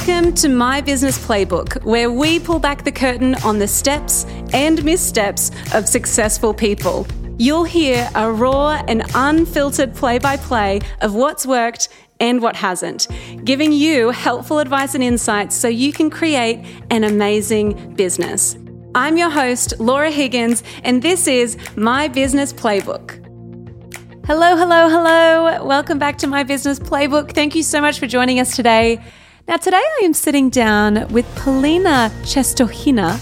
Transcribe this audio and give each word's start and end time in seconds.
Welcome 0.00 0.32
to 0.36 0.48
My 0.48 0.80
Business 0.80 1.18
Playbook, 1.18 1.84
where 1.84 2.10
we 2.10 2.40
pull 2.40 2.58
back 2.58 2.84
the 2.84 2.90
curtain 2.90 3.34
on 3.44 3.58
the 3.58 3.68
steps 3.68 4.24
and 4.54 4.82
missteps 4.82 5.50
of 5.74 5.86
successful 5.86 6.54
people. 6.54 7.06
You'll 7.36 7.64
hear 7.64 8.08
a 8.14 8.32
raw 8.32 8.82
and 8.88 9.02
unfiltered 9.14 9.94
play 9.94 10.18
by 10.18 10.38
play 10.38 10.80
of 11.02 11.14
what's 11.14 11.44
worked 11.44 11.90
and 12.18 12.40
what 12.40 12.56
hasn't, 12.56 13.08
giving 13.44 13.72
you 13.72 14.08
helpful 14.08 14.58
advice 14.58 14.94
and 14.94 15.04
insights 15.04 15.54
so 15.54 15.68
you 15.68 15.92
can 15.92 16.08
create 16.08 16.64
an 16.88 17.04
amazing 17.04 17.94
business. 17.94 18.56
I'm 18.94 19.18
your 19.18 19.30
host, 19.30 19.78
Laura 19.78 20.10
Higgins, 20.10 20.62
and 20.82 21.02
this 21.02 21.28
is 21.28 21.58
My 21.76 22.08
Business 22.08 22.54
Playbook. 22.54 23.18
Hello, 24.26 24.56
hello, 24.56 24.88
hello. 24.88 25.62
Welcome 25.66 25.98
back 25.98 26.16
to 26.18 26.26
My 26.26 26.42
Business 26.42 26.78
Playbook. 26.78 27.34
Thank 27.34 27.54
you 27.54 27.62
so 27.62 27.82
much 27.82 27.98
for 27.98 28.06
joining 28.06 28.40
us 28.40 28.56
today. 28.56 28.98
Now, 29.48 29.56
today 29.56 29.78
I 29.78 30.02
am 30.04 30.12
sitting 30.12 30.50
down 30.50 31.08
with 31.08 31.26
Polina 31.34 32.12
Ceastuhina, 32.22 33.18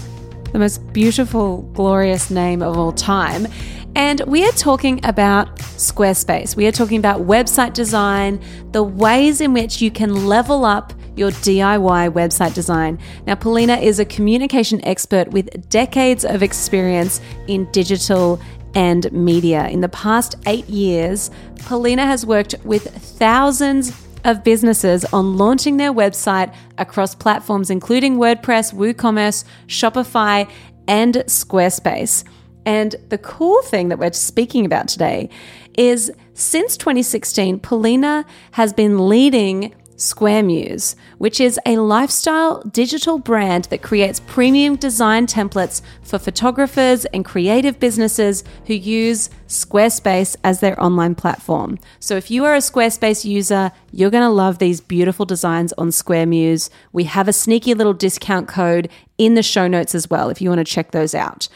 the 0.51 0.59
most 0.59 0.93
beautiful, 0.93 1.63
glorious 1.73 2.29
name 2.29 2.61
of 2.61 2.77
all 2.77 2.91
time. 2.91 3.47
And 3.95 4.21
we 4.27 4.45
are 4.45 4.51
talking 4.51 4.99
about 5.03 5.55
Squarespace. 5.57 6.55
We 6.55 6.67
are 6.67 6.71
talking 6.71 6.99
about 6.99 7.21
website 7.21 7.73
design, 7.73 8.39
the 8.73 8.83
ways 8.83 9.41
in 9.41 9.53
which 9.53 9.81
you 9.81 9.89
can 9.89 10.27
level 10.27 10.65
up 10.65 10.93
your 11.15 11.31
DIY 11.31 12.11
website 12.11 12.53
design. 12.53 12.99
Now, 13.25 13.35
Polina 13.35 13.77
is 13.77 13.99
a 13.99 14.05
communication 14.05 14.83
expert 14.85 15.29
with 15.29 15.69
decades 15.69 16.25
of 16.25 16.43
experience 16.43 17.21
in 17.47 17.65
digital 17.71 18.39
and 18.75 19.11
media. 19.11 19.67
In 19.69 19.81
the 19.81 19.89
past 19.89 20.35
eight 20.45 20.69
years, 20.69 21.31
Polina 21.65 22.05
has 22.05 22.25
worked 22.25 22.55
with 22.63 22.87
thousands 23.17 23.91
of 24.23 24.43
businesses 24.43 25.05
on 25.05 25.37
launching 25.37 25.77
their 25.77 25.93
website 25.93 26.53
across 26.77 27.15
platforms 27.15 27.69
including 27.69 28.17
WordPress, 28.17 28.73
WooCommerce, 28.73 29.43
Shopify, 29.67 30.49
and 30.87 31.15
Squarespace. 31.27 32.23
And 32.65 32.95
the 33.09 33.17
cool 33.17 33.61
thing 33.63 33.89
that 33.89 33.99
we're 33.99 34.11
speaking 34.11 34.65
about 34.65 34.87
today 34.87 35.29
is 35.77 36.11
since 36.33 36.77
2016, 36.77 37.59
Polina 37.59 38.25
has 38.51 38.73
been 38.73 39.07
leading 39.07 39.73
Squaremuse, 39.99 40.95
which 41.17 41.41
is 41.41 41.59
a 41.65 41.77
lifestyle 41.77 42.61
digital 42.61 43.19
brand 43.19 43.65
that 43.65 43.81
creates 43.81 44.21
premium 44.21 44.77
design 44.77 45.27
templates 45.27 45.81
for 46.01 46.17
photographers 46.17 47.03
and 47.05 47.25
creative 47.25 47.79
businesses 47.79 48.43
who 48.65 48.73
use 48.73 49.29
Squarespace 49.47 50.37
as 50.43 50.61
their 50.61 50.81
online 50.81 51.15
platform. 51.15 51.77
So 51.99 52.15
if 52.15 52.31
you 52.31 52.45
are 52.45 52.55
a 52.55 52.59
Squarespace 52.59 53.25
user, 53.25 53.71
you're 53.91 54.09
going 54.09 54.23
to 54.23 54.29
love 54.29 54.59
these 54.59 54.79
beautiful 54.79 55.25
designs 55.25 55.73
on 55.73 55.89
Squaremuse. 55.89 56.69
We 56.93 57.03
have 57.03 57.27
a 57.27 57.33
sneaky 57.33 57.73
little 57.73 57.93
discount 57.93 58.47
code 58.47 58.89
in 59.17 59.33
the 59.33 59.43
show 59.43 59.67
notes 59.67 59.93
as 59.93 60.09
well 60.09 60.29
if 60.29 60.41
you 60.41 60.49
want 60.49 60.59
to 60.59 60.73
check 60.73 60.91
those 60.91 61.13
out. 61.13 61.49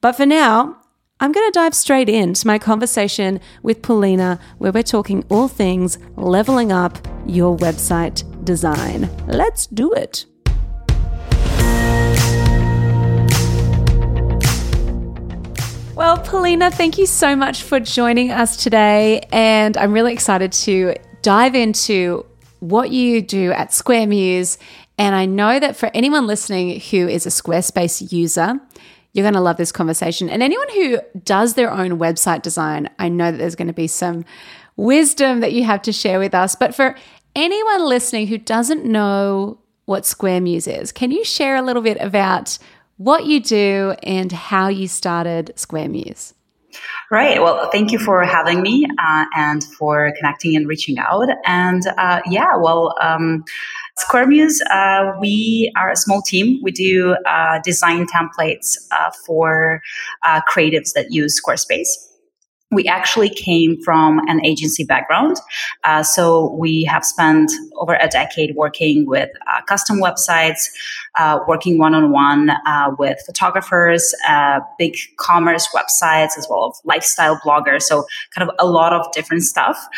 But 0.00 0.16
for 0.16 0.24
now, 0.24 0.78
I'm 1.24 1.32
going 1.32 1.50
to 1.50 1.58
dive 1.58 1.74
straight 1.74 2.10
into 2.10 2.46
my 2.46 2.58
conversation 2.58 3.40
with 3.62 3.80
Polina, 3.80 4.38
where 4.58 4.70
we're 4.70 4.82
talking 4.82 5.24
all 5.30 5.48
things 5.48 5.96
leveling 6.16 6.70
up 6.70 6.98
your 7.24 7.56
website 7.56 8.44
design. 8.44 9.08
Let's 9.26 9.66
do 9.66 9.94
it. 9.94 10.26
Well, 15.96 16.18
Polina, 16.18 16.70
thank 16.70 16.98
you 16.98 17.06
so 17.06 17.34
much 17.34 17.62
for 17.62 17.80
joining 17.80 18.30
us 18.30 18.62
today. 18.62 19.26
And 19.32 19.78
I'm 19.78 19.94
really 19.94 20.12
excited 20.12 20.52
to 20.52 20.94
dive 21.22 21.54
into 21.54 22.26
what 22.60 22.90
you 22.90 23.22
do 23.22 23.50
at 23.52 23.70
Squaremuse. 23.70 24.58
And 24.98 25.14
I 25.14 25.24
know 25.24 25.58
that 25.58 25.74
for 25.74 25.90
anyone 25.94 26.26
listening 26.26 26.80
who 26.80 27.08
is 27.08 27.24
a 27.24 27.30
Squarespace 27.30 28.12
user, 28.12 28.60
you're 29.14 29.24
going 29.24 29.34
to 29.34 29.40
love 29.40 29.56
this 29.56 29.72
conversation. 29.72 30.28
And 30.28 30.42
anyone 30.42 30.68
who 30.74 30.98
does 31.24 31.54
their 31.54 31.70
own 31.70 31.98
website 31.98 32.42
design, 32.42 32.90
I 32.98 33.08
know 33.08 33.30
that 33.30 33.38
there's 33.38 33.54
going 33.54 33.68
to 33.68 33.72
be 33.72 33.86
some 33.86 34.24
wisdom 34.76 35.40
that 35.40 35.52
you 35.52 35.64
have 35.64 35.82
to 35.82 35.92
share 35.92 36.18
with 36.18 36.34
us. 36.34 36.56
But 36.56 36.74
for 36.74 36.96
anyone 37.36 37.88
listening 37.88 38.26
who 38.26 38.38
doesn't 38.38 38.84
know 38.84 39.58
what 39.86 40.02
Squaremuse 40.02 40.82
is, 40.82 40.90
can 40.90 41.12
you 41.12 41.24
share 41.24 41.54
a 41.56 41.62
little 41.62 41.82
bit 41.82 41.96
about 42.00 42.58
what 42.96 43.24
you 43.24 43.40
do 43.40 43.94
and 44.02 44.32
how 44.32 44.68
you 44.68 44.88
started 44.88 45.52
Squaremuse? 45.54 46.34
Right. 47.10 47.40
Well, 47.40 47.70
thank 47.70 47.92
you 47.92 48.00
for 48.00 48.24
having 48.24 48.62
me 48.62 48.84
uh, 48.98 49.24
and 49.36 49.62
for 49.62 50.12
connecting 50.16 50.56
and 50.56 50.66
reaching 50.66 50.98
out. 50.98 51.28
And 51.44 51.82
uh, 51.98 52.20
yeah, 52.26 52.56
well, 52.56 52.96
um, 53.00 53.44
Squaremuse, 53.98 54.58
uh, 54.70 55.12
we 55.20 55.72
are 55.76 55.90
a 55.90 55.96
small 55.96 56.20
team. 56.20 56.58
We 56.62 56.72
do 56.72 57.16
uh, 57.26 57.60
design 57.62 58.06
templates 58.06 58.76
uh, 58.90 59.12
for 59.24 59.82
uh, 60.26 60.40
creatives 60.52 60.94
that 60.94 61.12
use 61.12 61.40
Squarespace 61.40 62.03
we 62.74 62.86
actually 62.86 63.30
came 63.30 63.80
from 63.82 64.18
an 64.28 64.44
agency 64.44 64.84
background. 64.84 65.36
Uh, 65.84 66.02
so 66.02 66.54
we 66.54 66.84
have 66.84 67.04
spent 67.04 67.50
over 67.76 67.94
a 67.94 68.08
decade 68.08 68.54
working 68.56 69.06
with 69.06 69.30
uh, 69.46 69.62
custom 69.62 70.00
websites, 70.00 70.68
uh, 71.18 71.38
working 71.46 71.78
one 71.78 71.94
on 71.94 72.10
one 72.10 72.50
with 72.98 73.18
photographers, 73.26 74.14
uh, 74.28 74.60
big 74.78 74.96
commerce 75.18 75.68
websites, 75.74 76.36
as 76.38 76.46
well 76.48 76.70
as 76.72 76.80
lifestyle 76.84 77.38
bloggers. 77.44 77.82
So 77.82 78.04
kind 78.34 78.48
of 78.48 78.54
a 78.58 78.66
lot 78.66 78.92
of 78.92 79.10
different 79.12 79.42
stuff. 79.42 79.88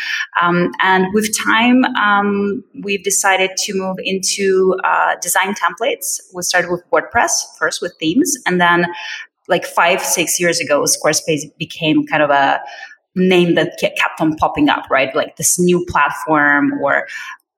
Um, 0.41 0.71
and 0.81 1.07
with 1.13 1.35
time, 1.37 1.83
um, 1.95 2.63
we've 2.83 3.03
decided 3.03 3.51
to 3.57 3.73
move 3.73 3.97
into 4.03 4.75
uh, 4.83 5.15
design 5.21 5.53
templates. 5.55 6.19
We 6.33 6.41
started 6.43 6.71
with 6.71 6.83
WordPress 6.91 7.57
first 7.57 7.81
with 7.81 7.93
themes, 7.99 8.37
and 8.45 8.61
then 8.61 8.85
like 9.47 9.65
five, 9.65 10.01
six 10.01 10.39
years 10.39 10.59
ago, 10.59 10.83
Squarespace 10.83 11.41
became 11.57 12.05
kind 12.05 12.23
of 12.23 12.29
a 12.29 12.59
name 13.15 13.55
that 13.55 13.77
kept 13.79 14.21
on 14.21 14.35
popping 14.35 14.69
up, 14.69 14.85
right? 14.89 15.13
Like 15.15 15.37
this 15.37 15.59
new 15.59 15.85
platform 15.85 16.73
or 16.81 17.07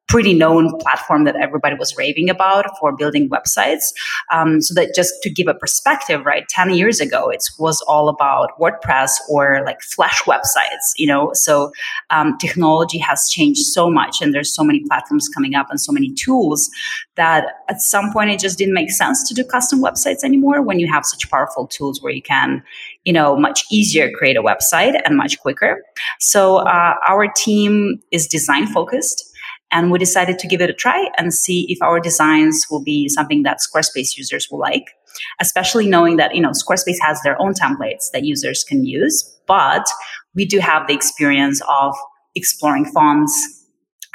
pretty 0.10 0.34
known 0.34 0.76
platform 0.80 1.24
that 1.24 1.36
everybody 1.36 1.76
was 1.76 1.96
raving 1.96 2.30
about 2.30 2.66
for 2.80 2.96
building 2.96 3.30
websites. 3.30 3.94
Um, 4.34 4.60
so 4.60 4.74
that 4.74 4.94
just 4.96 5.14
to 5.22 5.30
give 5.30 5.48
a 5.48 5.54
perspective, 5.54 6.26
right? 6.26 6.48
10 6.50 6.74
years 6.74 7.00
ago, 7.00 7.30
it 7.30 7.44
was 7.60 7.80
all 7.88 8.10
about 8.10 8.60
WordPress 8.60 9.12
or 9.30 9.62
like 9.64 9.82
Flash 9.82 10.22
websites, 10.24 10.98
you 10.98 11.06
know? 11.06 11.30
So 11.34 11.72
um, 12.10 12.38
technology 12.40 12.98
has 12.98 13.30
changed 13.30 13.62
so 13.62 13.90
much 13.90 14.20
and 14.22 14.34
there's 14.34 14.54
so 14.54 14.64
many 14.64 14.84
platforms 14.88 15.30
coming 15.30 15.54
up 15.54 15.68
and 15.70 15.80
so 15.80 15.92
many 15.92 16.12
tools 16.16 16.70
that 17.16 17.46
at 17.70 17.80
some 17.80 18.12
point 18.12 18.32
it 18.32 18.40
just 18.40 18.58
didn't 18.58 18.74
make 18.74 18.90
sense 18.90 19.28
to 19.28 19.36
do 19.36 19.44
custom 19.44 19.82
websites 19.82 20.24
anymore 20.24 20.62
when 20.64 20.80
you 20.80 20.92
have 20.92 21.06
such 21.06 21.30
powerful 21.30 21.68
tools 21.68 22.02
where 22.02 22.12
you 22.12 22.22
can, 22.22 22.64
you 23.06 23.14
know, 23.14 23.36
much 23.36 23.64
easier 23.72 24.10
create 24.12 24.38
a 24.38 24.42
website 24.42 25.00
and 25.06 25.16
much 25.16 25.38
quicker. 25.40 25.84
So 26.20 26.58
uh, 26.58 26.96
our 27.08 27.28
team 27.36 28.02
is 28.12 28.26
design 28.26 28.66
focused 28.66 29.29
and 29.72 29.92
we 29.92 30.00
decided 30.00 30.40
to 30.40 30.48
give 30.48 30.62
it 30.62 30.70
a 30.70 30.74
try 30.74 31.10
and 31.18 31.34
see 31.34 31.66
if 31.70 31.82
our 31.82 32.00
designs 32.00 32.66
will 32.70 32.84
be 32.84 33.08
something 33.08 33.44
that 33.44 33.60
Squarespace 33.60 34.18
users 34.18 34.48
will 34.50 34.60
like, 34.60 34.96
especially 35.40 35.88
knowing 35.88 36.18
that, 36.18 36.36
you 36.36 36.42
know, 36.42 36.52
Squarespace 36.52 36.98
has 37.02 37.22
their 37.22 37.40
own 37.42 37.54
templates 37.54 38.12
that 38.14 38.24
users 38.24 38.64
can 38.64 38.86
use, 38.86 39.40
but 39.48 39.86
we 40.36 40.46
do 40.46 40.60
have 40.60 40.88
the 40.88 40.94
experience 40.94 41.62
of 41.70 41.96
exploring 42.36 42.86
fonts, 42.86 43.66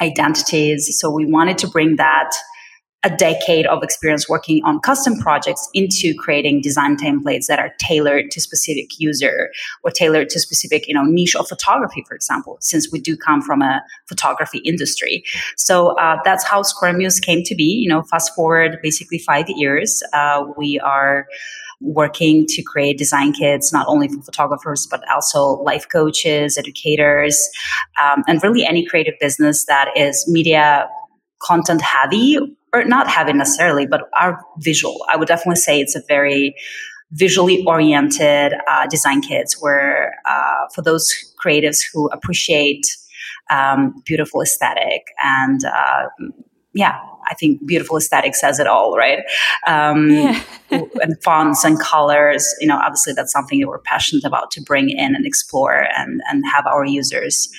identities. 0.01 0.99
So 0.99 1.09
we 1.09 1.25
wanted 1.25 1.57
to 1.59 1.67
bring 1.67 1.95
that 1.97 2.31
a 3.05 3.15
decade 3.15 3.67
of 3.67 3.83
experience 3.83 4.27
working 4.27 4.63
on 4.63 4.79
custom 4.79 5.15
projects 5.19 5.69
into 5.75 6.15
creating 6.17 6.59
design 6.59 6.97
templates 6.97 7.45
that 7.45 7.59
are 7.59 7.71
tailored 7.79 8.31
to 8.31 8.41
specific 8.41 8.99
user 8.99 9.51
or 9.83 9.91
tailored 9.91 10.27
to 10.27 10.39
specific 10.39 10.87
you 10.87 10.93
know 10.93 11.03
niche 11.03 11.35
of 11.35 11.47
photography 11.47 12.03
for 12.07 12.15
example 12.15 12.57
since 12.61 12.91
we 12.91 12.99
do 12.99 13.15
come 13.15 13.41
from 13.41 13.61
a 13.61 13.81
photography 14.07 14.57
industry. 14.59 15.23
So 15.55 15.97
uh, 15.99 16.17
that's 16.25 16.43
how 16.43 16.63
Squaremuse 16.63 17.21
came 17.21 17.43
to 17.43 17.55
be 17.55 17.63
you 17.63 17.87
know 17.87 18.01
fast 18.03 18.33
forward 18.35 18.79
basically 18.81 19.19
five 19.19 19.45
years. 19.49 20.01
Uh, 20.11 20.45
we 20.57 20.79
are 20.79 21.27
working 21.81 22.45
to 22.47 22.63
create 22.63 22.97
design 22.97 23.33
kits 23.33 23.71
not 23.71 23.85
only 23.87 24.07
for 24.07 24.21
photographers 24.21 24.87
but 24.89 25.03
also 25.11 25.61
life 25.63 25.85
coaches 25.91 26.57
educators 26.57 27.49
um, 28.01 28.23
and 28.27 28.41
really 28.41 28.65
any 28.65 28.83
creative 28.85 29.13
business 29.19 29.65
that 29.65 29.89
is 29.95 30.25
media 30.27 30.87
content 31.41 31.81
heavy 31.81 32.39
or 32.75 32.83
not 32.83 33.07
having 33.07 33.37
necessarily, 33.37 33.87
but 33.87 34.09
are 34.19 34.43
visual. 34.59 35.05
I 35.09 35.15
would 35.15 35.27
definitely 35.27 35.61
say 35.61 35.79
it's 35.79 35.95
a 35.95 36.01
very 36.07 36.55
visually 37.11 37.63
oriented 37.65 38.53
uh, 38.69 38.87
design 38.87 39.21
kits 39.21 39.61
where 39.61 40.15
uh, 40.29 40.67
for 40.73 40.81
those 40.81 41.11
creatives 41.43 41.79
who 41.91 42.07
appreciate 42.09 42.85
um, 43.49 44.01
beautiful 44.05 44.41
aesthetic 44.41 45.07
and 45.23 45.61
uh, 45.65 46.07
yeah 46.73 46.99
i 47.27 47.35
think 47.35 47.63
beautiful 47.67 47.95
aesthetic 47.95 48.35
says 48.35 48.59
it 48.59 48.65
all 48.65 48.97
right 48.97 49.19
um, 49.67 50.09
yeah. 50.09 50.41
and 50.71 51.21
fonts 51.23 51.63
and 51.63 51.79
colors 51.79 52.55
you 52.59 52.67
know 52.67 52.77
obviously 52.77 53.13
that's 53.13 53.31
something 53.31 53.59
that 53.59 53.67
we're 53.67 53.79
passionate 53.79 54.25
about 54.25 54.49
to 54.49 54.61
bring 54.61 54.89
in 54.89 55.15
and 55.15 55.27
explore 55.27 55.87
and 55.95 56.21
and 56.27 56.43
have 56.51 56.65
our 56.65 56.85
users 56.85 57.49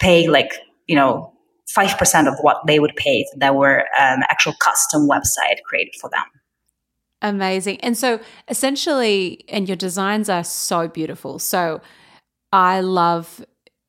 pay 0.00 0.26
like 0.26 0.54
you 0.88 0.96
know 0.96 1.32
5% 1.74 2.28
of 2.28 2.38
what 2.40 2.66
they 2.66 2.78
would 2.78 2.94
pay 2.96 3.20
if 3.20 3.28
there 3.38 3.52
were 3.52 3.84
an 3.98 4.22
actual 4.30 4.54
custom 4.60 5.08
website 5.08 5.62
created 5.64 5.94
for 6.00 6.08
them. 6.10 6.24
Amazing. 7.22 7.80
And 7.80 7.96
so 7.96 8.20
essentially, 8.48 9.44
and 9.48 9.68
your 9.68 9.76
designs 9.76 10.28
are 10.28 10.44
so 10.44 10.86
beautiful. 10.86 11.38
So 11.38 11.80
I 12.52 12.80
love, 12.80 13.44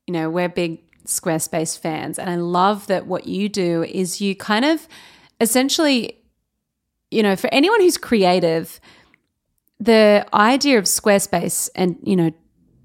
you 0.08 0.14
know, 0.14 0.30
we're 0.30 0.50
big 0.50 0.82
Squarespace 1.06 1.78
fans. 1.78 2.18
And 2.20 2.30
I 2.30 2.36
love 2.36 2.88
that 2.88 3.08
what 3.08 3.28
you 3.28 3.48
do 3.48 3.84
is 3.84 4.22
you 4.22 4.36
kind 4.36 4.66
of 4.66 4.88
essentially, 5.40 6.18
you 7.12 7.24
know, 7.24 7.36
for 7.36 7.48
anyone 7.54 7.80
who's 7.80 7.98
creative, 7.98 8.80
the 9.80 10.28
idea 10.34 10.80
of 10.80 10.86
Squarespace 10.86 11.70
and, 11.76 11.98
you 12.04 12.16
know, 12.16 12.32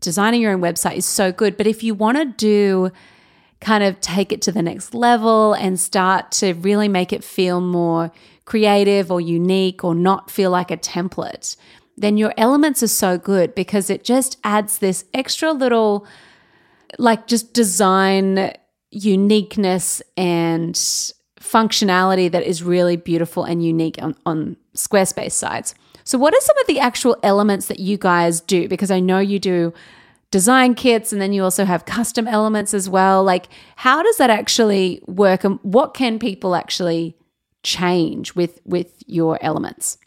designing 0.01 0.41
your 0.41 0.53
own 0.53 0.61
website 0.61 0.97
is 0.97 1.07
so 1.07 1.33
good. 1.33 1.57
But 1.57 1.67
if 1.67 1.83
you 1.83 1.95
want 1.95 2.19
to 2.19 2.25
do 2.25 2.91
kind 3.63 3.85
of 3.85 3.99
take 4.01 4.33
it 4.33 4.43
to 4.43 4.53
the 4.53 4.61
next 4.61 4.93
level 4.93 5.55
and 5.55 5.79
start 5.79 6.33
to 6.33 6.53
really 6.55 6.89
make 6.89 7.13
it 7.13 7.25
feel 7.25 7.61
more 7.61 8.13
creative 8.45 9.11
or 9.11 9.21
unique 9.21 9.85
or 9.85 9.95
not 9.95 10.31
feel 10.31 10.51
like 10.51 10.71
a 10.71 10.77
template, 10.77 11.57
then 11.97 12.17
your 12.17 12.35
elements 12.37 12.83
are 12.83 12.89
so 12.89 13.17
good 13.17 13.55
because 13.55 13.89
it 13.89 14.03
just 14.05 14.39
adds 14.43 14.79
this 14.79 15.05
extra 15.15 15.53
little, 15.53 16.07
like, 16.99 17.27
just 17.27 17.55
design 17.55 18.53
uniqueness 18.91 20.03
and 20.17 20.75
functionality 21.41 22.31
that 22.31 22.43
is 22.43 22.63
really 22.63 22.97
beautiful 22.97 23.45
and 23.45 23.65
unique 23.65 23.97
on, 24.03 24.17
on 24.27 24.57
Squarespace 24.75 25.33
sites. 25.33 25.75
So, 26.05 26.19
what 26.19 26.35
are 26.35 26.41
some 26.41 26.59
of 26.59 26.67
the 26.67 26.81
actual 26.81 27.17
elements 27.23 27.67
that 27.67 27.79
you 27.79 27.97
guys 27.97 28.41
do? 28.41 28.67
Because 28.67 28.91
I 28.91 28.99
know 28.99 29.21
you 29.21 29.39
do 29.39 29.73
design 30.33 30.75
kits 30.75 31.13
and 31.13 31.23
then 31.23 31.33
you 31.33 31.45
also 31.45 31.65
have 31.65 31.85
custom 31.85 32.27
elements 32.27 32.75
as 32.75 32.89
well. 32.89 33.23
Like, 33.23 33.47
how 33.77 34.03
does 34.03 34.17
that 34.17 34.31
actually 34.31 35.01
work 35.07 35.45
and 35.45 35.61
what 35.63 35.95
can 35.95 36.19
people 36.19 36.57
actually 36.57 37.17
change 37.63 38.35
with 38.35 38.61
with 38.65 38.91
your 39.07 39.39
elements? 39.41 39.99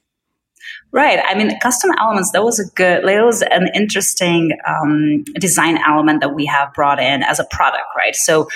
Right. 0.92 1.19
I 1.24 1.36
mean, 1.36 1.51
custom 1.60 1.92
elements, 2.00 2.31
that 2.31 2.44
was 2.44 2.60
a 2.60 2.66
good, 2.74 3.06
that 3.06 3.24
was 3.24 3.44
an 3.44 3.69
interesting 3.75 4.51
um, 4.68 5.24
design 5.39 5.77
element 5.77 6.22
that 6.22 6.33
we 6.33 6.45
have 6.45 6.74
brought 6.74 7.00
in 7.00 7.21
as 7.21 7.39
a 7.39 7.45
product, 7.51 7.86
right? 7.95 8.16
So 8.16 8.48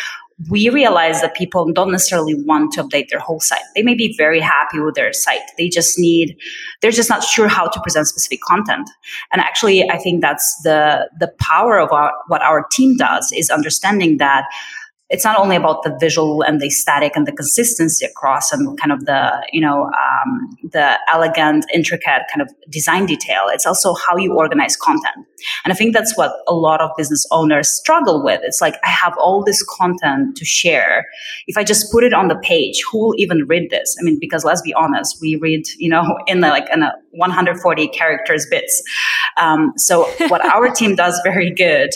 we 0.48 0.70
realize 0.70 1.22
that 1.22 1.36
people 1.36 1.72
don't 1.74 1.92
necessarily 1.92 2.34
want 2.34 2.72
to 2.74 2.84
update 2.84 3.10
their 3.10 3.20
whole 3.20 3.42
site. 3.42 3.64
They 3.76 3.82
may 3.82 3.94
be 3.94 4.16
very 4.16 4.40
happy 4.40 4.80
with 4.80 4.96
their 4.96 5.12
site. 5.12 5.42
They 5.58 5.68
just 5.68 6.00
need, 6.00 6.38
they're 6.82 6.92
just 6.92 7.10
not 7.10 7.24
sure 7.24 7.50
how 7.50 7.68
to 7.68 7.82
present 7.82 8.08
specific 8.08 8.40
content. 8.48 8.90
And 9.34 9.42
actually, 9.42 9.90
I 9.90 9.98
think 9.98 10.22
that's 10.22 10.62
the, 10.64 11.10
the 11.20 11.28
power 11.40 11.78
of 11.78 11.92
our, 11.92 12.14
what 12.28 12.42
our 12.42 12.66
team 12.72 12.96
does 12.96 13.34
is 13.36 13.50
understanding 13.50 14.18
that 14.18 14.46
it's 15.10 15.26
not 15.26 15.40
only 15.40 15.56
about 15.56 15.82
the 15.84 15.96
visual 16.00 16.44
and 16.44 16.62
the 16.62 16.68
aesthetic 16.68 17.14
and 17.16 17.26
the 17.26 17.32
consistency 17.32 18.06
across 18.06 18.52
and 18.52 18.80
kind 18.80 18.92
of 18.92 19.06
the 19.06 19.48
you 19.52 19.60
know 19.60 19.86
um, 19.86 20.58
the 20.72 21.00
elegant 21.12 21.66
intricate 21.74 22.24
kind 22.32 22.42
of 22.42 22.50
design 22.70 23.06
detail. 23.06 23.42
It's 23.48 23.66
also 23.66 23.96
how 23.96 24.18
you 24.18 24.34
organize 24.36 24.76
content. 24.76 25.26
And 25.64 25.72
i 25.72 25.76
think 25.76 25.94
that's 25.94 26.18
what 26.18 26.34
a 26.48 26.54
lot 26.54 26.82
of 26.82 26.92
business 26.98 27.26
owners 27.32 27.70
struggle 27.70 28.24
with. 28.24 28.42
It's 28.44 28.62
like 28.62 28.76
i 28.84 28.90
have 28.90 29.18
all 29.18 29.44
this 29.44 29.64
content 29.64 30.38
to 30.38 30.46
share. 30.46 31.06
If 31.48 31.58
i 31.58 31.64
just 31.64 31.92
put 31.92 32.04
it 32.04 32.14
on 32.14 32.28
the 32.28 32.38
page 32.38 32.82
who 32.92 33.00
will 33.00 33.16
even 33.18 33.46
read 33.48 33.70
this? 33.72 33.96
I 34.00 34.04
mean 34.04 34.20
because 34.20 34.46
let's 34.46 34.62
be 34.62 34.74
honest 34.74 35.18
we 35.22 35.36
read 35.38 35.64
you 35.78 35.90
know 35.90 36.18
in 36.28 36.42
like 36.42 36.68
in 36.72 36.84
a 36.84 36.94
140 37.12 37.88
characters 37.88 38.46
bits. 38.50 38.84
Um, 39.38 39.74
so 39.78 40.04
what 40.28 40.46
our 40.46 40.70
team 40.80 40.96
does 40.96 41.20
very 41.24 41.50
good 41.50 41.90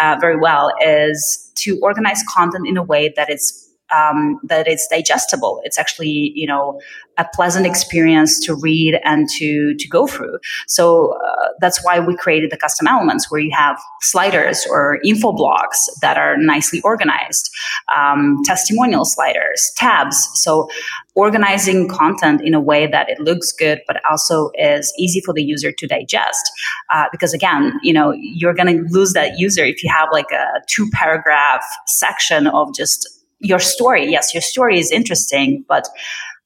uh, 0.00 0.16
very 0.20 0.38
well 0.38 0.72
is 0.80 1.43
to 1.56 1.78
organize 1.80 2.22
content 2.34 2.66
in 2.66 2.76
a 2.76 2.82
way 2.82 3.12
that 3.16 3.30
it's 3.30 3.63
um, 3.92 4.40
that 4.44 4.66
it's 4.66 4.86
digestible. 4.88 5.60
It's 5.64 5.78
actually, 5.78 6.32
you 6.34 6.46
know, 6.46 6.80
a 7.16 7.26
pleasant 7.32 7.66
experience 7.66 8.40
to 8.40 8.54
read 8.54 8.98
and 9.04 9.28
to 9.38 9.74
to 9.74 9.88
go 9.88 10.06
through. 10.06 10.38
So 10.66 11.12
uh, 11.12 11.48
that's 11.60 11.84
why 11.84 12.00
we 12.00 12.16
created 12.16 12.50
the 12.50 12.56
custom 12.56 12.86
elements, 12.86 13.30
where 13.30 13.40
you 13.40 13.52
have 13.54 13.80
sliders 14.00 14.66
or 14.68 14.98
info 15.04 15.32
blocks 15.32 15.88
that 16.00 16.16
are 16.16 16.36
nicely 16.36 16.80
organized, 16.82 17.50
um, 17.96 18.38
testimonial 18.44 19.04
sliders, 19.04 19.72
tabs. 19.76 20.28
So 20.34 20.68
organizing 21.14 21.88
content 21.88 22.40
in 22.40 22.54
a 22.54 22.60
way 22.60 22.88
that 22.88 23.08
it 23.08 23.20
looks 23.20 23.52
good, 23.52 23.80
but 23.86 24.00
also 24.10 24.50
is 24.54 24.92
easy 24.98 25.20
for 25.20 25.32
the 25.32 25.42
user 25.42 25.70
to 25.70 25.86
digest. 25.86 26.50
Uh, 26.92 27.04
because 27.12 27.32
again, 27.32 27.72
you 27.82 27.92
know, 27.92 28.12
you're 28.16 28.54
going 28.54 28.76
to 28.76 28.84
lose 28.92 29.12
that 29.12 29.38
user 29.38 29.64
if 29.64 29.84
you 29.84 29.90
have 29.90 30.08
like 30.10 30.30
a 30.32 30.60
two 30.68 30.88
paragraph 30.92 31.64
section 31.86 32.48
of 32.48 32.74
just 32.74 33.08
your 33.40 33.58
story. 33.58 34.10
Yes, 34.10 34.34
your 34.34 34.42
story 34.42 34.78
is 34.78 34.90
interesting, 34.90 35.64
but 35.68 35.88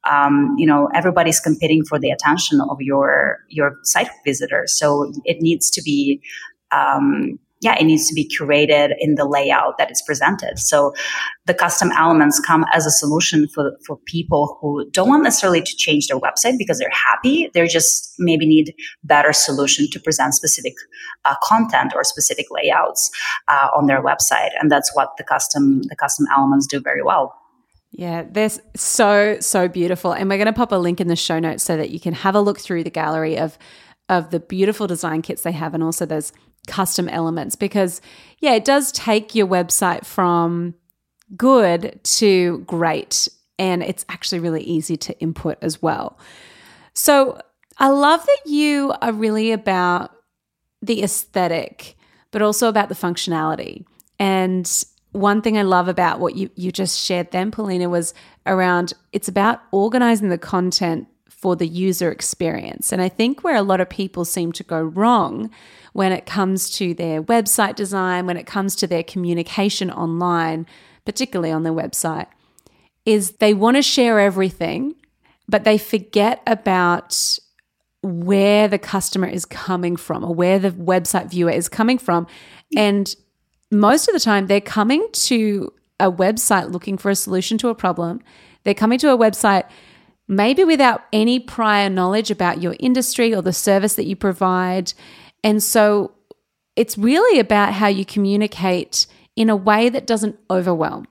um, 0.08 0.54
you 0.58 0.66
know 0.66 0.88
everybody's 0.94 1.40
competing 1.40 1.84
for 1.84 1.98
the 1.98 2.10
attention 2.10 2.60
of 2.60 2.80
your 2.80 3.38
your 3.48 3.76
site 3.84 4.10
visitors. 4.24 4.76
So 4.78 5.12
it 5.24 5.40
needs 5.40 5.70
to 5.70 5.82
be. 5.82 6.20
Um, 6.70 7.38
yeah, 7.60 7.76
it 7.78 7.84
needs 7.84 8.06
to 8.06 8.14
be 8.14 8.28
curated 8.28 8.94
in 9.00 9.16
the 9.16 9.24
layout 9.24 9.78
that 9.78 9.90
is 9.90 10.02
presented. 10.06 10.58
So 10.58 10.94
the 11.46 11.54
custom 11.54 11.90
elements 11.96 12.38
come 12.38 12.64
as 12.72 12.86
a 12.86 12.90
solution 12.90 13.48
for, 13.48 13.72
for 13.84 13.98
people 14.06 14.58
who 14.60 14.88
don't 14.90 15.08
want 15.08 15.24
necessarily 15.24 15.62
to 15.62 15.76
change 15.76 16.06
their 16.06 16.20
website 16.20 16.56
because 16.56 16.78
they're 16.78 16.88
happy. 16.90 17.50
They 17.54 17.66
just 17.66 18.14
maybe 18.18 18.46
need 18.46 18.74
better 19.02 19.32
solution 19.32 19.88
to 19.90 20.00
present 20.00 20.34
specific 20.34 20.74
uh, 21.24 21.34
content 21.42 21.92
or 21.96 22.04
specific 22.04 22.46
layouts 22.50 23.10
uh, 23.48 23.68
on 23.76 23.86
their 23.86 24.02
website. 24.02 24.50
And 24.60 24.70
that's 24.70 24.94
what 24.94 25.16
the 25.18 25.24
custom, 25.24 25.82
the 25.84 25.96
custom 25.96 26.26
elements 26.34 26.66
do 26.66 26.80
very 26.80 27.02
well. 27.02 27.34
Yeah, 27.90 28.24
they're 28.30 28.50
so, 28.76 29.38
so 29.40 29.66
beautiful. 29.66 30.12
And 30.12 30.28
we're 30.28 30.36
going 30.36 30.46
to 30.46 30.52
pop 30.52 30.72
a 30.72 30.76
link 30.76 31.00
in 31.00 31.08
the 31.08 31.16
show 31.16 31.38
notes 31.38 31.64
so 31.64 31.76
that 31.76 31.90
you 31.90 31.98
can 31.98 32.12
have 32.12 32.34
a 32.34 32.40
look 32.40 32.60
through 32.60 32.84
the 32.84 32.90
gallery 32.90 33.36
of 33.36 33.58
of 34.10 34.30
the 34.30 34.40
beautiful 34.40 34.86
design 34.86 35.20
kits 35.20 35.42
they 35.42 35.52
have 35.52 35.74
and 35.74 35.84
also 35.84 36.06
those 36.06 36.32
custom 36.68 37.08
elements 37.08 37.56
because, 37.56 38.00
yeah, 38.38 38.54
it 38.54 38.64
does 38.64 38.92
take 38.92 39.34
your 39.34 39.48
website 39.48 40.04
from 40.04 40.74
good 41.36 41.98
to 42.04 42.58
great. 42.66 43.26
And 43.58 43.82
it's 43.82 44.06
actually 44.08 44.38
really 44.38 44.62
easy 44.62 44.96
to 44.98 45.18
input 45.18 45.58
as 45.62 45.82
well. 45.82 46.16
So 46.94 47.40
I 47.78 47.88
love 47.88 48.24
that 48.24 48.40
you 48.46 48.94
are 49.02 49.12
really 49.12 49.50
about 49.50 50.12
the 50.80 51.02
aesthetic, 51.02 51.96
but 52.30 52.42
also 52.42 52.68
about 52.68 52.88
the 52.88 52.94
functionality. 52.94 53.84
And 54.20 54.70
one 55.12 55.42
thing 55.42 55.58
I 55.58 55.62
love 55.62 55.88
about 55.88 56.20
what 56.20 56.36
you, 56.36 56.50
you 56.54 56.70
just 56.70 57.00
shared 57.00 57.30
then, 57.30 57.50
Polina, 57.50 57.88
was 57.88 58.14
around 58.46 58.92
it's 59.12 59.28
about 59.28 59.60
organizing 59.72 60.28
the 60.28 60.38
content 60.38 61.08
for 61.40 61.54
the 61.54 61.68
user 61.68 62.10
experience. 62.10 62.92
And 62.92 63.00
I 63.00 63.08
think 63.08 63.44
where 63.44 63.54
a 63.54 63.62
lot 63.62 63.80
of 63.80 63.88
people 63.88 64.24
seem 64.24 64.50
to 64.52 64.64
go 64.64 64.80
wrong 64.80 65.50
when 65.92 66.10
it 66.10 66.26
comes 66.26 66.68
to 66.70 66.94
their 66.94 67.22
website 67.22 67.76
design, 67.76 68.26
when 68.26 68.36
it 68.36 68.46
comes 68.46 68.74
to 68.76 68.88
their 68.88 69.04
communication 69.04 69.88
online, 69.90 70.66
particularly 71.04 71.52
on 71.52 71.62
their 71.62 71.72
website, 71.72 72.26
is 73.06 73.32
they 73.32 73.54
want 73.54 73.76
to 73.76 73.82
share 73.82 74.18
everything, 74.18 74.96
but 75.48 75.62
they 75.62 75.78
forget 75.78 76.42
about 76.44 77.38
where 78.02 78.66
the 78.66 78.78
customer 78.78 79.26
is 79.28 79.44
coming 79.44 79.96
from 79.96 80.24
or 80.24 80.34
where 80.34 80.58
the 80.58 80.72
website 80.72 81.30
viewer 81.30 81.50
is 81.50 81.68
coming 81.68 81.98
from. 81.98 82.26
And 82.76 83.14
most 83.70 84.08
of 84.08 84.12
the 84.12 84.20
time, 84.20 84.48
they're 84.48 84.60
coming 84.60 85.06
to 85.12 85.72
a 86.00 86.10
website 86.10 86.72
looking 86.72 86.98
for 86.98 87.10
a 87.10 87.16
solution 87.16 87.58
to 87.58 87.68
a 87.68 87.74
problem. 87.74 88.20
They're 88.64 88.74
coming 88.74 88.98
to 88.98 89.12
a 89.12 89.16
website 89.16 89.64
maybe 90.28 90.62
without 90.62 91.02
any 91.12 91.40
prior 91.40 91.88
knowledge 91.88 92.30
about 92.30 92.62
your 92.62 92.76
industry 92.78 93.34
or 93.34 93.42
the 93.42 93.52
service 93.52 93.94
that 93.94 94.06
you 94.06 94.14
provide. 94.14 94.92
And 95.42 95.62
so 95.62 96.12
it's 96.76 96.96
really 96.96 97.40
about 97.40 97.72
how 97.72 97.88
you 97.88 98.04
communicate 98.04 99.06
in 99.34 99.50
a 99.50 99.56
way 99.56 99.88
that 99.88 100.06
doesn't 100.06 100.38
overwhelm. 100.50 101.06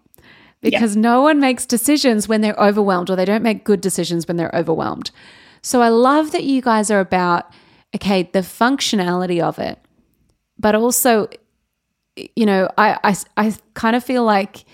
Because 0.62 0.96
yeah. 0.96 1.02
no 1.02 1.22
one 1.22 1.40
makes 1.40 1.66
decisions 1.66 2.28
when 2.28 2.42
they're 2.42 2.56
overwhelmed, 2.56 3.12
or 3.12 3.16
they 3.16 3.26
don't 3.26 3.44
make 3.44 3.64
good 3.64 3.80
decisions 3.80 4.28
when 4.28 4.38
they're 4.38 4.52
overwhelmed. 4.56 5.12
So 5.62 5.82
I 5.82 5.90
love 5.90 6.32
that 6.32 6.46
you 6.46 6.62
guys 6.62 6.90
are 6.90 7.00
about, 7.00 7.52
okay, 7.96 8.24
the 8.34 8.40
functionality 8.40 9.40
of 9.40 9.60
it, 9.60 9.80
but 10.58 10.74
also, 10.74 11.28
you 12.36 12.46
know, 12.46 12.70
I, 12.76 12.98
I, 13.04 13.18
I 13.38 13.56
kind 13.76 13.96
of 13.96 14.04
feel 14.04 14.24
like 14.24 14.66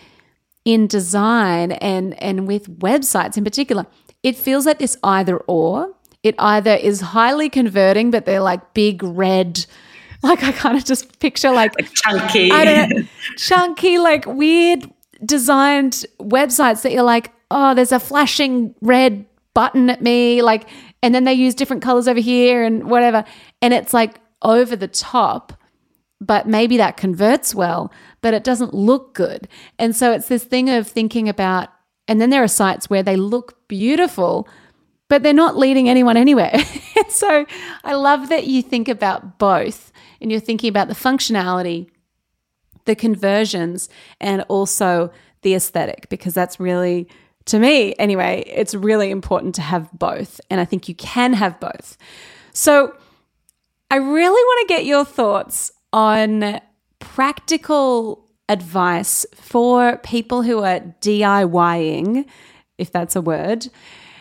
in 0.64 0.88
design 0.88 1.74
and 1.74 2.14
and 2.24 2.48
with 2.48 2.80
websites 2.80 3.36
in 3.36 3.44
particular, 3.44 3.86
it 4.24 4.38
feels 4.38 4.66
like 4.66 4.80
this 4.80 4.98
either 5.04 5.38
or. 5.38 5.94
It 6.24 6.36
either 6.40 6.74
is 6.74 7.02
highly 7.02 7.50
converting, 7.50 8.10
but 8.10 8.26
they're 8.26 8.40
like 8.40 8.74
big 8.74 9.04
red, 9.04 9.66
like 10.24 10.42
I 10.42 10.54
kind 10.54 10.78
of 10.78 10.86
just 10.86 11.20
picture 11.20 11.52
like, 11.52 11.78
like 11.78 11.94
chunky, 11.94 12.50
I 12.50 12.66
don't 12.66 12.90
know, 12.90 13.04
chunky, 13.38 13.98
like 13.98 14.26
weird 14.26 14.90
designed 15.26 16.06
websites 16.20 16.82
that 16.84 16.94
you're 16.94 17.04
like, 17.04 17.32
oh, 17.52 17.74
there's 17.76 17.92
a 17.92 18.00
flashing 18.00 18.74
red 18.82 19.26
button 19.54 19.90
at 19.90 20.02
me, 20.02 20.42
like, 20.42 20.68
and 21.02 21.14
then 21.14 21.26
they 21.26 21.34
use 21.34 21.54
different 21.54 21.84
colors 21.84 22.08
over 22.08 22.20
here 22.20 22.64
and 22.64 22.90
whatever. 22.90 23.26
And 23.62 23.74
it's 23.74 23.94
like 23.94 24.20
over 24.42 24.76
the 24.76 24.88
top, 24.88 25.54
but 26.22 26.48
maybe 26.48 26.78
that 26.78 26.96
converts 26.96 27.54
well, 27.54 27.92
but 28.22 28.34
it 28.34 28.46
doesn't 28.46 28.74
look 28.74 29.14
good. 29.14 29.50
And 29.78 29.94
so 29.96 30.14
it's 30.14 30.30
this 30.30 30.46
thing 30.46 30.70
of 30.70 30.88
thinking 30.88 31.28
about, 31.28 31.70
and 32.08 32.20
then 32.20 32.30
there 32.30 32.44
are 32.44 32.48
sites 32.48 32.90
where 32.90 33.04
they 33.04 33.16
look 33.16 33.68
beautiful, 33.68 34.48
but 35.08 35.24
they're 35.24 35.34
not 35.34 35.58
leading 35.58 35.88
anyone 35.88 36.18
anywhere. 36.18 36.54
so 37.10 37.46
I 37.84 37.94
love 37.94 38.30
that 38.30 38.48
you 38.48 38.62
think 38.62 38.88
about 38.88 39.38
both 39.38 39.92
and 40.22 40.32
you're 40.32 40.40
thinking 40.40 40.70
about 40.70 40.88
the 40.88 40.96
functionality, 40.96 41.88
the 42.86 42.96
conversions, 42.96 43.90
and 44.20 44.42
also 44.44 45.12
the 45.42 45.54
aesthetic, 45.54 46.08
because 46.10 46.34
that's 46.34 46.60
really, 46.60 47.08
to 47.46 47.60
me 47.60 47.94
anyway, 48.00 48.44
it's 48.48 48.74
really 48.74 49.12
important 49.12 49.56
to 49.56 49.62
have 49.62 49.92
both. 49.94 50.42
And 50.50 50.60
I 50.60 50.66
think 50.66 50.90
you 50.90 50.96
can 50.96 51.34
have 51.34 51.60
both. 51.60 51.98
So 52.54 52.96
I 53.92 53.98
really 53.98 54.30
want 54.30 54.68
to 54.68 54.74
get 54.74 54.86
your 54.86 55.06
thoughts 55.06 55.72
on 55.92 56.60
practical 57.00 58.23
advice 58.50 59.26
for 59.36 59.98
people 59.98 60.44
who 60.44 60.60
are 60.60 60.80
DIYing, 61.02 62.26
if 62.78 62.92
that's 62.92 63.16
a 63.16 63.22
word, 63.22 63.68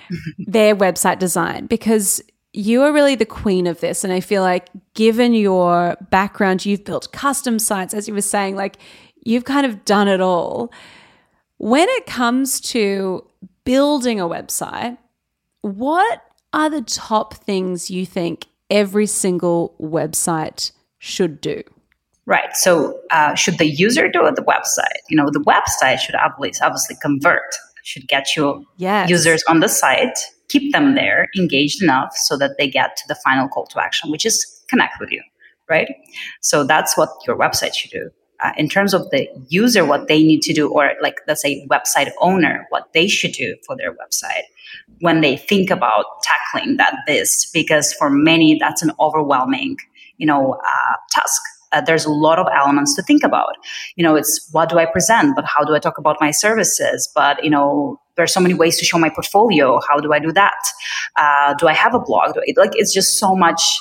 their 0.38 0.76
website 0.76 1.18
design 1.18 1.66
because 1.66 2.22
you 2.52 2.82
are 2.82 2.92
really 2.92 3.14
the 3.14 3.24
queen 3.24 3.66
of 3.66 3.80
this. 3.80 4.04
And 4.04 4.12
I 4.12 4.20
feel 4.20 4.42
like, 4.42 4.68
given 4.94 5.32
your 5.34 5.96
background, 6.10 6.66
you've 6.66 6.84
built 6.84 7.12
custom 7.12 7.58
sites, 7.58 7.94
as 7.94 8.08
you 8.08 8.14
were 8.14 8.20
saying, 8.20 8.56
like 8.56 8.76
you've 9.24 9.44
kind 9.44 9.66
of 9.66 9.84
done 9.84 10.08
it 10.08 10.20
all. 10.20 10.72
When 11.58 11.88
it 11.88 12.06
comes 12.06 12.60
to 12.72 13.26
building 13.64 14.20
a 14.20 14.28
website, 14.28 14.98
what 15.62 16.22
are 16.52 16.68
the 16.68 16.82
top 16.82 17.34
things 17.34 17.90
you 17.90 18.04
think 18.04 18.46
every 18.68 19.06
single 19.06 19.74
website 19.80 20.72
should 20.98 21.40
do? 21.40 21.62
Right. 22.24 22.54
So, 22.54 23.00
uh, 23.10 23.34
should 23.34 23.58
the 23.58 23.66
user 23.66 24.08
do 24.08 24.24
it? 24.26 24.36
The 24.36 24.42
website, 24.42 25.00
you 25.08 25.16
know, 25.16 25.28
the 25.30 25.40
website 25.40 25.98
should 25.98 26.14
obviously 26.14 26.64
obviously 26.64 26.96
convert, 27.02 27.56
should 27.82 28.06
get 28.06 28.36
you 28.36 28.64
yes. 28.76 29.10
users 29.10 29.42
on 29.48 29.58
the 29.60 29.68
site, 29.68 30.18
keep 30.48 30.72
them 30.72 30.94
there, 30.94 31.28
engaged 31.36 31.82
enough 31.82 32.14
so 32.14 32.36
that 32.38 32.52
they 32.58 32.68
get 32.68 32.96
to 32.96 33.04
the 33.08 33.16
final 33.16 33.48
call 33.48 33.66
to 33.66 33.82
action, 33.82 34.10
which 34.10 34.24
is 34.24 34.64
connect 34.68 35.00
with 35.00 35.10
you. 35.10 35.22
Right. 35.68 35.88
So 36.40 36.64
that's 36.64 36.96
what 36.96 37.08
your 37.26 37.36
website 37.36 37.74
should 37.74 37.90
do. 37.90 38.10
Uh, 38.42 38.52
in 38.56 38.68
terms 38.68 38.92
of 38.92 39.08
the 39.10 39.28
user, 39.48 39.84
what 39.84 40.08
they 40.08 40.22
need 40.22 40.42
to 40.42 40.52
do, 40.52 40.68
or 40.68 40.92
like 41.00 41.16
let's 41.26 41.42
say 41.42 41.66
website 41.70 42.10
owner, 42.20 42.66
what 42.70 42.92
they 42.92 43.08
should 43.08 43.32
do 43.32 43.56
for 43.66 43.76
their 43.76 43.92
website 43.92 44.42
when 45.00 45.20
they 45.20 45.36
think 45.36 45.70
about 45.70 46.04
tackling 46.22 46.76
that 46.76 46.94
this, 47.06 47.50
because 47.52 47.92
for 47.92 48.10
many 48.10 48.58
that's 48.58 48.82
an 48.82 48.92
overwhelming, 49.00 49.76
you 50.18 50.26
know, 50.26 50.54
uh, 50.54 50.96
task 51.10 51.42
uh, 51.72 51.80
there's 51.80 52.04
a 52.04 52.10
lot 52.10 52.38
of 52.38 52.46
elements 52.54 52.94
to 52.96 53.02
think 53.02 53.22
about. 53.24 53.56
You 53.96 54.04
know, 54.04 54.14
it's 54.14 54.48
what 54.52 54.68
do 54.68 54.78
I 54.78 54.86
present, 54.86 55.34
but 55.34 55.44
how 55.44 55.64
do 55.64 55.74
I 55.74 55.78
talk 55.78 55.98
about 55.98 56.16
my 56.20 56.30
services? 56.30 57.10
But, 57.14 57.42
you 57.42 57.50
know, 57.50 57.98
there's 58.16 58.32
so 58.32 58.40
many 58.40 58.54
ways 58.54 58.78
to 58.78 58.84
show 58.84 58.98
my 58.98 59.08
portfolio. 59.08 59.80
How 59.88 59.98
do 59.98 60.12
I 60.12 60.18
do 60.18 60.32
that? 60.32 60.62
Uh, 61.16 61.54
do 61.54 61.66
I 61.66 61.72
have 61.72 61.94
a 61.94 61.98
blog? 61.98 62.36
Like, 62.56 62.72
it's 62.74 62.92
just 62.92 63.18
so 63.18 63.34
much, 63.34 63.78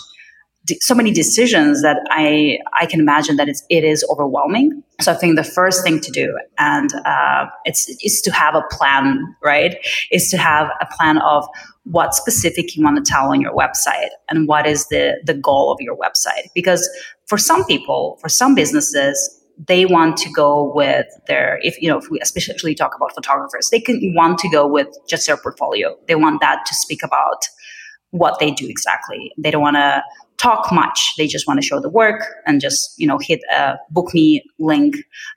so 0.79 0.93
many 0.93 1.11
decisions 1.11 1.81
that 1.81 1.97
I, 2.11 2.59
I 2.79 2.85
can 2.85 2.99
imagine 2.99 3.35
that 3.37 3.49
it's, 3.49 3.63
it 3.69 3.83
is 3.83 4.05
overwhelming. 4.09 4.83
So 5.01 5.11
I 5.11 5.15
think 5.15 5.35
the 5.35 5.43
first 5.43 5.83
thing 5.83 5.99
to 5.99 6.11
do, 6.11 6.37
and 6.59 6.89
uh, 7.05 7.47
it's, 7.65 7.89
is 8.03 8.21
to 8.21 8.31
have 8.31 8.53
a 8.53 8.63
plan, 8.71 9.19
right? 9.43 9.75
Is 10.11 10.29
to 10.29 10.37
have 10.37 10.69
a 10.79 10.87
plan 10.97 11.17
of 11.19 11.47
what 11.83 12.13
specific 12.13 12.75
you 12.75 12.83
want 12.83 13.03
to 13.03 13.11
tell 13.11 13.31
on 13.31 13.41
your 13.41 13.55
website 13.55 14.09
and 14.29 14.47
what 14.47 14.67
is 14.67 14.87
the, 14.89 15.19
the 15.25 15.33
goal 15.33 15.71
of 15.71 15.79
your 15.81 15.97
website. 15.97 16.47
Because 16.53 16.87
for 17.25 17.37
some 17.37 17.65
people, 17.65 18.19
for 18.21 18.29
some 18.29 18.53
businesses, 18.53 19.41
they 19.67 19.85
want 19.85 20.17
to 20.17 20.29
go 20.31 20.71
with 20.73 21.05
their 21.27 21.59
if 21.61 21.79
you 21.81 21.87
know 21.87 21.97
if 21.97 22.09
we 22.09 22.19
especially 22.19 22.73
talk 22.73 22.95
about 22.95 23.13
photographers 23.13 23.69
they 23.69 23.79
can 23.79 23.99
want 24.15 24.39
to 24.39 24.49
go 24.49 24.65
with 24.65 24.87
just 25.07 25.27
their 25.27 25.37
portfolio 25.37 25.95
they 26.07 26.15
want 26.15 26.41
that 26.41 26.65
to 26.65 26.73
speak 26.73 27.03
about 27.03 27.43
what 28.09 28.39
they 28.39 28.49
do 28.49 28.67
exactly 28.67 29.31
they 29.37 29.51
don't 29.51 29.61
want 29.61 29.75
to 29.75 30.01
talk 30.41 30.71
much. 30.71 31.13
They 31.17 31.27
just 31.27 31.47
want 31.47 31.61
to 31.61 31.65
show 31.65 31.79
the 31.79 31.89
work 31.89 32.21
and 32.45 32.59
just 32.59 32.93
you 32.97 33.07
know 33.07 33.19
hit 33.19 33.41
a 33.51 33.75
book 33.89 34.13
me 34.13 34.43
link 34.59 34.95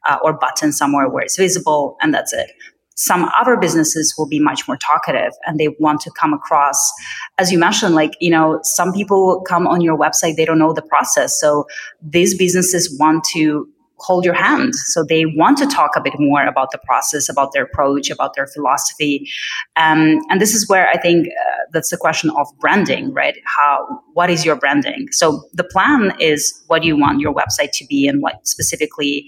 uh, 0.08 0.18
or 0.22 0.32
button 0.32 0.72
somewhere 0.72 1.08
where 1.08 1.22
it's 1.22 1.36
visible 1.36 1.96
and 2.00 2.14
that's 2.14 2.32
it. 2.32 2.50
Some 2.96 3.28
other 3.38 3.56
businesses 3.56 4.14
will 4.16 4.28
be 4.28 4.38
much 4.38 4.68
more 4.68 4.76
talkative 4.76 5.32
and 5.46 5.58
they 5.58 5.68
want 5.80 6.00
to 6.02 6.12
come 6.12 6.32
across 6.32 6.92
as 7.38 7.50
you 7.50 7.58
mentioned 7.58 7.96
like 7.96 8.12
you 8.20 8.30
know 8.30 8.60
some 8.62 8.92
people 8.92 9.42
come 9.48 9.66
on 9.66 9.80
your 9.80 9.98
website 9.98 10.36
they 10.36 10.44
don't 10.44 10.58
know 10.58 10.72
the 10.72 10.82
process. 10.82 11.38
So 11.40 11.66
these 12.00 12.36
businesses 12.36 12.96
want 12.98 13.24
to 13.34 13.68
hold 13.98 14.24
your 14.24 14.34
hand. 14.34 14.74
So 14.74 15.04
they 15.04 15.24
want 15.24 15.58
to 15.58 15.66
talk 15.66 15.92
a 15.96 16.00
bit 16.00 16.14
more 16.18 16.44
about 16.44 16.70
the 16.72 16.78
process 16.78 17.28
about 17.28 17.52
their 17.52 17.64
approach 17.64 18.10
about 18.10 18.34
their 18.34 18.46
philosophy. 18.46 19.28
Um, 19.76 20.20
and 20.30 20.40
this 20.40 20.54
is 20.54 20.68
where 20.68 20.88
i 20.88 20.98
think 20.98 21.28
uh, 21.28 21.58
that's 21.72 21.90
the 21.90 21.96
question 21.96 22.30
of 22.30 22.46
branding 22.60 23.12
right? 23.12 23.36
How 23.44 24.02
what 24.14 24.30
is 24.30 24.44
your 24.44 24.56
branding? 24.56 25.08
So 25.12 25.44
the 25.52 25.64
plan 25.64 26.12
is 26.20 26.62
what 26.66 26.82
do 26.82 26.88
you 26.88 26.96
want 26.96 27.20
your 27.20 27.34
website 27.34 27.72
to 27.74 27.86
be 27.86 28.06
and 28.06 28.22
what 28.22 28.46
specifically 28.46 29.26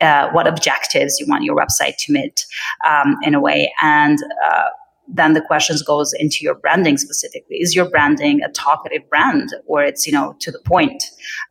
uh, 0.00 0.30
what 0.30 0.46
objectives 0.46 1.18
you 1.20 1.26
want 1.28 1.44
your 1.44 1.56
website 1.56 1.96
to 1.96 2.12
meet 2.12 2.44
um, 2.88 3.16
in 3.22 3.34
a 3.34 3.40
way. 3.40 3.72
And 3.80 4.18
uh, 4.50 4.68
then 5.08 5.32
the 5.32 5.40
questions 5.40 5.82
goes 5.82 6.12
into 6.14 6.38
your 6.40 6.54
branding 6.54 6.96
specifically 6.96 7.56
is 7.56 7.74
your 7.74 7.88
branding 7.88 8.42
a 8.42 8.48
talkative 8.50 9.08
brand 9.08 9.50
or 9.66 9.82
it's 9.82 10.06
you 10.06 10.12
know 10.12 10.34
to 10.40 10.50
the 10.50 10.60
point 10.60 11.04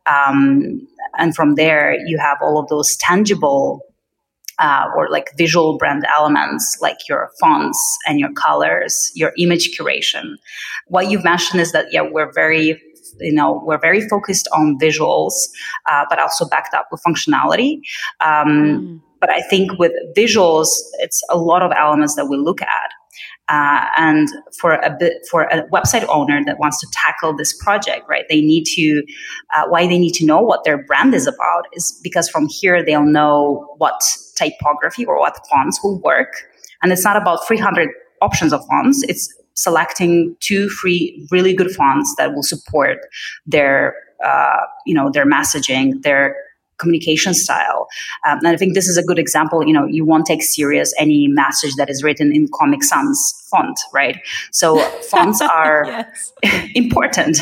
um, 0.06 0.86
and 1.18 1.34
from 1.34 1.54
there 1.54 1.94
you 2.06 2.18
have 2.18 2.38
all 2.40 2.58
of 2.58 2.68
those 2.68 2.96
tangible 2.96 3.80
uh, 4.58 4.84
or 4.96 5.08
like 5.08 5.30
visual 5.36 5.78
brand 5.78 6.04
elements 6.14 6.78
like 6.80 7.08
your 7.08 7.30
fonts 7.40 7.98
and 8.06 8.20
your 8.20 8.32
colors 8.32 9.10
your 9.14 9.32
image 9.38 9.76
curation 9.76 10.34
what 10.88 11.10
you've 11.10 11.24
mentioned 11.24 11.60
is 11.60 11.72
that 11.72 11.86
yeah 11.92 12.02
we're 12.02 12.32
very 12.32 12.80
you 13.20 13.32
know 13.32 13.62
we're 13.64 13.78
very 13.78 14.06
focused 14.08 14.48
on 14.52 14.78
visuals, 14.80 15.32
uh, 15.90 16.04
but 16.08 16.18
also 16.18 16.48
backed 16.48 16.74
up 16.74 16.88
with 16.90 17.00
functionality. 17.06 17.80
Um, 18.20 18.48
mm. 18.48 19.00
But 19.20 19.30
I 19.30 19.40
think 19.42 19.78
with 19.78 19.92
visuals, 20.16 20.68
it's 20.98 21.22
a 21.30 21.38
lot 21.38 21.62
of 21.62 21.70
elements 21.78 22.16
that 22.16 22.26
we 22.26 22.36
look 22.36 22.60
at. 22.60 22.90
Uh, 23.52 23.84
and 23.98 24.28
for 24.58 24.76
a 24.76 24.96
bit, 24.98 25.26
for 25.30 25.42
a 25.42 25.62
website 25.68 26.06
owner 26.08 26.42
that 26.46 26.58
wants 26.58 26.80
to 26.80 26.86
tackle 26.90 27.36
this 27.36 27.52
project, 27.62 28.08
right? 28.08 28.24
They 28.30 28.40
need 28.40 28.64
to 28.74 29.02
uh, 29.54 29.64
why 29.68 29.86
they 29.86 29.98
need 29.98 30.14
to 30.14 30.24
know 30.24 30.40
what 30.40 30.64
their 30.64 30.82
brand 30.82 31.14
is 31.14 31.26
about 31.26 31.66
is 31.74 32.00
because 32.02 32.30
from 32.30 32.48
here 32.48 32.82
they'll 32.82 33.04
know 33.04 33.74
what 33.76 34.00
typography 34.36 35.04
or 35.04 35.18
what 35.18 35.38
fonts 35.50 35.78
will 35.84 36.00
work. 36.00 36.32
And 36.82 36.92
it's 36.92 37.04
not 37.04 37.16
about 37.16 37.46
300 37.46 37.90
options 38.22 38.54
of 38.54 38.64
fonts. 38.66 39.04
It's 39.06 39.30
selecting 39.54 40.34
two 40.40 40.70
free 40.70 41.28
really 41.30 41.52
good 41.52 41.70
fonts 41.72 42.14
that 42.16 42.34
will 42.34 42.42
support 42.42 43.00
their 43.44 43.94
uh, 44.24 44.60
you 44.86 44.94
know 44.94 45.10
their 45.10 45.26
messaging 45.26 46.00
their 46.02 46.36
communication 46.82 47.34
style. 47.34 47.86
Um, 48.26 48.38
and 48.38 48.48
I 48.48 48.56
think 48.56 48.74
this 48.74 48.88
is 48.88 48.98
a 48.98 49.02
good 49.02 49.18
example. 49.18 49.64
You 49.66 49.72
know, 49.72 49.86
you 49.86 50.04
won't 50.04 50.26
take 50.26 50.42
serious 50.42 50.92
any 50.98 51.28
message 51.28 51.74
that 51.76 51.88
is 51.88 52.02
written 52.02 52.34
in 52.34 52.48
Comic 52.58 52.82
Sans 52.82 53.42
font, 53.52 53.78
right? 53.92 54.18
So 54.50 54.78
fonts 55.10 55.40
are 55.40 56.06
important. 56.74 57.38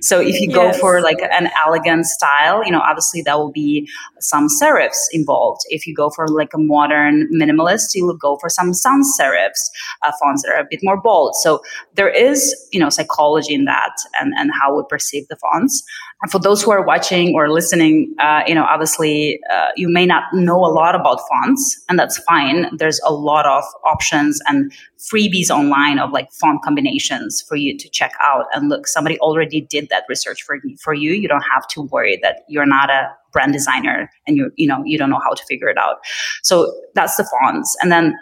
so 0.00 0.20
if 0.20 0.40
you 0.40 0.48
yes. 0.50 0.54
go 0.54 0.78
for 0.78 1.00
like 1.00 1.20
an 1.20 1.50
elegant 1.66 2.06
style, 2.06 2.64
you 2.64 2.70
know, 2.70 2.80
obviously 2.80 3.22
that 3.22 3.36
will 3.38 3.52
be 3.52 3.88
some 4.20 4.48
serifs 4.48 5.02
involved. 5.12 5.62
If 5.68 5.86
you 5.86 5.94
go 5.94 6.10
for 6.10 6.28
like 6.28 6.52
a 6.54 6.58
modern 6.58 7.28
minimalist, 7.32 7.94
you 7.94 8.06
will 8.06 8.16
go 8.16 8.36
for 8.36 8.48
some 8.48 8.72
sans 8.74 9.16
serifs 9.18 9.70
uh, 10.02 10.12
fonts 10.20 10.42
that 10.42 10.52
are 10.54 10.60
a 10.60 10.66
bit 10.70 10.80
more 10.82 11.00
bold. 11.00 11.34
So 11.36 11.62
there 11.94 12.08
is, 12.08 12.54
you 12.72 12.78
know, 12.78 12.90
psychology 12.90 13.54
in 13.54 13.64
that 13.64 13.96
and, 14.20 14.32
and 14.36 14.50
how 14.60 14.76
we 14.76 14.82
perceive 14.88 15.26
the 15.28 15.36
fonts. 15.36 15.82
And 16.22 16.30
for 16.30 16.38
those 16.38 16.62
who 16.62 16.70
are 16.70 16.82
watching 16.82 17.34
or 17.34 17.50
listening, 17.50 18.14
uh, 18.18 18.42
you 18.46 18.54
know, 18.54 18.64
obviously 18.76 19.40
uh, 19.50 19.68
you 19.74 19.88
may 19.88 20.04
not 20.04 20.24
know 20.34 20.58
a 20.58 20.72
lot 20.80 20.94
about 20.94 21.18
fonts, 21.28 21.82
and 21.88 21.98
that's 21.98 22.18
fine. 22.18 22.66
There's 22.76 23.00
a 23.06 23.12
lot 23.12 23.46
of 23.46 23.64
options 23.84 24.38
and 24.46 24.70
freebies 25.10 25.48
online 25.48 25.98
of 25.98 26.10
like 26.10 26.30
font 26.32 26.62
combinations 26.62 27.42
for 27.48 27.56
you 27.56 27.76
to 27.78 27.88
check 27.88 28.12
out 28.22 28.44
and 28.52 28.68
look. 28.68 28.86
Somebody 28.86 29.18
already 29.20 29.62
did 29.62 29.88
that 29.88 30.04
research 30.10 30.42
for 30.42 30.58
for 30.78 30.92
you. 30.92 31.12
You 31.12 31.26
don't 31.26 31.48
have 31.54 31.66
to 31.68 31.82
worry 31.82 32.18
that 32.22 32.44
you're 32.48 32.66
not 32.66 32.90
a 32.90 33.08
brand 33.32 33.54
designer 33.54 34.10
and 34.26 34.36
you 34.36 34.50
you 34.56 34.66
know 34.66 34.82
you 34.84 34.98
don't 34.98 35.08
know 35.08 35.22
how 35.26 35.32
to 35.32 35.44
figure 35.48 35.68
it 35.68 35.78
out. 35.78 35.96
So 36.42 36.54
that's 36.94 37.16
the 37.16 37.24
fonts, 37.24 37.74
and 37.80 37.90
then. 37.90 38.14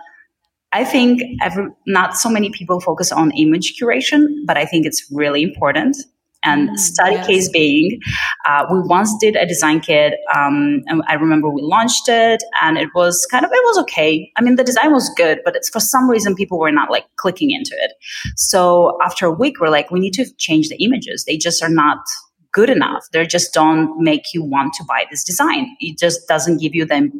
I 0.77 0.85
think 0.85 1.21
every, 1.41 1.69
not 1.87 2.17
so 2.17 2.29
many 2.29 2.51
people 2.51 2.81
focus 2.81 3.13
on 3.13 3.31
image 3.31 3.75
curation, 3.81 4.27
but 4.45 4.57
I 4.59 4.65
think 4.67 4.87
it's 4.87 5.07
really 5.13 5.41
important 5.41 5.97
and 6.45 6.71
mm, 6.71 6.77
study 6.77 7.15
yes. 7.15 7.27
case 7.27 7.49
being, 7.49 7.99
uh, 8.47 8.65
we 8.71 8.81
once 8.81 9.15
did 9.21 9.37
a 9.37 9.47
design 9.47 9.81
kit, 9.81 10.15
um, 10.35 10.83
and 10.87 11.03
I 11.09 11.15
remember 11.15 11.51
we 11.51 11.63
launched 11.63 12.09
it, 12.09 12.43
and 12.63 12.79
it 12.79 12.89
was 12.95 13.27
kind 13.31 13.45
of 13.45 13.51
it 13.53 13.65
was 13.65 13.79
okay. 13.83 14.31
I 14.37 14.43
mean, 14.43 14.57
the 14.57 14.65
design 14.65 14.93
was 14.93 15.09
good, 15.17 15.41
but 15.45 15.57
it's 15.57 15.69
for 15.69 15.81
some 15.81 16.09
reason 16.09 16.35
people 16.35 16.59
were 16.59 16.73
not 16.73 16.91
like 16.91 17.07
clicking 17.17 17.51
into 17.51 17.75
it. 17.81 17.93
So 18.37 18.99
after 19.03 19.27
a 19.27 19.33
week, 19.33 19.61
we're 19.61 19.71
like, 19.71 19.91
we 19.91 20.01
need 20.01 20.15
to 20.15 20.27
change 20.37 20.69
the 20.69 20.77
images. 20.83 21.25
They 21.25 21.37
just 21.37 21.63
are 21.63 21.69
not 21.71 21.99
good 22.53 22.71
enough. 22.71 23.05
They 23.13 23.27
just 23.27 23.53
don't 23.53 23.99
make 23.99 24.33
you 24.33 24.43
want 24.43 24.73
to 24.75 24.85
buy 24.85 25.05
this 25.11 25.25
design. 25.25 25.77
It 25.81 25.99
just 25.99 26.27
doesn't 26.29 26.61
give 26.61 26.75
you 26.75 26.85
the 26.87 27.11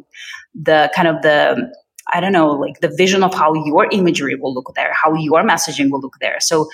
the 0.53 0.91
kind 0.95 1.07
of 1.07 1.21
the 1.21 1.71
I 2.13 2.19
don't 2.19 2.33
know, 2.33 2.49
like 2.49 2.81
the 2.81 2.93
vision 2.95 3.23
of 3.23 3.33
how 3.33 3.53
your 3.65 3.87
imagery 3.91 4.35
will 4.35 4.53
look 4.53 4.71
there, 4.75 4.93
how 4.93 5.15
your 5.15 5.43
messaging 5.43 5.89
will 5.89 6.01
look 6.01 6.17
there. 6.21 6.37
So 6.39 6.69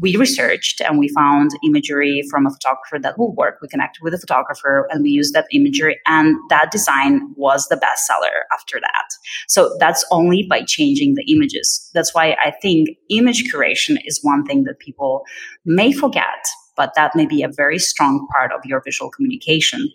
we 0.00 0.16
researched 0.16 0.80
and 0.80 0.98
we 0.98 1.08
found 1.08 1.50
imagery 1.64 2.22
from 2.30 2.46
a 2.46 2.50
photographer 2.50 2.98
that 3.00 3.18
will 3.18 3.34
work. 3.34 3.58
We 3.60 3.68
connected 3.68 4.02
with 4.02 4.14
a 4.14 4.18
photographer 4.18 4.86
and 4.90 5.02
we 5.02 5.10
used 5.10 5.34
that 5.34 5.46
imagery 5.52 5.98
and 6.06 6.36
that 6.50 6.70
design 6.70 7.32
was 7.36 7.68
the 7.68 7.76
best 7.76 8.06
seller 8.06 8.44
after 8.52 8.78
that. 8.80 9.08
So 9.48 9.76
that's 9.80 10.04
only 10.10 10.46
by 10.48 10.62
changing 10.62 11.14
the 11.14 11.24
images. 11.32 11.90
That's 11.94 12.14
why 12.14 12.36
I 12.44 12.52
think 12.62 12.90
image 13.10 13.44
curation 13.52 13.96
is 14.04 14.20
one 14.22 14.44
thing 14.44 14.64
that 14.64 14.78
people 14.78 15.24
may 15.64 15.92
forget 15.92 16.46
but 16.78 16.94
that 16.94 17.14
may 17.14 17.26
be 17.26 17.42
a 17.42 17.48
very 17.48 17.78
strong 17.78 18.26
part 18.32 18.52
of 18.52 18.64
your 18.64 18.80
visual 18.80 19.10
communication. 19.10 19.90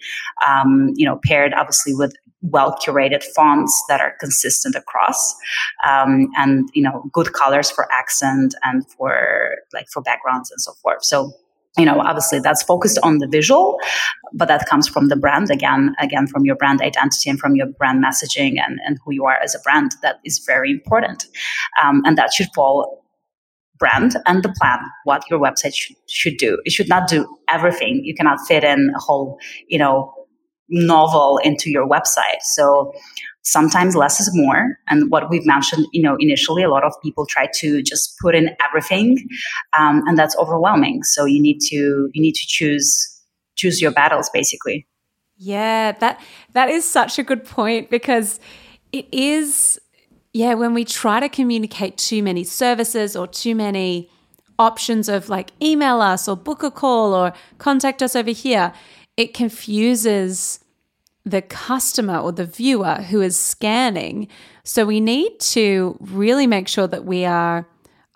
Um, 0.48 0.92
you 0.96 1.06
know, 1.06 1.20
paired 1.24 1.54
obviously 1.56 1.96
with 1.96 2.14
well 2.42 2.78
curated 2.86 3.24
fonts 3.36 3.74
that 3.88 4.02
are 4.02 4.14
consistent 4.20 4.76
across, 4.76 5.34
um, 5.88 6.28
and 6.38 6.70
you 6.74 6.84
know, 6.84 7.10
good 7.14 7.34
colors 7.34 7.72
for 7.72 7.92
accent 7.92 8.54
and 8.64 8.88
for 8.92 9.56
like 9.74 9.88
for 9.90 10.02
backgrounds 10.02 10.52
and 10.52 10.62
so 10.62 10.74
forth. 10.74 11.04
So 11.04 11.34
you 11.78 11.86
know 11.86 12.00
obviously 12.02 12.40
that's 12.40 12.62
focused 12.62 13.00
on 13.02 13.18
the 13.18 13.28
visual 13.28 13.80
but 14.32 14.48
that 14.48 14.68
comes 14.68 14.88
from 14.88 15.08
the 15.08 15.16
brand 15.16 15.50
again 15.50 15.96
again 16.00 16.28
from 16.28 16.46
your 16.46 16.56
brand 16.56 16.82
identity 16.82 17.30
and 17.30 17.40
from 17.40 17.56
your 17.56 17.66
brand 17.66 18.04
messaging 18.04 18.60
and, 18.64 18.80
and 18.86 19.00
who 19.04 19.12
you 19.12 19.26
are 19.26 19.38
as 19.44 19.56
a 19.56 19.60
brand 19.62 19.96
that 20.04 20.20
is 20.24 20.38
very 20.46 20.70
important 20.70 21.26
um, 21.84 22.04
and 22.06 22.16
that 22.16 22.32
should 22.32 22.48
fall 22.54 23.03
brand 23.84 24.16
and 24.26 24.44
the 24.44 24.54
plan 24.60 24.80
what 25.04 25.30
your 25.30 25.40
website 25.40 25.76
should, 25.76 25.98
should 26.08 26.38
do. 26.38 26.52
It 26.64 26.72
should 26.72 26.90
not 26.96 27.10
do 27.10 27.20
everything. 27.50 28.02
You 28.04 28.16
cannot 28.16 28.40
fit 28.48 28.64
in 28.64 28.92
a 28.96 29.00
whole, 29.00 29.38
you 29.68 29.78
know, 29.78 30.14
novel 30.70 31.40
into 31.44 31.70
your 31.70 31.88
website. 31.88 32.42
So 32.42 32.94
sometimes 33.42 33.96
less 33.96 34.20
is 34.22 34.30
more. 34.34 34.78
And 34.88 35.12
what 35.12 35.30
we've 35.30 35.46
mentioned, 35.46 35.86
you 35.92 36.02
know, 36.02 36.16
initially, 36.20 36.64
a 36.64 36.70
lot 36.70 36.86
of 36.86 36.94
people 37.04 37.26
try 37.26 37.48
to 37.56 37.82
just 37.82 38.16
put 38.22 38.36
in 38.36 38.56
everything, 38.66 39.18
um, 39.78 40.02
and 40.08 40.18
that's 40.18 40.36
overwhelming. 40.38 41.04
So 41.04 41.26
you 41.26 41.42
need 41.42 41.60
to 41.72 42.10
you 42.14 42.22
need 42.22 42.36
to 42.36 42.48
choose 42.48 42.88
choose 43.56 43.82
your 43.82 43.92
battles, 43.92 44.30
basically. 44.34 44.88
Yeah, 45.38 45.92
that 46.04 46.22
that 46.54 46.70
is 46.70 46.90
such 46.90 47.20
a 47.20 47.24
good 47.24 47.44
point 47.44 47.90
because 47.90 48.40
it 48.92 49.08
is 49.12 49.80
yeah, 50.34 50.56
when 50.56 50.74
we 50.74 50.84
try 50.84 51.20
to 51.20 51.30
communicate 51.30 51.98
too 51.98 52.24
many 52.24 52.44
services 52.44 53.16
or 53.16 53.28
too 53.28 53.54
many 53.54 54.10
options 54.58 55.08
of 55.08 55.30
like 55.30 55.52
email 55.62 56.02
us 56.02 56.28
or 56.28 56.36
book 56.36 56.64
a 56.64 56.72
call 56.72 57.14
or 57.14 57.34
contact 57.60 58.02
us 58.02 58.16
over 58.16 58.32
here, 58.32 58.74
it 59.16 59.34
confuses 59.34 60.60
the 61.24 61.42
customer 61.42 62.18
or 62.18 62.32
the 62.32 62.46
viewer 62.46 62.96
who 62.96 63.22
is 63.22 63.38
scanning. 63.38 64.28
So 64.64 64.86
we 64.86 65.00
need 65.00 65.40
to 65.40 65.98
really 66.00 66.48
make 66.48 66.68
sure 66.68 66.88
that 66.88 67.06
we 67.06 67.26
are, 67.26 67.68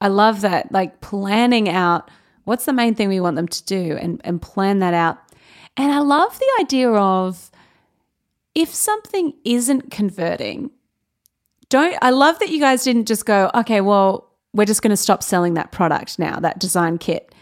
I 0.01 0.07
love 0.07 0.41
that, 0.41 0.71
like 0.71 1.01
planning 1.01 1.69
out 1.69 2.09
what's 2.45 2.65
the 2.65 2.74
main 2.74 2.95
thing 2.95 3.09
we 3.09 3.19
want 3.19 3.36
them 3.36 3.47
to 3.47 3.63
do 3.65 3.97
and, 3.97 4.19
and 4.24 4.41
plan 4.41 4.79
that 4.79 4.93
out. 4.93 5.19
And 5.77 5.91
I 5.91 6.00
love 6.00 6.38
the 6.38 6.51
idea 6.59 6.91
of 6.91 7.51
if 8.55 8.74
something 8.74 9.33
isn't 9.45 9.91
converting, 9.91 10.71
don't 11.69 11.97
I 12.01 12.12
love 12.12 12.39
that 12.39 12.50
you 12.50 12.59
guys 12.59 12.83
didn't 12.83 13.07
just 13.07 13.25
go, 13.25 13.51
okay, 13.53 13.81
well, 13.81 14.29
we're 14.53 14.65
just 14.65 14.81
going 14.81 14.91
to 14.91 14.97
stop 14.97 15.24
selling 15.24 15.53
that 15.55 15.71
product 15.71 16.17
now, 16.17 16.39
that 16.39 16.59
design 16.59 16.97
kit. 16.97 17.33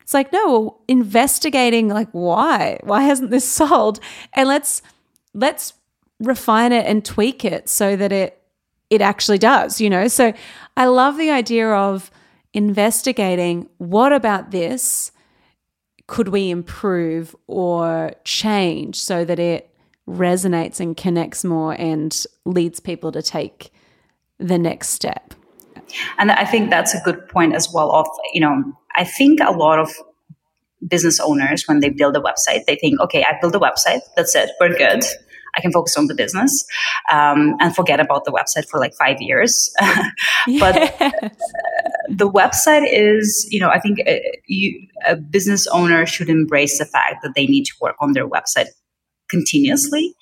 It's 0.00 0.14
like, 0.14 0.32
no, 0.32 0.78
investigating 0.88 1.88
like 1.88 2.08
why? 2.12 2.78
Why 2.84 3.02
hasn't 3.02 3.30
this 3.30 3.48
sold? 3.48 4.00
And 4.32 4.48
let's 4.48 4.82
let's 5.34 5.74
refine 6.20 6.72
it 6.72 6.86
and 6.86 7.04
tweak 7.04 7.44
it 7.44 7.68
so 7.68 7.96
that 7.96 8.12
it 8.12 8.40
it 8.88 9.00
actually 9.00 9.38
does, 9.38 9.80
you 9.80 9.90
know? 9.90 10.08
So 10.08 10.32
I 10.76 10.86
love 10.86 11.18
the 11.18 11.30
idea 11.30 11.68
of 11.70 12.10
investigating 12.54 13.68
what 13.78 14.12
about 14.12 14.50
this 14.50 15.12
could 16.06 16.28
we 16.28 16.50
improve 16.50 17.34
or 17.48 18.12
change 18.24 18.96
so 19.00 19.24
that 19.24 19.38
it 19.38 19.75
resonates 20.08 20.80
and 20.80 20.96
connects 20.96 21.44
more 21.44 21.72
and 21.72 22.24
leads 22.44 22.80
people 22.80 23.12
to 23.12 23.22
take 23.22 23.70
the 24.38 24.58
next 24.58 24.90
step. 24.90 25.34
And 26.18 26.30
I 26.30 26.44
think 26.44 26.70
that's 26.70 26.94
a 26.94 27.00
good 27.04 27.28
point 27.28 27.54
as 27.54 27.68
well 27.72 27.92
of, 27.92 28.06
you 28.32 28.40
know, 28.40 28.76
I 28.96 29.04
think 29.04 29.40
a 29.40 29.52
lot 29.52 29.78
of 29.78 29.90
business 30.86 31.20
owners 31.20 31.64
when 31.66 31.80
they 31.80 31.90
build 31.90 32.16
a 32.16 32.20
website, 32.20 32.64
they 32.66 32.76
think, 32.76 33.00
okay, 33.00 33.24
I 33.24 33.38
built 33.40 33.54
a 33.54 33.60
website, 33.60 34.00
that's 34.16 34.34
it, 34.34 34.50
we're 34.60 34.76
good. 34.76 35.04
I 35.56 35.62
can 35.62 35.72
focus 35.72 35.96
on 35.96 36.06
the 36.06 36.14
business 36.14 36.66
um, 37.10 37.56
and 37.60 37.74
forget 37.74 37.98
about 37.98 38.26
the 38.26 38.30
website 38.30 38.68
for 38.68 38.78
like 38.78 38.92
five 38.94 39.16
years. 39.20 39.72
but 40.60 40.74
the 42.10 42.30
website 42.30 42.86
is, 42.92 43.48
you 43.50 43.58
know, 43.58 43.70
I 43.70 43.80
think 43.80 44.00
a, 44.00 44.18
uh, 44.18 44.22
you, 44.46 44.86
a 45.06 45.16
business 45.16 45.66
owner 45.68 46.04
should 46.04 46.28
embrace 46.28 46.78
the 46.78 46.84
fact 46.84 47.22
that 47.22 47.34
they 47.34 47.46
need 47.46 47.64
to 47.64 47.72
work 47.80 47.96
on 48.00 48.12
their 48.12 48.28
website 48.28 48.66
continuously. 49.28 50.14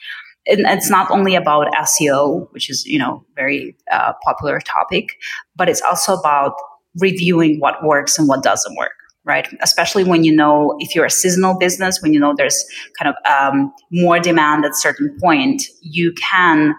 And 0.47 0.61
it's 0.67 0.91
not 0.91 1.11
only 1.11 1.35
about 1.35 1.73
SEO, 1.73 2.53
which 2.53 2.69
is, 2.69 2.85
you 2.85 2.99
know, 2.99 3.25
very 3.35 3.77
uh, 3.91 4.13
popular 4.25 4.61
topic, 4.61 5.17
but 5.57 5.69
it's 5.69 5.81
also 5.81 6.15
about 6.15 6.55
reviewing 7.01 7.61
what 7.61 7.83
works 7.83 8.19
and 8.19 8.29
what 8.29 8.43
doesn't 8.43 8.77
work 8.77 8.93
right? 9.27 9.49
Especially 9.63 10.05
when 10.05 10.23
you 10.23 10.37
know 10.37 10.77
if 10.81 10.95
you're 10.95 11.07
a 11.07 11.11
seasonal 11.11 11.57
business, 11.57 12.01
when 12.03 12.13
you 12.13 12.21
know 12.21 12.35
there's 12.37 12.63
kind 12.99 13.09
of 13.09 13.31
um, 13.31 13.73
more 13.91 14.21
demand 14.21 14.65
at 14.65 14.77
certain 14.77 15.17
point, 15.21 15.63
you 15.81 16.13
can 16.13 16.75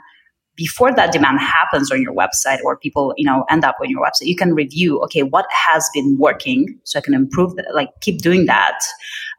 before 0.55 0.93
that 0.93 1.11
demand 1.11 1.39
happens 1.39 1.91
on 1.91 2.01
your 2.01 2.13
website 2.13 2.59
or 2.63 2.77
people 2.77 3.13
you 3.17 3.25
know 3.25 3.45
end 3.49 3.63
up 3.63 3.75
on 3.81 3.89
your 3.89 4.01
website 4.01 4.25
you 4.25 4.35
can 4.35 4.53
review 4.53 5.01
okay 5.01 5.21
what 5.21 5.45
has 5.51 5.89
been 5.93 6.17
working 6.17 6.79
so 6.83 6.97
i 6.97 7.01
can 7.01 7.13
improve 7.13 7.55
that 7.55 7.65
like 7.73 7.89
keep 8.01 8.21
doing 8.21 8.45
that 8.45 8.79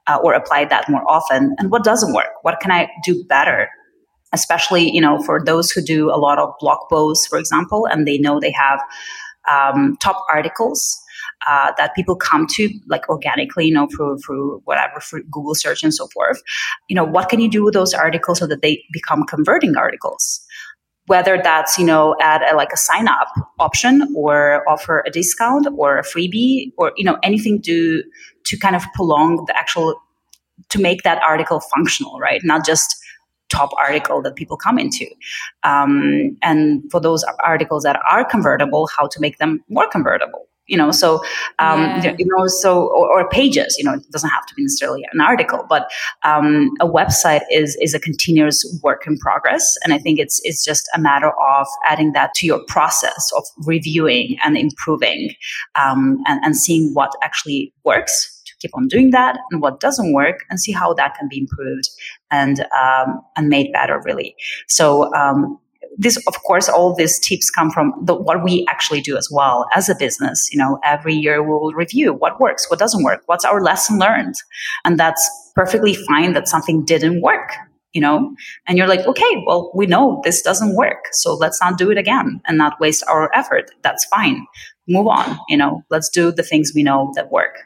uh, 0.09 0.19
or 0.23 0.35
apply 0.35 0.65
that 0.65 0.89
more 0.89 1.03
often 1.09 1.55
and 1.59 1.71
what 1.71 1.85
doesn't 1.85 2.13
work 2.13 2.31
what 2.43 2.61
can 2.61 2.71
i 2.71 2.89
do 3.05 3.25
better 3.25 3.69
especially 4.33 4.91
you 4.91 5.01
know 5.01 5.23
for 5.23 5.43
those 5.45 5.71
who 5.71 5.81
do 5.81 6.11
a 6.11 6.17
lot 6.17 6.39
of 6.39 6.53
blog 6.61 6.79
posts 6.91 7.27
for 7.27 7.39
example 7.39 7.87
and 7.87 8.07
they 8.07 8.19
know 8.19 8.41
they 8.41 8.53
have 8.53 8.81
um, 9.51 9.97
top 10.03 10.25
articles 10.33 11.01
uh, 11.47 11.73
that 11.77 11.95
people 11.95 12.17
come 12.17 12.47
to 12.49 12.69
like 12.89 13.09
organically, 13.09 13.67
you 13.67 13.75
know, 13.75 13.87
through 13.95 14.19
through 14.19 14.61
whatever 14.65 15.01
through 15.01 15.23
Google 15.25 15.55
search 15.55 15.83
and 15.83 15.95
so 15.95 16.09
forth. 16.09 16.43
You 16.89 16.97
know, 16.97 17.05
what 17.05 17.29
can 17.29 17.41
you 17.41 17.49
do 17.49 17.65
with 17.65 17.75
those 17.75 17.95
articles 17.95 18.39
so 18.39 18.47
that 18.47 18.63
they 18.63 18.83
become 18.93 19.25
converting 19.25 19.77
articles? 19.77 20.41
Whether 21.07 21.41
that's 21.43 21.79
you 21.79 21.85
know 21.85 22.17
add 22.21 22.43
a, 22.43 22.57
like 22.57 22.73
a 22.73 22.77
sign 22.77 23.09
up 23.09 23.29
option 23.59 24.13
or 24.17 24.69
offer 24.69 25.05
a 25.07 25.11
discount 25.11 25.69
or 25.77 25.99
a 25.99 26.03
freebie 26.03 26.73
or 26.77 26.93
you 26.97 27.05
know 27.05 27.19
anything 27.23 27.63
to 27.63 28.03
to 28.45 28.57
kind 28.59 28.77
of 28.77 28.83
prolong 28.95 29.45
the 29.47 29.57
actual 29.57 30.01
to 30.71 30.81
make 30.81 31.03
that 31.03 31.23
article 31.23 31.61
functional, 31.61 32.19
right? 32.19 32.41
Not 32.45 32.65
just 32.65 32.97
top 33.49 33.71
article 33.79 34.23
that 34.23 34.35
people 34.35 34.57
come 34.57 34.79
into. 34.79 35.07
Um, 35.63 36.37
and 36.43 36.83
for 36.91 37.01
those 37.01 37.25
articles 37.45 37.85
that 37.85 38.01
are 38.11 38.25
convertible, 38.25 38.89
how 38.97 39.07
to 39.07 39.21
make 39.21 39.39
them 39.39 39.63
more 39.69 39.89
convertible. 39.89 40.46
You 40.67 40.77
know, 40.77 40.91
so 40.91 41.23
um, 41.59 41.81
yeah. 41.81 42.15
you 42.19 42.27
know, 42.27 42.47
so 42.47 42.89
or, 42.89 43.21
or, 43.21 43.29
pages. 43.29 43.77
You 43.79 43.85
know, 43.85 43.95
it 43.95 44.11
doesn't 44.11 44.31
have 44.31 44.47
to 44.47 44.55
be 44.55 44.63
necessarily 44.63 45.05
an 45.13 45.21
article, 45.21 45.65
but 45.69 45.91
um, 46.25 46.71
a 46.81 46.87
website 46.87 47.43
is 47.51 47.77
is 47.81 47.95
a 47.95 48.01
continuous 48.01 48.65
work 48.83 49.07
in 49.07 49.17
progress, 49.19 49.77
and 49.85 49.93
I 49.93 49.99
think 49.99 50.19
it's 50.19 50.41
it's 50.45 50.65
just 50.65 50.89
a 50.95 51.01
matter 51.01 51.31
of 51.41 51.67
adding 51.87 52.13
that 52.13 52.35
to 52.35 52.47
your 52.47 52.61
process 52.67 53.31
of 53.37 53.45
reviewing 53.65 54.37
and 54.45 54.57
improving, 54.57 55.35
um, 55.77 56.19
and, 56.27 56.45
and 56.45 56.57
seeing 56.57 56.93
what 56.95 57.13
actually 57.23 57.73
works 57.85 58.43
to 58.47 58.53
keep 58.61 58.71
on 58.77 58.89
doing 58.89 59.11
that 59.11 59.39
and 59.51 59.61
what 59.61 59.81
doesn't 59.81 60.13
work 60.13 60.45
and 60.51 60.61
see 60.61 60.73
how 60.73 60.95
that 60.95 61.15
can 61.15 61.29
be 61.29 61.39
improved 61.39 61.89
and 62.31 62.61
um, 62.77 63.21
and 63.37 63.49
made 63.49 63.73
better 63.73 64.01
really 64.05 64.35
so 64.69 65.13
um, 65.15 65.59
this 65.99 66.17
of 66.27 66.35
course 66.43 66.69
all 66.69 66.95
these 66.95 67.19
tips 67.19 67.51
come 67.51 67.71
from 67.71 67.93
the, 68.03 68.15
what 68.15 68.43
we 68.45 68.65
actually 68.69 69.01
do 69.01 69.17
as 69.17 69.29
well 69.31 69.67
as 69.75 69.89
a 69.89 69.95
business. 69.95 70.49
You 70.53 70.59
know 70.59 70.79
every 70.85 71.15
year 71.15 71.43
we 71.43 71.51
will 71.51 71.73
review 71.73 72.13
what 72.13 72.41
works 72.41 72.69
what 72.71 72.79
doesn't 72.79 73.05
work 73.05 73.23
what's 73.27 73.45
our 73.45 73.63
lesson 73.63 73.99
learned. 73.99 74.35
And 74.85 74.99
that's 74.99 75.29
perfectly 75.55 75.95
fine 75.95 76.33
that 76.35 76.49
something 76.49 76.85
didn't 76.85 77.23
work 77.23 77.53
you 77.93 78.01
know? 78.03 78.35
And 78.67 78.77
you're 78.77 78.89
like 78.89 79.07
okay 79.07 79.43
well 79.47 79.71
we 79.75 79.87
know 79.87 80.21
this 80.25 80.43
doesn't 80.43 80.77
work 80.77 81.05
so 81.13 81.35
let's 81.35 81.61
not 81.61 81.79
do 81.79 81.91
it 81.91 81.99
again 81.99 82.41
and 82.47 82.59
not 82.59 82.81
waste 82.81 83.05
our 83.09 83.31
effort. 83.35 83.71
That's 83.83 84.05
fine. 84.07 84.47
Move 84.89 85.07
on 85.07 85.39
you 85.49 85.57
know? 85.57 85.83
Let's 85.91 86.09
do 86.09 86.33
the 86.33 86.43
things 86.43 86.73
we 86.75 86.83
know 86.83 87.13
that 87.17 87.31
work 87.31 87.57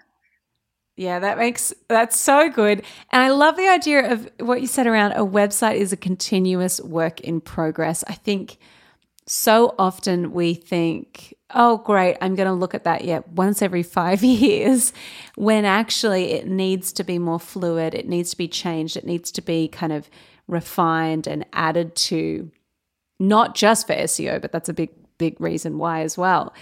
yeah, 1.00 1.18
that 1.18 1.38
makes 1.38 1.72
that's 1.88 2.20
so 2.20 2.50
good. 2.50 2.82
And 3.08 3.22
I 3.22 3.30
love 3.30 3.56
the 3.56 3.68
idea 3.68 4.12
of 4.12 4.30
what 4.38 4.60
you 4.60 4.66
said 4.66 4.86
around 4.86 5.12
a 5.12 5.24
website 5.24 5.76
is 5.76 5.94
a 5.94 5.96
continuous 5.96 6.78
work 6.78 7.20
in 7.20 7.40
progress. 7.40 8.04
I 8.06 8.12
think 8.12 8.58
so 9.24 9.74
often 9.78 10.32
we 10.32 10.52
think, 10.52 11.32
oh, 11.54 11.78
great, 11.78 12.18
I'm 12.20 12.34
going 12.34 12.48
to 12.48 12.52
look 12.52 12.74
at 12.74 12.84
that 12.84 13.04
yet 13.04 13.26
once 13.28 13.62
every 13.62 13.82
five 13.82 14.22
years, 14.44 14.92
when 15.36 15.64
actually 15.64 16.32
it 16.32 16.46
needs 16.46 16.92
to 16.92 17.02
be 17.02 17.18
more 17.18 17.40
fluid, 17.40 17.94
it 17.94 18.06
needs 18.06 18.32
to 18.32 18.36
be 18.36 18.46
changed, 18.46 18.98
it 18.98 19.06
needs 19.06 19.30
to 19.32 19.40
be 19.40 19.68
kind 19.68 19.94
of 19.94 20.10
refined 20.48 21.26
and 21.26 21.46
added 21.54 21.96
to 21.96 22.50
not 23.18 23.54
just 23.54 23.86
for 23.86 23.94
SEO, 23.94 24.38
but 24.38 24.52
that's 24.52 24.68
a 24.68 24.74
big, 24.74 24.90
big 25.16 25.40
reason 25.40 25.78
why 25.78 26.02
as 26.02 26.18
well. 26.18 26.52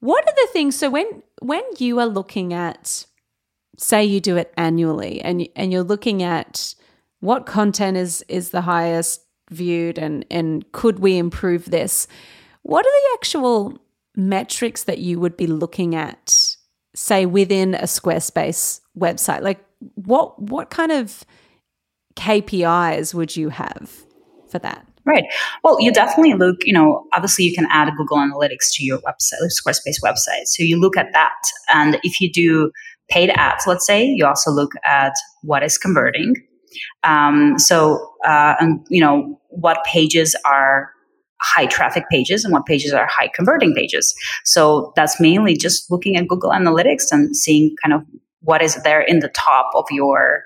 What 0.00 0.26
are 0.26 0.34
the 0.34 0.48
things? 0.54 0.76
So 0.76 0.88
when 0.88 1.22
when 1.42 1.62
you 1.76 1.98
are 2.00 2.06
looking 2.06 2.54
at, 2.54 3.04
say, 3.76 4.04
you 4.04 4.20
do 4.20 4.36
it 4.36 4.52
annually, 4.56 5.20
and 5.20 5.48
and 5.56 5.72
you're 5.72 5.82
looking 5.82 6.22
at 6.22 6.74
what 7.20 7.46
content 7.46 7.96
is 7.96 8.24
is 8.28 8.50
the 8.50 8.60
highest 8.62 9.22
viewed 9.50 9.98
and 9.98 10.24
and 10.30 10.70
could 10.72 10.98
we 10.98 11.16
improve 11.16 11.66
this 11.66 12.08
what 12.62 12.84
are 12.84 12.90
the 12.90 13.14
actual 13.14 13.78
metrics 14.16 14.84
that 14.84 14.98
you 14.98 15.20
would 15.20 15.36
be 15.36 15.46
looking 15.46 15.94
at 15.94 16.56
say 16.94 17.26
within 17.26 17.74
a 17.74 17.82
squarespace 17.82 18.80
website 18.98 19.42
like 19.42 19.64
what 19.94 20.40
what 20.40 20.70
kind 20.70 20.90
of 20.90 21.24
KPIs 22.16 23.12
would 23.14 23.36
you 23.36 23.50
have 23.50 24.04
for 24.48 24.58
that 24.60 24.86
Right. 25.04 25.22
Well, 25.62 25.80
you 25.80 25.92
definitely 25.92 26.34
look, 26.34 26.56
you 26.64 26.72
know, 26.72 27.06
obviously 27.14 27.44
you 27.44 27.54
can 27.54 27.68
add 27.70 27.88
Google 27.96 28.16
Analytics 28.16 28.72
to 28.72 28.84
your 28.84 28.98
website, 29.02 29.52
Squarespace 29.52 30.02
website. 30.02 30.46
So 30.46 30.64
you 30.64 30.80
look 30.80 30.96
at 30.96 31.12
that. 31.12 31.36
And 31.72 32.00
if 32.02 32.20
you 32.20 32.28
do 32.28 32.72
paid 33.08 33.30
ads, 33.30 33.66
let's 33.66 33.86
say, 33.86 34.04
you 34.04 34.26
also 34.26 34.50
look 34.50 34.72
at 34.86 35.12
what 35.42 35.62
is 35.62 35.78
converting. 35.78 36.34
Um, 37.04 37.58
so, 37.58 38.12
uh, 38.26 38.54
and 38.60 38.84
you 38.90 39.00
know, 39.00 39.40
what 39.50 39.84
pages 39.84 40.36
are 40.44 40.90
high 41.40 41.66
traffic 41.66 42.04
pages 42.10 42.44
and 42.44 42.52
what 42.52 42.66
pages 42.66 42.92
are 42.92 43.06
high 43.06 43.30
converting 43.34 43.74
pages. 43.74 44.14
So 44.44 44.92
that's 44.96 45.20
mainly 45.20 45.56
just 45.56 45.90
looking 45.90 46.16
at 46.16 46.28
Google 46.28 46.50
Analytics 46.50 47.12
and 47.12 47.36
seeing 47.36 47.76
kind 47.82 47.94
of 47.94 48.02
what 48.40 48.62
is 48.62 48.76
there 48.82 49.00
in 49.00 49.20
the 49.20 49.28
top 49.28 49.70
of 49.74 49.84
your, 49.90 50.44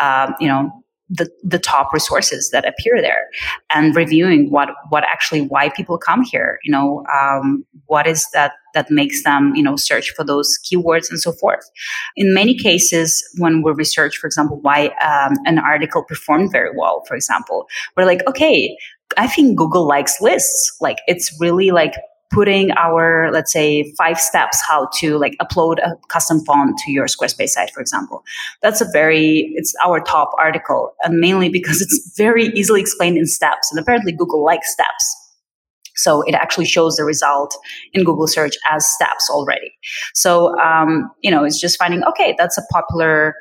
um, 0.00 0.34
you 0.40 0.48
know, 0.48 0.70
the, 1.10 1.28
the 1.42 1.58
top 1.58 1.92
resources 1.92 2.50
that 2.50 2.66
appear 2.66 3.02
there 3.02 3.26
and 3.74 3.94
reviewing 3.96 4.50
what 4.50 4.70
what 4.90 5.04
actually 5.04 5.42
why 5.42 5.68
people 5.70 5.98
come 5.98 6.22
here 6.22 6.58
you 6.62 6.70
know 6.70 7.04
um, 7.12 7.64
what 7.86 8.06
is 8.06 8.26
that 8.32 8.52
that 8.74 8.90
makes 8.90 9.24
them 9.24 9.52
you 9.54 9.62
know 9.62 9.76
search 9.76 10.10
for 10.10 10.24
those 10.24 10.56
keywords 10.64 11.10
and 11.10 11.20
so 11.20 11.32
forth 11.32 11.68
in 12.16 12.32
many 12.32 12.56
cases 12.56 13.22
when 13.38 13.62
we 13.62 13.72
research 13.72 14.16
for 14.16 14.26
example 14.26 14.58
why 14.62 14.86
um, 15.02 15.36
an 15.46 15.58
article 15.58 16.04
performed 16.04 16.50
very 16.52 16.70
well 16.76 17.02
for 17.06 17.16
example 17.16 17.66
we're 17.96 18.06
like 18.06 18.26
okay 18.26 18.76
I 19.16 19.26
think 19.26 19.56
Google 19.56 19.86
likes 19.86 20.20
lists. 20.20 20.76
Like 20.80 20.98
it's 21.06 21.36
really 21.40 21.70
like 21.70 21.94
putting 22.30 22.70
our 22.72 23.30
let's 23.32 23.52
say 23.52 23.92
five 23.98 24.18
steps 24.18 24.62
how 24.66 24.88
to 24.94 25.18
like 25.18 25.36
upload 25.42 25.78
a 25.78 25.96
custom 26.08 26.40
font 26.44 26.78
to 26.78 26.92
your 26.92 27.06
squarespace 27.06 27.50
site 27.50 27.70
for 27.70 27.80
example. 27.80 28.24
That's 28.62 28.80
a 28.80 28.86
very 28.92 29.52
it's 29.56 29.74
our 29.84 30.00
top 30.00 30.30
article 30.38 30.92
and 31.02 31.18
mainly 31.18 31.48
because 31.48 31.80
it's 31.80 32.14
very 32.16 32.46
easily 32.48 32.80
explained 32.80 33.18
in 33.18 33.26
steps 33.26 33.70
and 33.70 33.80
apparently 33.80 34.12
google 34.12 34.44
likes 34.44 34.72
steps. 34.72 35.16
So 35.96 36.22
it 36.22 36.34
actually 36.34 36.64
shows 36.66 36.96
the 36.96 37.04
result 37.04 37.56
in 37.92 38.04
google 38.04 38.26
search 38.26 38.54
as 38.70 38.88
steps 38.88 39.28
already. 39.28 39.72
So 40.14 40.58
um, 40.60 41.10
you 41.22 41.30
know 41.30 41.44
it's 41.44 41.60
just 41.60 41.78
finding 41.78 42.04
okay 42.04 42.34
that's 42.38 42.56
a 42.56 42.62
popular 42.70 43.34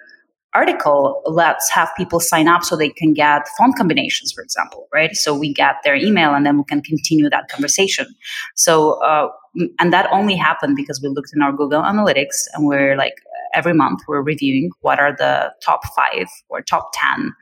article, 0.53 1.21
let's 1.25 1.69
have 1.69 1.89
people 1.95 2.19
sign 2.19 2.47
up 2.47 2.63
so 2.63 2.75
they 2.75 2.89
can 2.89 3.13
get 3.13 3.47
font 3.57 3.75
combinations, 3.75 4.31
for 4.31 4.41
example, 4.41 4.87
right? 4.93 5.15
So 5.15 5.33
we 5.33 5.53
get 5.53 5.75
their 5.83 5.95
email 5.95 6.33
and 6.33 6.45
then 6.45 6.57
we 6.57 6.63
can 6.63 6.81
continue 6.81 7.29
that 7.29 7.49
conversation. 7.49 8.07
So, 8.55 8.93
uh, 9.03 9.29
and 9.79 9.93
that 9.93 10.09
only 10.11 10.35
happened 10.35 10.75
because 10.75 11.01
we 11.01 11.09
looked 11.09 11.31
in 11.33 11.41
our 11.41 11.51
Google 11.51 11.81
Analytics 11.81 12.47
and 12.53 12.65
we're 12.65 12.95
like, 12.97 13.13
every 13.53 13.73
month 13.73 14.01
we're 14.07 14.21
reviewing 14.21 14.69
what 14.81 14.99
are 14.99 15.15
the 15.15 15.51
top 15.63 15.81
five 15.95 16.27
or 16.49 16.61
top 16.61 16.91
10 16.93 17.33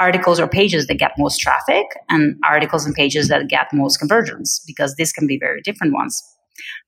articles 0.00 0.40
or 0.40 0.48
pages 0.48 0.86
that 0.86 0.94
get 0.94 1.12
most 1.18 1.38
traffic 1.38 1.86
and 2.08 2.36
articles 2.44 2.84
and 2.84 2.94
pages 2.94 3.28
that 3.28 3.48
get 3.48 3.72
most 3.72 3.98
conversions 3.98 4.62
because 4.66 4.96
this 4.96 5.12
can 5.12 5.26
be 5.26 5.38
very 5.38 5.60
different 5.60 5.92
ones. 5.92 6.22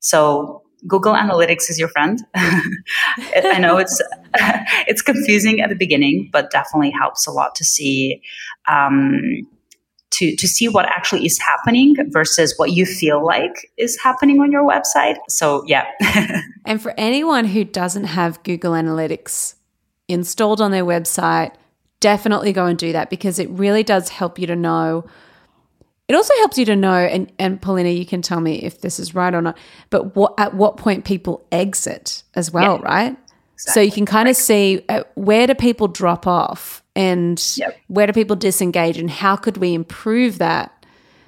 So 0.00 0.62
Google 0.86 1.14
Analytics 1.14 1.70
is 1.70 1.78
your 1.78 1.88
friend. 1.88 2.20
I 2.34 3.58
know 3.58 3.78
it's 3.78 4.00
it's 4.86 5.02
confusing 5.02 5.60
at 5.60 5.68
the 5.68 5.74
beginning, 5.74 6.28
but 6.32 6.50
definitely 6.50 6.90
helps 6.90 7.26
a 7.26 7.30
lot 7.30 7.54
to 7.56 7.64
see 7.64 8.22
um, 8.68 9.46
to 10.10 10.36
to 10.36 10.48
see 10.48 10.68
what 10.68 10.86
actually 10.86 11.24
is 11.26 11.38
happening 11.40 11.96
versus 12.10 12.54
what 12.56 12.72
you 12.72 12.86
feel 12.86 13.24
like 13.24 13.70
is 13.76 13.98
happening 14.02 14.40
on 14.40 14.50
your 14.52 14.68
website. 14.68 15.16
So 15.28 15.64
yeah. 15.66 15.86
and 16.64 16.80
for 16.80 16.94
anyone 16.96 17.46
who 17.46 17.64
doesn't 17.64 18.04
have 18.04 18.42
Google 18.42 18.72
Analytics 18.72 19.54
installed 20.08 20.60
on 20.60 20.70
their 20.70 20.84
website, 20.84 21.52
definitely 22.00 22.52
go 22.52 22.66
and 22.66 22.78
do 22.78 22.92
that 22.92 23.10
because 23.10 23.38
it 23.38 23.50
really 23.50 23.82
does 23.82 24.08
help 24.08 24.38
you 24.38 24.46
to 24.46 24.56
know 24.56 25.04
it 26.08 26.14
also 26.14 26.34
helps 26.38 26.56
you 26.56 26.64
to 26.66 26.76
know, 26.76 26.94
and, 26.94 27.32
and 27.38 27.60
Polina, 27.60 27.88
you 27.88 28.06
can 28.06 28.22
tell 28.22 28.40
me 28.40 28.62
if 28.62 28.80
this 28.80 29.00
is 29.00 29.14
right 29.14 29.34
or 29.34 29.42
not, 29.42 29.58
but 29.90 30.14
what, 30.14 30.34
at 30.38 30.54
what 30.54 30.76
point 30.76 31.04
people 31.04 31.44
exit 31.50 32.22
as 32.34 32.52
well, 32.52 32.76
yeah, 32.76 32.84
right? 32.84 33.16
Exactly. 33.54 33.72
So 33.72 33.80
you 33.80 33.92
can 33.92 34.06
kind 34.06 34.28
of 34.28 34.36
see 34.36 34.84
uh, 34.88 35.02
where 35.14 35.46
do 35.46 35.54
people 35.54 35.88
drop 35.88 36.26
off 36.26 36.84
and 36.94 37.42
yep. 37.56 37.76
where 37.88 38.06
do 38.06 38.12
people 38.12 38.36
disengage 38.36 38.98
and 38.98 39.10
how 39.10 39.34
could 39.34 39.56
we 39.56 39.74
improve 39.74 40.38
that? 40.38 40.72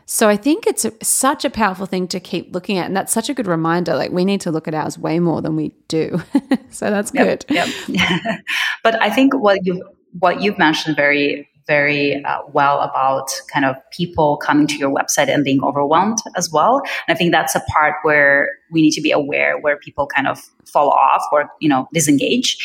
So 0.06 0.28
I 0.28 0.36
think 0.36 0.66
it's 0.66 0.84
a, 0.84 0.92
such 1.02 1.44
a 1.44 1.50
powerful 1.50 1.86
thing 1.86 2.06
to 2.08 2.20
keep 2.20 2.54
looking 2.54 2.78
at. 2.78 2.86
And 2.86 2.96
that's 2.96 3.12
such 3.12 3.28
a 3.28 3.34
good 3.34 3.46
reminder. 3.46 3.94
Like 3.96 4.12
we 4.12 4.24
need 4.24 4.40
to 4.42 4.50
look 4.50 4.68
at 4.68 4.74
ours 4.74 4.98
way 4.98 5.18
more 5.18 5.42
than 5.42 5.56
we 5.56 5.74
do. 5.88 6.22
so 6.70 6.90
that's 6.90 7.12
yep, 7.14 7.46
good. 7.46 7.56
Yep. 7.56 8.40
but 8.82 9.02
I 9.02 9.10
think 9.10 9.34
what 9.34 9.66
you've, 9.66 9.82
what 10.18 10.40
you've 10.40 10.56
mentioned 10.56 10.96
very 10.96 11.48
very 11.68 12.24
uh, 12.24 12.38
well 12.52 12.80
about 12.80 13.30
kind 13.52 13.64
of 13.64 13.76
people 13.92 14.38
coming 14.38 14.66
to 14.66 14.76
your 14.76 14.90
website 14.90 15.28
and 15.28 15.44
being 15.44 15.62
overwhelmed 15.62 16.18
as 16.34 16.50
well. 16.50 16.80
And 17.06 17.14
I 17.14 17.18
think 17.18 17.30
that's 17.30 17.54
a 17.54 17.60
part 17.68 17.94
where 18.02 18.48
we 18.72 18.82
need 18.82 18.92
to 18.92 19.00
be 19.00 19.12
aware 19.12 19.60
where 19.60 19.76
people 19.76 20.06
kind 20.06 20.26
of 20.26 20.42
fall 20.72 20.90
off 20.90 21.22
or 21.30 21.48
you 21.60 21.68
know 21.68 21.86
disengage. 21.92 22.56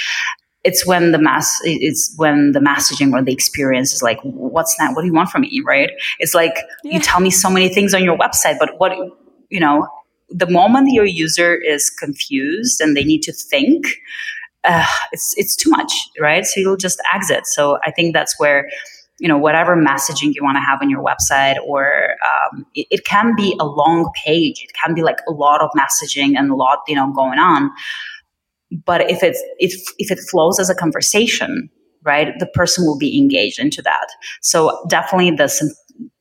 It's 0.63 0.87
when 0.87 1.11
the 1.11 1.17
mass 1.17 1.59
it's 1.63 2.13
when 2.15 2.53
the 2.53 2.61
messaging 2.61 3.13
or 3.13 3.21
the 3.21 3.33
experience 3.33 3.93
is 3.93 4.01
like, 4.01 4.19
what's 4.23 4.75
that? 4.77 4.95
What 4.95 5.01
do 5.01 5.07
you 5.07 5.13
want 5.13 5.29
from 5.29 5.41
me? 5.41 5.61
Right? 5.65 5.91
It's 6.19 6.33
like 6.33 6.55
yeah. 6.83 6.93
you 6.93 6.99
tell 7.01 7.19
me 7.19 7.29
so 7.29 7.49
many 7.49 7.69
things 7.69 7.93
on 7.93 8.03
your 8.03 8.17
website, 8.17 8.57
but 8.57 8.79
what 8.79 8.93
you 9.49 9.59
know, 9.59 9.87
the 10.29 10.49
moment 10.49 10.91
your 10.91 11.05
user 11.05 11.53
is 11.53 11.89
confused 11.89 12.81
and 12.81 12.97
they 12.97 13.03
need 13.03 13.21
to 13.23 13.33
think, 13.33 13.85
uh, 14.63 14.85
it's 15.11 15.33
it's 15.37 15.55
too 15.55 15.69
much, 15.69 15.91
right? 16.19 16.45
So 16.45 16.61
you'll 16.61 16.77
just 16.77 16.99
exit. 17.13 17.45
So 17.45 17.77
I 17.85 17.91
think 17.91 18.13
that's 18.13 18.39
where 18.39 18.69
you 19.19 19.27
know 19.27 19.37
whatever 19.37 19.75
messaging 19.75 20.33
you 20.33 20.43
want 20.43 20.57
to 20.57 20.61
have 20.61 20.79
on 20.81 20.89
your 20.89 21.03
website, 21.03 21.55
or 21.65 22.15
um, 22.27 22.65
it, 22.73 22.87
it, 22.89 23.05
can 23.05 23.35
be 23.35 23.55
a 23.59 23.65
long 23.65 24.09
page. 24.25 24.63
It 24.63 24.71
can 24.73 24.95
be 24.95 25.03
like 25.03 25.17
a 25.27 25.31
lot 25.31 25.61
of 25.61 25.69
messaging 25.77 26.37
and 26.37 26.51
a 26.51 26.55
lot 26.55 26.79
you 26.87 26.95
know 26.95 27.11
going 27.13 27.39
on. 27.39 27.71
But 28.85 29.09
if 29.09 29.21
it's 29.21 29.41
if 29.59 29.73
if 29.97 30.11
it 30.11 30.19
flows 30.29 30.59
as 30.59 30.69
a 30.69 30.75
conversation, 30.75 31.69
right, 32.03 32.33
the 32.39 32.47
person 32.47 32.85
will 32.85 32.97
be 32.97 33.17
engaged 33.17 33.59
into 33.59 33.81
that. 33.83 34.07
So 34.41 34.83
definitely 34.89 35.31
the 35.31 35.47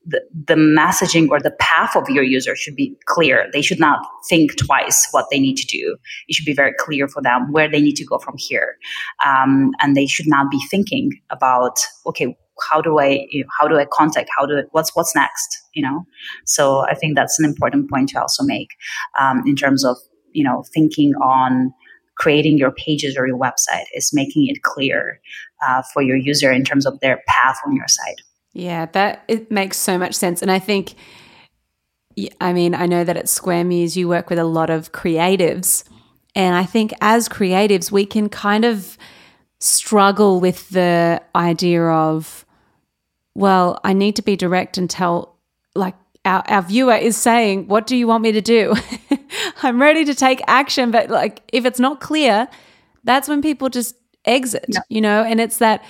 the, 0.05 0.21
the 0.47 0.55
messaging 0.55 1.29
or 1.29 1.39
the 1.39 1.55
path 1.59 1.95
of 1.95 2.09
your 2.09 2.23
user 2.23 2.55
should 2.55 2.75
be 2.75 2.95
clear. 3.05 3.47
They 3.53 3.61
should 3.61 3.79
not 3.79 4.05
think 4.27 4.55
twice 4.57 5.07
what 5.11 5.27
they 5.31 5.39
need 5.39 5.55
to 5.57 5.65
do. 5.65 5.97
It 6.27 6.35
should 6.35 6.45
be 6.45 6.53
very 6.53 6.73
clear 6.77 7.07
for 7.07 7.21
them 7.21 7.51
where 7.51 7.69
they 7.69 7.81
need 7.81 7.95
to 7.95 8.05
go 8.05 8.17
from 8.17 8.35
here. 8.37 8.75
Um, 9.25 9.71
and 9.79 9.95
they 9.95 10.05
should 10.05 10.27
not 10.27 10.51
be 10.51 10.59
thinking 10.69 11.11
about, 11.29 11.85
okay, 12.05 12.35
how 12.69 12.81
do 12.81 12.99
I, 12.99 13.25
you 13.29 13.41
know, 13.41 13.49
how 13.59 13.67
do 13.67 13.77
I 13.77 13.85
contact? 13.85 14.29
How 14.37 14.45
do, 14.45 14.57
I, 14.57 14.61
what's, 14.71 14.95
what's 14.95 15.15
next? 15.15 15.59
You 15.73 15.83
know? 15.83 16.05
So 16.45 16.81
I 16.81 16.95
think 16.95 17.15
that's 17.15 17.39
an 17.39 17.45
important 17.45 17.89
point 17.89 18.09
to 18.09 18.21
also 18.21 18.43
make, 18.43 18.69
um, 19.19 19.43
in 19.45 19.55
terms 19.55 19.83
of, 19.83 19.97
you 20.31 20.43
know, 20.43 20.63
thinking 20.73 21.13
on, 21.15 21.73
creating 22.15 22.59
your 22.59 22.71
pages 22.71 23.17
or 23.17 23.27
your 23.27 23.39
website 23.39 23.85
is 23.95 24.11
making 24.13 24.45
it 24.47 24.61
clear 24.61 25.19
uh, 25.67 25.81
for 25.93 26.03
your 26.03 26.15
user 26.15 26.51
in 26.51 26.63
terms 26.63 26.85
of 26.85 26.99
their 26.99 27.21
path 27.27 27.57
on 27.65 27.75
your 27.75 27.87
site. 27.87 28.21
Yeah, 28.53 28.85
that 28.93 29.23
it 29.27 29.49
makes 29.49 29.77
so 29.77 29.97
much 29.97 30.13
sense. 30.13 30.43
And 30.43 30.51
I 30.51 30.59
think, 30.59 30.93
I 32.39 32.53
mean, 32.53 32.75
I 32.75 32.85
know 32.85 33.03
that 33.03 33.17
at 33.17 33.25
Squaremuse 33.25 33.95
you 33.95 34.07
work 34.07 34.29
with 34.29 34.37
a 34.37 34.43
lot 34.43 34.69
of 34.69 34.91
creatives. 34.91 35.83
And 36.35 36.55
I 36.55 36.65
think 36.65 36.93
as 37.01 37.27
creatives, 37.27 37.91
we 37.91 38.05
can 38.05 38.29
kind 38.29 38.63
of 38.63 38.95
struggle 39.63 40.39
with 40.39 40.69
the 40.69 41.21
idea 41.35 41.83
of, 41.83 42.45
well, 43.35 43.79
I 43.83 43.93
need 43.93 44.15
to 44.17 44.21
be 44.21 44.35
direct 44.35 44.77
and 44.77 44.89
tell, 44.89 45.37
like, 45.75 45.95
our, 46.25 46.43
our 46.47 46.61
viewer 46.61 46.95
is 46.95 47.17
saying, 47.17 47.67
What 47.67 47.87
do 47.87 47.95
you 47.95 48.07
want 48.07 48.23
me 48.23 48.31
to 48.31 48.41
do? 48.41 48.75
I'm 49.63 49.81
ready 49.81 50.05
to 50.05 50.15
take 50.15 50.41
action. 50.47 50.91
But, 50.91 51.09
like, 51.09 51.41
if 51.51 51.65
it's 51.65 51.79
not 51.79 51.99
clear, 51.99 52.47
that's 53.03 53.27
when 53.27 53.41
people 53.41 53.69
just 53.69 53.95
exit, 54.25 54.65
yeah. 54.67 54.79
you 54.89 55.01
know? 55.01 55.23
And 55.23 55.39
it's 55.39 55.57
that 55.57 55.83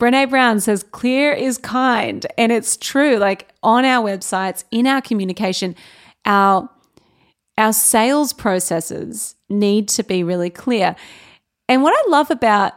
Brene 0.00 0.28
Brown 0.28 0.60
says, 0.60 0.82
clear 0.82 1.32
is 1.32 1.58
kind. 1.58 2.26
And 2.36 2.52
it's 2.52 2.76
true. 2.76 3.16
Like 3.16 3.48
on 3.62 3.84
our 3.84 4.04
websites, 4.04 4.64
in 4.70 4.86
our 4.86 5.00
communication, 5.00 5.74
our 6.24 6.68
our 7.56 7.72
sales 7.72 8.32
processes 8.32 9.36
need 9.48 9.86
to 9.88 10.02
be 10.02 10.24
really 10.24 10.50
clear. 10.50 10.96
And 11.68 11.82
what 11.84 11.94
I 11.94 12.10
love 12.10 12.32
about 12.32 12.72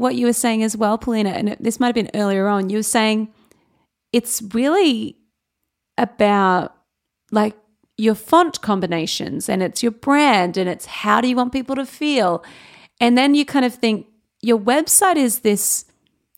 what 0.00 0.14
you 0.14 0.24
were 0.24 0.32
saying 0.32 0.62
as 0.62 0.78
well, 0.78 0.96
Polina, 0.96 1.28
and 1.28 1.56
this 1.60 1.78
might 1.78 1.88
have 1.88 1.94
been 1.94 2.10
earlier 2.14 2.48
on, 2.48 2.70
you 2.70 2.78
were 2.78 2.82
saying 2.82 3.28
it's 4.14 4.40
really 4.54 5.18
about 5.98 6.74
like 7.30 7.54
your 7.98 8.14
font 8.14 8.62
combinations 8.62 9.46
and 9.46 9.62
it's 9.62 9.82
your 9.82 9.92
brand 9.92 10.56
and 10.56 10.70
it's 10.70 10.86
how 10.86 11.20
do 11.20 11.28
you 11.28 11.36
want 11.36 11.52
people 11.52 11.76
to 11.76 11.84
feel. 11.84 12.42
And 12.98 13.16
then 13.16 13.34
you 13.34 13.44
kind 13.44 13.66
of 13.66 13.74
think 13.74 14.06
your 14.40 14.58
website 14.58 15.16
is 15.16 15.40
this 15.40 15.84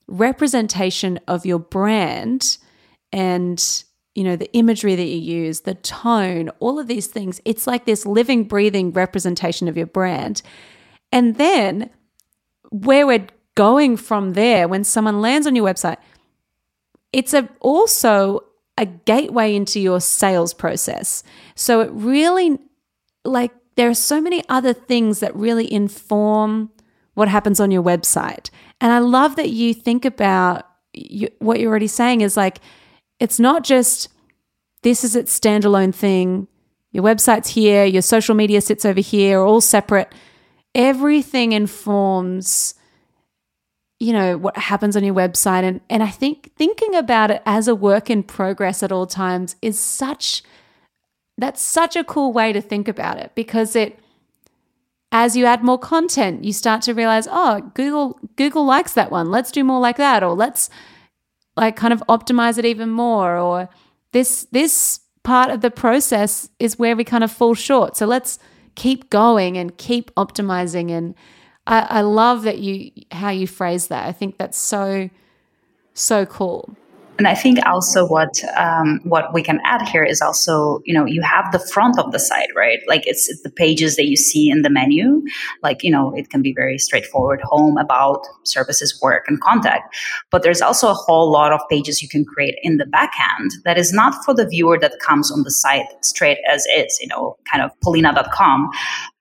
representation 0.08 1.20
of 1.28 1.46
your 1.46 1.60
brand 1.60 2.58
and 3.12 3.84
you 4.16 4.24
know 4.24 4.34
the 4.34 4.52
imagery 4.52 4.96
that 4.96 5.04
you 5.04 5.18
use 5.18 5.60
the 5.60 5.74
tone 5.76 6.50
all 6.58 6.78
of 6.78 6.86
these 6.86 7.06
things 7.06 7.40
it's 7.46 7.66
like 7.66 7.86
this 7.86 8.04
living 8.04 8.44
breathing 8.44 8.92
representation 8.92 9.68
of 9.68 9.76
your 9.76 9.86
brand 9.86 10.42
and 11.12 11.36
then 11.36 11.88
where 12.70 13.06
we're 13.06 13.26
going 13.54 13.96
from 13.96 14.32
there 14.32 14.66
when 14.68 14.84
someone 14.84 15.20
lands 15.20 15.46
on 15.46 15.54
your 15.54 15.66
website 15.66 15.98
it's 17.12 17.34
a, 17.34 17.48
also 17.60 18.40
a 18.78 18.86
gateway 18.86 19.54
into 19.54 19.78
your 19.78 20.00
sales 20.00 20.54
process 20.54 21.22
so 21.54 21.80
it 21.80 21.90
really 21.92 22.58
like 23.24 23.52
there 23.76 23.88
are 23.88 23.94
so 23.94 24.20
many 24.20 24.42
other 24.48 24.72
things 24.72 25.20
that 25.20 25.34
really 25.34 25.70
inform 25.72 26.70
what 27.14 27.28
happens 27.28 27.60
on 27.60 27.70
your 27.70 27.82
website 27.82 28.50
and 28.80 28.92
i 28.92 28.98
love 28.98 29.36
that 29.36 29.50
you 29.50 29.74
think 29.74 30.04
about 30.04 30.66
you, 30.94 31.28
what 31.38 31.60
you're 31.60 31.70
already 31.70 31.86
saying 31.86 32.20
is 32.20 32.36
like 32.36 32.58
it's 33.18 33.38
not 33.38 33.62
just 33.64 34.08
this 34.82 35.04
is 35.04 35.16
its 35.16 35.38
standalone 35.38 35.94
thing. 35.94 36.48
Your 36.90 37.04
website's 37.04 37.50
here, 37.50 37.84
your 37.84 38.02
social 38.02 38.34
media 38.34 38.60
sits 38.60 38.84
over 38.84 39.00
here, 39.00 39.40
all 39.40 39.60
separate. 39.60 40.12
Everything 40.74 41.52
informs 41.52 42.74
you 44.02 44.12
know 44.12 44.36
what 44.36 44.56
happens 44.56 44.96
on 44.96 45.04
your 45.04 45.14
website. 45.14 45.62
And 45.62 45.80
and 45.88 46.02
I 46.02 46.08
think 46.08 46.50
thinking 46.56 46.94
about 46.96 47.30
it 47.30 47.40
as 47.46 47.68
a 47.68 47.74
work 47.74 48.10
in 48.10 48.24
progress 48.24 48.82
at 48.82 48.90
all 48.90 49.06
times 49.06 49.54
is 49.62 49.78
such 49.78 50.42
that's 51.38 51.62
such 51.62 51.94
a 51.94 52.02
cool 52.02 52.32
way 52.32 52.52
to 52.52 52.60
think 52.60 52.88
about 52.88 53.18
it 53.18 53.30
because 53.36 53.76
it 53.76 54.00
as 55.12 55.36
you 55.36 55.44
add 55.44 55.62
more 55.62 55.78
content 55.78 56.42
you 56.42 56.52
start 56.52 56.82
to 56.82 56.94
realize 56.94 57.28
oh 57.30 57.60
Google 57.74 58.18
Google 58.34 58.64
likes 58.64 58.94
that 58.94 59.12
one. 59.12 59.30
Let's 59.30 59.52
do 59.52 59.62
more 59.62 59.80
like 59.80 59.98
that 59.98 60.24
or 60.24 60.34
let's 60.34 60.68
like 61.56 61.76
kind 61.76 61.92
of 61.92 62.02
optimize 62.08 62.58
it 62.58 62.64
even 62.64 62.90
more 62.90 63.38
or 63.38 63.68
this 64.10 64.48
this 64.50 65.00
part 65.22 65.48
of 65.50 65.60
the 65.60 65.70
process 65.70 66.50
is 66.58 66.76
where 66.76 66.96
we 66.96 67.04
kind 67.04 67.22
of 67.22 67.30
fall 67.30 67.54
short. 67.54 67.96
So 67.96 68.06
let's 68.06 68.40
keep 68.74 69.10
going 69.10 69.56
and 69.56 69.78
keep 69.78 70.12
optimizing 70.16 70.90
and 70.90 71.14
I, 71.66 71.80
I 71.80 72.00
love 72.00 72.42
that 72.42 72.58
you 72.58 72.90
how 73.10 73.30
you 73.30 73.46
phrase 73.46 73.88
that. 73.88 74.06
I 74.06 74.12
think 74.12 74.38
that's 74.38 74.58
so 74.58 75.10
so 75.94 76.26
cool. 76.26 76.76
And 77.18 77.28
I 77.28 77.34
think 77.34 77.64
also 77.66 78.06
what 78.06 78.42
um, 78.56 79.00
what 79.04 79.32
we 79.34 79.42
can 79.42 79.60
add 79.64 79.86
here 79.86 80.02
is 80.02 80.20
also 80.20 80.80
you 80.84 80.94
know 80.94 81.04
you 81.04 81.22
have 81.22 81.52
the 81.52 81.58
front 81.58 81.98
of 81.98 82.10
the 82.10 82.18
site 82.18 82.48
right? 82.56 82.80
Like 82.88 83.06
it's, 83.06 83.28
it's, 83.28 83.42
the 83.42 83.50
pages 83.50 83.96
that 83.96 84.06
you 84.06 84.16
see 84.16 84.50
in 84.50 84.62
the 84.62 84.70
menu. 84.70 85.22
Like 85.62 85.84
you 85.84 85.90
know 85.90 86.12
it 86.16 86.30
can 86.30 86.42
be 86.42 86.52
very 86.52 86.78
straightforward 86.78 87.40
home 87.42 87.76
about 87.76 88.26
services 88.44 88.98
work 89.00 89.26
and 89.28 89.40
contact. 89.40 89.94
But 90.30 90.42
there's 90.42 90.62
also 90.62 90.88
a 90.88 90.94
whole 90.94 91.30
lot 91.30 91.52
of 91.52 91.60
pages 91.70 92.02
you 92.02 92.08
can 92.08 92.24
create 92.24 92.56
in 92.62 92.78
the 92.78 92.86
back 92.86 93.12
end 93.38 93.52
that 93.64 93.78
is 93.78 93.92
not 93.92 94.24
for 94.24 94.34
the 94.34 94.46
viewer 94.46 94.78
that 94.80 94.98
comes 94.98 95.30
on 95.30 95.44
the 95.44 95.50
site 95.50 95.86
straight 96.00 96.38
as 96.50 96.64
is 96.76 96.98
you 97.00 97.06
know 97.06 97.36
kind 97.50 97.62
of 97.62 97.70
polina.com 97.82 98.70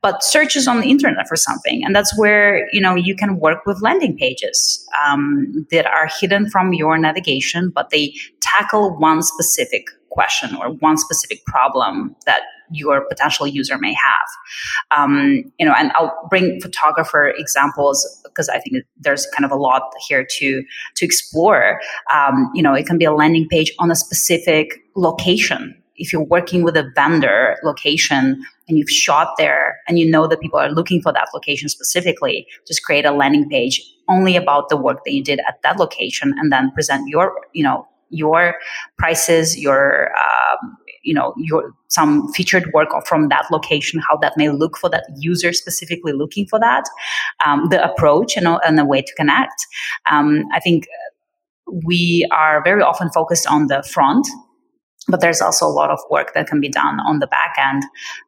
but 0.02 0.24
searches 0.24 0.68
on 0.68 0.82
the 0.82 0.90
internet 0.90 1.28
for 1.28 1.36
something. 1.36 1.84
And 1.86 1.96
that's 1.96 2.18
where 2.18 2.68
you 2.74 2.82
know 2.82 2.96
you 2.96 3.16
can 3.16 3.40
work 3.40 3.66
with 3.66 3.82
landing 3.82 4.18
pages 4.18 4.86
um, 5.06 5.66
that 5.72 5.86
are 5.86 6.08
hidden 6.20 6.50
from 6.50 6.74
your 6.74 6.98
navigation 6.98 7.72
but 7.74 7.90
they 7.90 8.14
tackle 8.40 8.98
one 8.98 9.22
specific 9.22 9.88
question 10.10 10.56
or 10.56 10.72
one 10.74 10.98
specific 10.98 11.44
problem 11.46 12.16
that 12.26 12.42
your 12.74 13.06
potential 13.08 13.48
user 13.48 13.78
may 13.78 13.94
have. 13.94 14.98
Um, 14.98 15.44
you 15.60 15.66
know 15.66 15.74
and 15.78 15.92
i'll 15.96 16.14
bring 16.30 16.60
photographer 16.62 17.34
examples 17.38 18.06
because 18.24 18.48
i 18.50 18.60
think 18.60 18.86
there's 18.98 19.26
kind 19.28 19.46
of 19.46 19.52
a 19.52 19.56
lot 19.56 19.84
here 20.08 20.26
to 20.30 20.64
to 20.96 21.06
explore. 21.06 21.82
Um, 22.14 22.50
you 22.54 22.64
know 22.64 22.74
it 22.74 22.86
can 22.86 22.98
be 22.98 23.06
a 23.06 23.14
landing 23.14 23.48
page 23.50 23.74
on 23.80 23.92
a 23.92 23.96
specific 23.96 24.68
location 24.96 25.81
if 26.02 26.12
you're 26.12 26.24
working 26.24 26.64
with 26.64 26.76
a 26.76 26.92
vendor 26.96 27.56
location 27.64 28.44
and 28.68 28.78
you've 28.78 28.90
shot 28.90 29.34
there 29.38 29.80
and 29.88 30.00
you 30.00 30.10
know 30.10 30.28
that 30.28 30.42
people 30.42 30.60
are 30.60 30.72
looking 30.72 31.02
for 31.02 31.14
that 31.14 31.28
location 31.34 31.70
specifically, 31.70 32.48
just 32.68 32.84
create 32.84 33.06
a 33.06 33.12
landing 33.12 33.48
page 33.48 33.82
only 34.10 34.36
about 34.36 34.70
the 34.70 34.78
work 34.78 35.00
that 35.06 35.14
you 35.14 35.24
did 35.24 35.40
at 35.48 35.62
that 35.64 35.78
location 35.78 36.34
and 36.40 36.52
then 36.52 36.72
present 36.72 37.08
your, 37.08 37.40
you 37.54 37.64
know, 37.64 37.88
your 38.10 38.56
prices, 38.98 39.58
your, 39.58 40.12
um, 40.18 40.78
you 41.04 41.14
know, 41.14 41.34
your 41.38 41.72
some 41.88 42.32
featured 42.34 42.72
work 42.74 42.90
from 43.06 43.30
that 43.30 43.46
location, 43.52 44.02
how 44.08 44.18
that 44.18 44.34
may 44.38 44.50
look 44.50 44.78
for 44.78 44.90
that 44.90 45.06
user 45.18 45.54
specifically 45.54 46.14
looking 46.14 46.46
for 46.48 46.60
that, 46.60 46.84
um, 47.46 47.70
the 47.70 47.84
approach, 47.84 48.36
know, 48.38 48.60
and 48.66 48.78
the 48.78 48.86
way 48.86 49.02
to 49.02 49.14
connect. 49.16 49.66
Um, 50.12 50.44
I 50.52 50.60
think 50.60 50.88
we 51.86 52.28
are 52.32 52.64
very 52.64 52.82
often 52.82 53.10
focused 53.12 53.48
on 53.48 53.68
the 53.68 53.82
front 53.84 54.28
but 55.08 55.20
there's 55.20 55.42
also 55.42 55.66
a 55.66 55.70
lot 55.70 55.90
of 55.90 56.00
work 56.10 56.34
that 56.34 56.48
can 56.48 56.60
be 56.60 56.70
done 56.70 57.00
on 57.00 57.20
the 57.20 57.28
back 57.28 57.56
end 57.58 57.84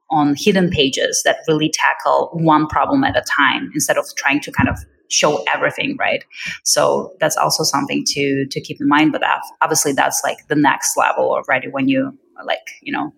on 0.10 0.36
hidden 0.38 0.70
pages 0.70 1.22
that 1.24 1.38
really 1.48 1.70
tackle 1.70 2.30
one 2.34 2.68
problem 2.68 3.04
at 3.04 3.16
a 3.16 3.22
time 3.22 3.72
instead 3.74 3.98
of 3.98 4.06
trying 4.16 4.40
to 4.42 4.52
kind 4.52 4.70
of 4.70 4.78
show 5.10 5.44
everything 5.54 5.96
right? 6.00 6.24
So 6.64 7.14
that's 7.20 7.38
also 7.38 7.64
something 7.64 8.04
to 8.08 8.46
to 8.50 8.62
keep 8.62 8.82
in 8.82 8.88
mind. 8.88 9.12
But 9.12 9.24
obviously 9.62 9.94
that's 9.94 10.22
like 10.24 10.48
the 10.48 10.56
next 10.56 10.98
level 10.98 11.32
already 11.32 11.68
when 11.68 11.88
you 11.88 12.18
like 12.46 12.68
you 12.82 12.92
know 12.92 13.14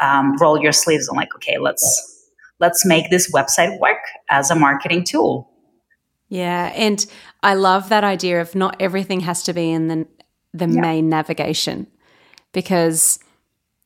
um, 0.00 0.36
roll 0.38 0.60
your 0.60 0.72
sleeves 0.72 1.08
and 1.08 1.16
like 1.16 1.34
okay 1.34 1.58
let's 1.58 2.30
let's 2.60 2.86
make 2.86 3.10
this 3.10 3.30
website 3.32 3.78
work 3.80 3.98
as 4.30 4.50
a 4.50 4.54
marketing 4.54 5.04
tool. 5.04 5.50
Yeah 6.28 6.72
and 6.74 7.04
i 7.42 7.54
love 7.54 7.90
that 7.90 8.02
idea 8.02 8.40
of 8.40 8.54
not 8.54 8.74
everything 8.80 9.20
has 9.20 9.42
to 9.44 9.52
be 9.52 9.70
in 9.70 9.88
the 9.88 10.06
the 10.52 10.66
yeah. 10.66 10.80
main 10.80 11.08
navigation 11.08 11.86
because 12.54 13.18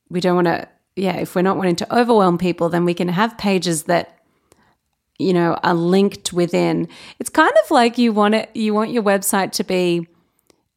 we 0.08 0.20
don't 0.20 0.36
want 0.36 0.46
to, 0.46 0.68
yeah, 0.94 1.16
if 1.16 1.34
we're 1.34 1.42
not 1.42 1.56
wanting 1.56 1.76
to 1.76 1.96
overwhelm 1.96 2.38
people, 2.38 2.68
then 2.68 2.84
we 2.84 2.94
can 2.94 3.08
have 3.08 3.36
pages 3.36 3.84
that 3.84 4.18
you 5.18 5.32
know 5.32 5.58
are 5.62 5.74
linked 5.74 6.32
within. 6.32 6.88
It's 7.18 7.30
kind 7.30 7.52
of 7.64 7.70
like 7.70 7.98
you 7.98 8.12
want 8.12 8.34
it 8.34 8.50
you 8.54 8.72
want 8.72 8.92
your 8.92 9.02
website 9.02 9.52
to 9.52 9.64
be 9.64 10.06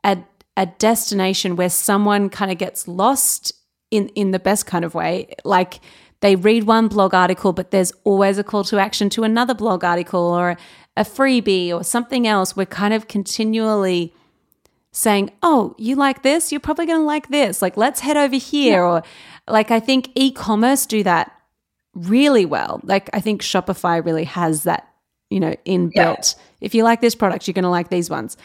a, 0.04 0.18
a 0.58 0.66
destination 0.66 1.56
where 1.56 1.70
someone 1.70 2.30
kind 2.30 2.52
of 2.52 2.58
gets 2.58 2.88
lost 2.88 3.54
in 3.92 4.10
in 4.10 4.32
the 4.32 4.40
best 4.40 4.66
kind 4.66 4.84
of 4.84 4.96
way. 4.96 5.34
Like 5.46 5.80
they 6.22 6.36
read 6.36 6.64
one 6.64 6.88
blog 6.88 7.14
article 7.14 7.54
but 7.54 7.72
there's 7.72 7.92
always 8.04 8.38
a 8.38 8.44
call 8.44 8.64
to 8.66 8.80
action 8.80 9.10
to 9.12 9.24
another 9.24 9.54
blog 9.54 9.84
article 9.84 10.22
or 10.22 10.58
a 10.98 11.04
freebie 11.04 11.72
or 11.72 11.84
something 11.84 12.28
else. 12.28 12.56
We're 12.56 12.66
kind 12.66 12.94
of 12.94 13.08
continually 13.08 14.14
saying, 14.92 15.32
Oh, 15.42 15.76
you 15.78 15.96
like 15.96 16.24
this? 16.24 16.52
You're 16.52 16.62
probably 16.62 16.86
going 16.86 17.00
to 17.00 17.06
like 17.06 17.30
this. 17.30 17.62
Like, 17.62 17.78
let's 17.78 18.02
head 18.02 18.18
over 18.18 18.36
here. 18.36 18.82
Yeah. 18.82 18.88
Or, 18.88 19.04
like, 19.48 19.72
I 19.72 19.80
think 19.80 20.12
e 20.16 20.32
commerce 20.32 20.86
do 20.86 21.04
that 21.04 21.32
really 21.94 22.46
well. 22.46 22.80
Like, 22.84 23.10
I 23.14 23.20
think 23.20 23.42
Shopify 23.42 24.04
really 24.04 24.26
has 24.26 24.64
that, 24.64 24.88
you 25.30 25.40
know, 25.40 25.56
inbuilt. 25.66 26.36
Yeah. 26.36 26.44
If 26.62 26.76
you 26.76 26.84
like 26.84 27.02
this 27.02 27.16
product, 27.16 27.48
you're 27.48 27.54
going 27.54 27.64
to 27.64 27.70
like 27.70 27.90
these 27.90 28.10
ones. 28.10 28.38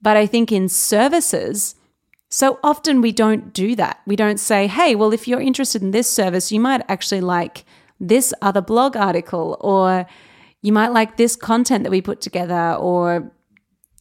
But 0.00 0.16
I 0.16 0.26
think 0.26 0.52
in 0.52 0.68
services, 0.68 1.74
so 2.28 2.58
often 2.62 3.00
we 3.00 3.10
don't 3.12 3.52
do 3.52 3.74
that. 3.76 4.00
We 4.06 4.16
don't 4.16 4.38
say, 4.38 4.66
hey, 4.66 4.94
well, 4.94 5.12
if 5.12 5.26
you're 5.26 5.40
interested 5.40 5.82
in 5.82 5.90
this 5.90 6.10
service, 6.10 6.52
you 6.52 6.60
might 6.60 6.82
actually 6.88 7.20
like 7.22 7.64
this 7.98 8.32
other 8.42 8.60
blog 8.60 8.96
article, 8.96 9.56
or 9.60 10.06
you 10.62 10.72
might 10.72 10.92
like 10.92 11.16
this 11.16 11.34
content 11.34 11.84
that 11.84 11.90
we 11.90 12.00
put 12.00 12.20
together, 12.20 12.74
or 12.74 13.32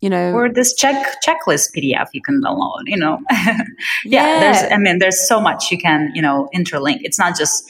you 0.02 0.10
know 0.10 0.32
or 0.34 0.50
this 0.50 0.74
check 0.76 0.96
checklist 1.26 1.70
pdf 1.76 2.08
you 2.14 2.22
can 2.22 2.42
download 2.42 2.84
you 2.86 2.98
know? 2.98 3.20
Yeah, 3.32 3.62
yeah, 4.06 4.40
there's 4.40 4.72
i 4.72 4.78
mean 4.78 5.00
there's 5.00 5.28
so 5.28 5.42
much 5.42 5.72
you 5.72 5.78
can 5.78 6.12
you 6.14 6.22
know 6.22 6.50
interlink. 6.56 7.00
It's 7.02 7.20
not 7.20 7.38
just 7.38 7.64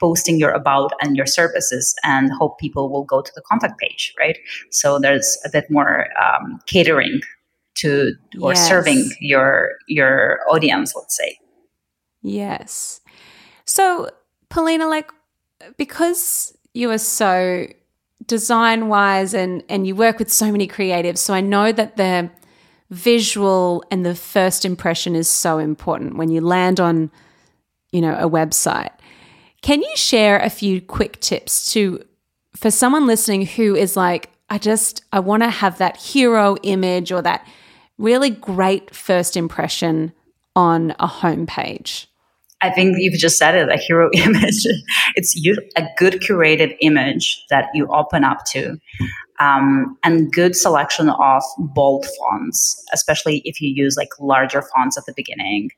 posting 0.00 0.38
your 0.38 0.50
about 0.50 0.92
and 1.02 1.16
your 1.16 1.26
services 1.26 1.94
and 2.02 2.32
hope 2.32 2.58
people 2.58 2.90
will 2.90 3.04
go 3.04 3.20
to 3.20 3.30
the 3.34 3.42
contact 3.42 3.78
page 3.78 4.14
right? 4.18 4.38
So 4.70 4.98
there's 4.98 5.38
a 5.44 5.50
bit 5.50 5.70
more 5.70 6.06
um, 6.18 6.58
catering 6.66 7.20
to 7.76 8.12
or 8.40 8.52
yes. 8.52 8.68
serving 8.68 9.10
your 9.20 9.72
your 9.86 10.40
audience 10.48 10.94
let's 10.96 11.16
say. 11.16 11.38
Yes. 12.22 13.00
So 13.64 14.10
polina 14.48 14.88
like 14.88 15.12
because 15.76 16.56
you 16.74 16.90
are 16.90 16.98
so 16.98 17.66
design 18.26 18.88
wise 18.88 19.34
and 19.34 19.62
and 19.68 19.86
you 19.86 19.94
work 19.94 20.18
with 20.18 20.30
so 20.30 20.52
many 20.52 20.68
creatives 20.68 21.18
so 21.18 21.34
i 21.34 21.40
know 21.40 21.72
that 21.72 21.96
the 21.96 22.30
visual 22.90 23.84
and 23.90 24.04
the 24.04 24.14
first 24.14 24.64
impression 24.64 25.14
is 25.14 25.28
so 25.28 25.58
important 25.58 26.16
when 26.16 26.28
you 26.28 26.40
land 26.40 26.80
on, 26.80 27.10
you 27.92 28.00
know, 28.00 28.14
a 28.14 28.28
website. 28.28 28.90
Can 29.62 29.80
you 29.80 29.96
share 29.96 30.38
a 30.40 30.50
few 30.50 30.80
quick 30.80 31.20
tips 31.20 31.72
to 31.72 32.04
for 32.56 32.70
someone 32.70 33.06
listening 33.06 33.46
who 33.46 33.76
is 33.76 33.96
like, 33.96 34.30
I 34.48 34.58
just 34.58 35.04
I 35.12 35.20
want 35.20 35.44
to 35.44 35.50
have 35.50 35.78
that 35.78 35.96
hero 35.96 36.56
image 36.62 37.12
or 37.12 37.22
that 37.22 37.46
really 37.96 38.30
great 38.30 38.94
first 38.94 39.36
impression 39.36 40.12
on 40.56 40.92
a 40.98 41.06
homepage? 41.06 42.06
I 42.62 42.70
think 42.70 42.96
you've 42.98 43.18
just 43.18 43.38
said 43.38 43.54
it, 43.54 43.68
a 43.68 43.76
hero 43.76 44.10
image. 44.14 44.66
it's 45.16 45.36
a 45.76 45.82
good 45.96 46.14
curated 46.14 46.76
image 46.80 47.44
that 47.50 47.66
you 47.74 47.86
open 47.88 48.24
up 48.24 48.44
to. 48.52 48.76
Um, 49.38 49.96
and 50.04 50.30
good 50.30 50.54
selection 50.54 51.08
of 51.08 51.42
bold 51.58 52.04
fonts, 52.04 52.84
especially 52.92 53.40
if 53.46 53.58
you 53.58 53.70
use 53.74 53.96
like 53.96 54.10
larger 54.20 54.60
fonts 54.60 54.98
at 54.98 55.06
the 55.06 55.14
beginning. 55.16 55.70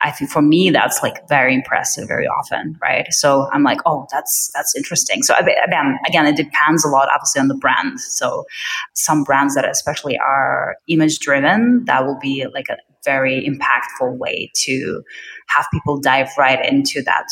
I 0.00 0.10
think 0.10 0.30
for 0.30 0.40
me 0.40 0.70
that's 0.70 1.02
like 1.02 1.28
very 1.28 1.54
impressive 1.54 2.08
very 2.08 2.26
often, 2.26 2.78
right? 2.80 3.06
So 3.12 3.46
I'm 3.52 3.62
like, 3.62 3.80
oh, 3.84 4.06
that's 4.10 4.50
that's 4.54 4.74
interesting. 4.74 5.22
So 5.22 5.34
again, 5.36 5.98
again, 6.08 6.26
it 6.26 6.36
depends 6.36 6.82
a 6.82 6.88
lot, 6.88 7.10
obviously, 7.14 7.40
on 7.40 7.48
the 7.48 7.54
brand. 7.56 8.00
So 8.00 8.46
some 8.94 9.22
brands 9.22 9.54
that 9.54 9.68
especially 9.68 10.16
are 10.16 10.76
image 10.88 11.18
driven, 11.18 11.84
that 11.84 12.06
will 12.06 12.18
be 12.18 12.46
like 12.54 12.70
a 12.70 12.78
very 13.04 13.46
impactful 13.46 14.18
way 14.18 14.50
to 14.54 15.02
have 15.48 15.66
people 15.72 16.00
dive 16.00 16.28
right 16.38 16.64
into 16.64 17.02
that 17.02 17.24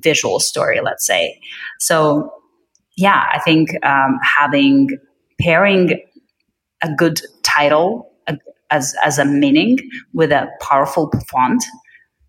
visual 0.00 0.40
story, 0.40 0.80
let's 0.82 1.06
say. 1.06 1.38
So, 1.78 2.32
yeah, 2.96 3.26
I 3.32 3.38
think 3.40 3.70
um, 3.84 4.18
having 4.22 4.90
pairing 5.40 6.00
a 6.82 6.92
good 6.94 7.20
title 7.42 8.10
as, 8.70 8.94
as 9.04 9.18
a 9.18 9.24
meaning 9.24 9.78
with 10.12 10.32
a 10.32 10.48
powerful 10.60 11.12
font 11.30 11.62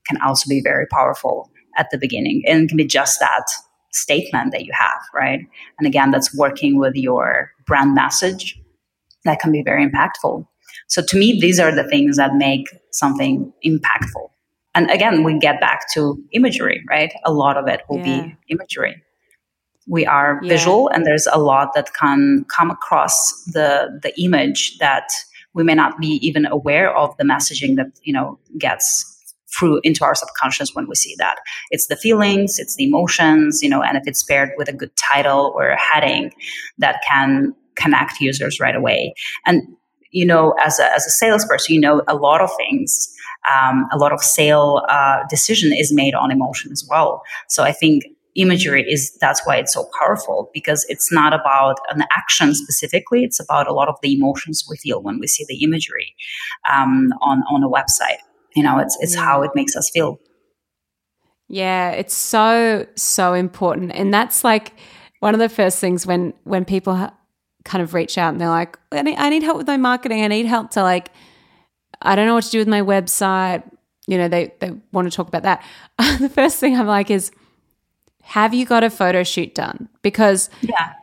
can 0.07 0.21
also 0.21 0.47
be 0.49 0.61
very 0.61 0.85
powerful 0.87 1.49
at 1.77 1.87
the 1.89 1.97
beginning 1.97 2.43
and 2.45 2.67
can 2.67 2.77
be 2.77 2.85
just 2.85 3.19
that 3.19 3.45
statement 3.91 4.51
that 4.51 4.65
you 4.65 4.71
have, 4.73 5.01
right? 5.13 5.39
And 5.79 5.87
again, 5.87 6.11
that's 6.11 6.35
working 6.35 6.77
with 6.77 6.95
your 6.95 7.51
brand 7.65 7.95
message 7.95 8.59
that 9.25 9.39
can 9.39 9.51
be 9.51 9.63
very 9.63 9.87
impactful. 9.87 10.45
So 10.87 11.01
to 11.01 11.17
me, 11.17 11.39
these 11.39 11.59
are 11.59 11.73
the 11.73 11.83
things 11.83 12.17
that 12.17 12.35
make 12.35 12.67
something 12.91 13.51
impactful. 13.65 14.29
And 14.75 14.89
again, 14.89 15.23
we 15.23 15.37
get 15.37 15.59
back 15.59 15.81
to 15.93 16.21
imagery, 16.31 16.83
right? 16.89 17.13
A 17.25 17.31
lot 17.31 17.57
of 17.57 17.67
it 17.67 17.81
will 17.89 17.99
yeah. 17.99 18.27
be 18.27 18.35
imagery. 18.49 19.01
We 19.87 20.05
are 20.05 20.39
yeah. 20.41 20.49
visual, 20.49 20.89
and 20.89 21.05
there's 21.05 21.27
a 21.31 21.39
lot 21.39 21.73
that 21.75 21.93
can 21.93 22.45
come 22.45 22.71
across 22.71 23.43
the 23.45 23.99
the 24.01 24.13
image 24.21 24.77
that 24.79 25.09
we 25.53 25.63
may 25.63 25.75
not 25.75 25.99
be 25.99 26.19
even 26.25 26.45
aware 26.45 26.95
of 26.95 27.15
the 27.17 27.23
messaging 27.23 27.75
that 27.75 27.87
you 28.03 28.13
know 28.13 28.39
gets 28.57 29.09
through 29.57 29.79
into 29.83 30.03
our 30.03 30.15
subconscious 30.15 30.73
when 30.73 30.87
we 30.87 30.95
see 30.95 31.15
that. 31.19 31.35
It's 31.69 31.87
the 31.87 31.95
feelings, 31.95 32.57
it's 32.59 32.75
the 32.75 32.85
emotions, 32.85 33.61
you 33.61 33.69
know, 33.69 33.83
and 33.83 33.97
if 33.97 34.03
it's 34.07 34.23
paired 34.23 34.51
with 34.57 34.67
a 34.67 34.73
good 34.73 34.95
title 34.95 35.53
or 35.55 35.69
a 35.69 35.79
heading 35.79 36.31
that 36.79 37.01
can 37.07 37.53
connect 37.75 38.19
users 38.19 38.59
right 38.59 38.75
away. 38.75 39.13
And 39.45 39.63
you 40.13 40.25
know, 40.25 40.55
as 40.63 40.79
a, 40.79 40.85
as 40.93 41.05
a 41.05 41.09
salesperson, 41.09 41.75
you 41.75 41.81
know 41.81 42.01
a 42.07 42.15
lot 42.15 42.39
of 42.39 42.49
things. 42.55 43.09
Um, 43.51 43.87
a 43.91 43.97
lot 43.97 44.13
of 44.13 44.23
sale 44.23 44.85
uh, 44.87 45.17
decision 45.29 45.73
is 45.73 45.93
made 45.93 46.13
on 46.13 46.31
emotion 46.31 46.71
as 46.71 46.87
well. 46.89 47.23
So 47.49 47.63
I 47.63 47.73
think 47.73 48.05
imagery 48.35 48.85
is 48.89 49.11
that's 49.19 49.45
why 49.45 49.57
it's 49.57 49.73
so 49.73 49.85
powerful 49.99 50.49
because 50.53 50.85
it's 50.87 51.11
not 51.11 51.33
about 51.33 51.77
an 51.89 52.03
action 52.15 52.55
specifically. 52.55 53.23
It's 53.25 53.41
about 53.41 53.67
a 53.67 53.73
lot 53.73 53.89
of 53.89 53.95
the 54.01 54.13
emotions 54.13 54.65
we 54.69 54.77
feel 54.77 55.01
when 55.01 55.19
we 55.19 55.27
see 55.27 55.45
the 55.49 55.61
imagery 55.61 56.15
um, 56.71 57.13
on 57.21 57.43
on 57.51 57.63
a 57.63 57.69
website. 57.69 58.21
You 58.55 58.63
know, 58.63 58.79
it's 58.79 58.97
it's 59.01 59.15
how 59.15 59.43
it 59.43 59.51
makes 59.55 59.75
us 59.75 59.89
feel. 59.89 60.19
Yeah, 61.49 61.91
it's 61.91 62.15
so 62.15 62.87
so 62.95 63.33
important, 63.33 63.91
and 63.93 64.13
that's 64.13 64.43
like 64.43 64.73
one 65.19 65.33
of 65.33 65.39
the 65.39 65.49
first 65.49 65.79
things 65.79 66.05
when 66.05 66.33
when 66.43 66.65
people 66.65 66.95
ha- 66.95 67.13
kind 67.63 67.81
of 67.81 67.93
reach 67.93 68.17
out 68.17 68.29
and 68.29 68.41
they're 68.41 68.49
like, 68.49 68.77
I 68.91 69.01
need, 69.01 69.17
I 69.17 69.29
need 69.29 69.43
help 69.43 69.57
with 69.57 69.67
my 69.67 69.77
marketing. 69.77 70.23
I 70.23 70.27
need 70.27 70.45
help 70.45 70.71
to 70.71 70.83
like, 70.83 71.11
I 72.01 72.15
don't 72.15 72.25
know 72.25 72.35
what 72.35 72.43
to 72.45 72.51
do 72.51 72.59
with 72.59 72.67
my 72.67 72.81
website. 72.81 73.63
You 74.07 74.17
know, 74.17 74.27
they, 74.27 74.53
they 74.59 74.71
want 74.91 75.09
to 75.09 75.15
talk 75.15 75.27
about 75.27 75.43
that. 75.43 75.63
the 76.19 76.29
first 76.29 76.59
thing 76.59 76.75
I'm 76.77 76.87
like 76.87 77.09
is, 77.09 77.31
have 78.21 78.53
you 78.53 78.65
got 78.65 78.83
a 78.83 78.89
photo 78.89 79.23
shoot 79.23 79.55
done? 79.55 79.89
Because 80.01 80.49
yeah. 80.61 80.93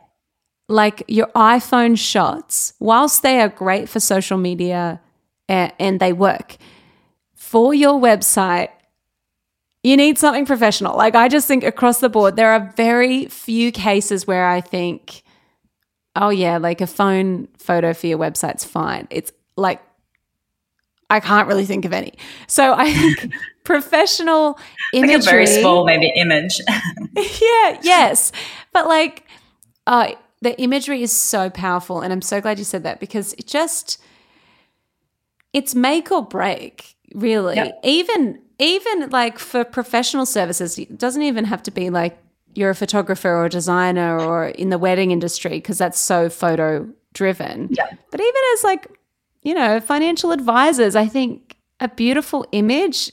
like 0.67 1.03
your 1.07 1.27
iPhone 1.27 1.97
shots, 1.97 2.73
whilst 2.79 3.23
they 3.23 3.39
are 3.41 3.49
great 3.49 3.89
for 3.89 3.99
social 3.99 4.37
media 4.37 5.01
and, 5.47 5.73
and 5.79 5.99
they 5.99 6.13
work, 6.13 6.57
for 7.33 7.73
your 7.73 7.99
website, 7.99 8.69
you 9.83 9.97
need 9.97 10.17
something 10.17 10.45
professional. 10.45 10.95
Like 10.95 11.15
I 11.15 11.27
just 11.27 11.47
think 11.47 11.63
across 11.63 11.99
the 11.99 12.09
board, 12.09 12.35
there 12.35 12.51
are 12.51 12.71
very 12.75 13.25
few 13.25 13.71
cases 13.71 14.27
where 14.27 14.47
I 14.47 14.61
think 14.61 15.23
oh 16.15 16.29
yeah, 16.29 16.57
like 16.57 16.81
a 16.81 16.87
phone 16.87 17.47
photo 17.57 17.93
for 17.93 18.07
your 18.07 18.17
website's 18.17 18.63
fine. 18.63 19.07
It's 19.09 19.31
like 19.55 19.81
I 21.09 21.19
can't 21.19 21.47
really 21.47 21.65
think 21.65 21.83
of 21.83 21.91
any. 21.91 22.13
So 22.47 22.73
I 22.73 22.91
think 22.93 23.33
professional 23.63 24.57
imagery, 24.93 25.15
like 25.15 25.23
a 25.23 25.29
very 25.29 25.47
small 25.47 25.85
maybe 25.85 26.11
image. 26.15 26.59
yeah, 27.15 27.79
yes, 27.83 28.31
but 28.71 28.87
like, 28.87 29.25
uh, 29.87 30.13
the 30.41 30.59
imagery 30.59 31.03
is 31.03 31.11
so 31.11 31.49
powerful, 31.49 32.01
and 32.01 32.13
I'm 32.13 32.21
so 32.21 32.41
glad 32.41 32.59
you 32.59 32.65
said 32.65 32.83
that 32.83 32.99
because 32.99 33.33
it 33.33 33.45
just 33.45 34.01
it's 35.53 35.75
make 35.75 36.11
or 36.11 36.25
break, 36.25 36.95
really. 37.13 37.55
Yep. 37.55 37.79
Even 37.83 38.39
even 38.57 39.09
like 39.09 39.37
for 39.37 39.63
professional 39.63 40.25
services, 40.25 40.79
it 40.79 40.97
doesn't 40.97 41.23
even 41.23 41.45
have 41.45 41.61
to 41.63 41.71
be 41.71 41.89
like 41.89 42.17
you're 42.55 42.69
a 42.69 42.75
photographer 42.75 43.29
or 43.29 43.45
a 43.45 43.49
designer 43.49 44.19
or 44.19 44.47
in 44.47 44.69
the 44.69 44.77
wedding 44.77 45.11
industry 45.11 45.51
because 45.51 45.77
that's 45.77 45.99
so 45.99 46.29
photo 46.29 46.87
driven. 47.13 47.67
Yeah. 47.71 47.87
But 48.11 48.19
even 48.19 48.41
as 48.53 48.63
like, 48.63 48.87
you 49.43 49.53
know, 49.53 49.79
financial 49.79 50.31
advisors, 50.31 50.95
I 50.95 51.07
think 51.07 51.57
a 51.79 51.87
beautiful 51.87 52.45
image 52.51 53.11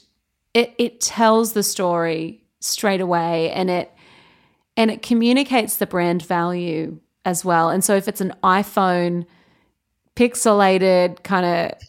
it 0.53 0.73
it 0.77 0.99
tells 0.99 1.53
the 1.53 1.63
story 1.63 2.43
straight 2.59 3.01
away 3.01 3.51
and 3.51 3.69
it 3.69 3.91
and 4.77 4.89
it 4.91 5.01
communicates 5.01 5.77
the 5.77 5.87
brand 5.87 6.21
value 6.23 6.99
as 7.25 7.43
well. 7.43 7.69
And 7.69 7.83
so 7.83 7.95
if 7.95 8.07
it's 8.07 8.21
an 8.21 8.33
iPhone 8.43 9.25
pixelated 10.15 11.23
kind 11.23 11.45
of 11.45 11.79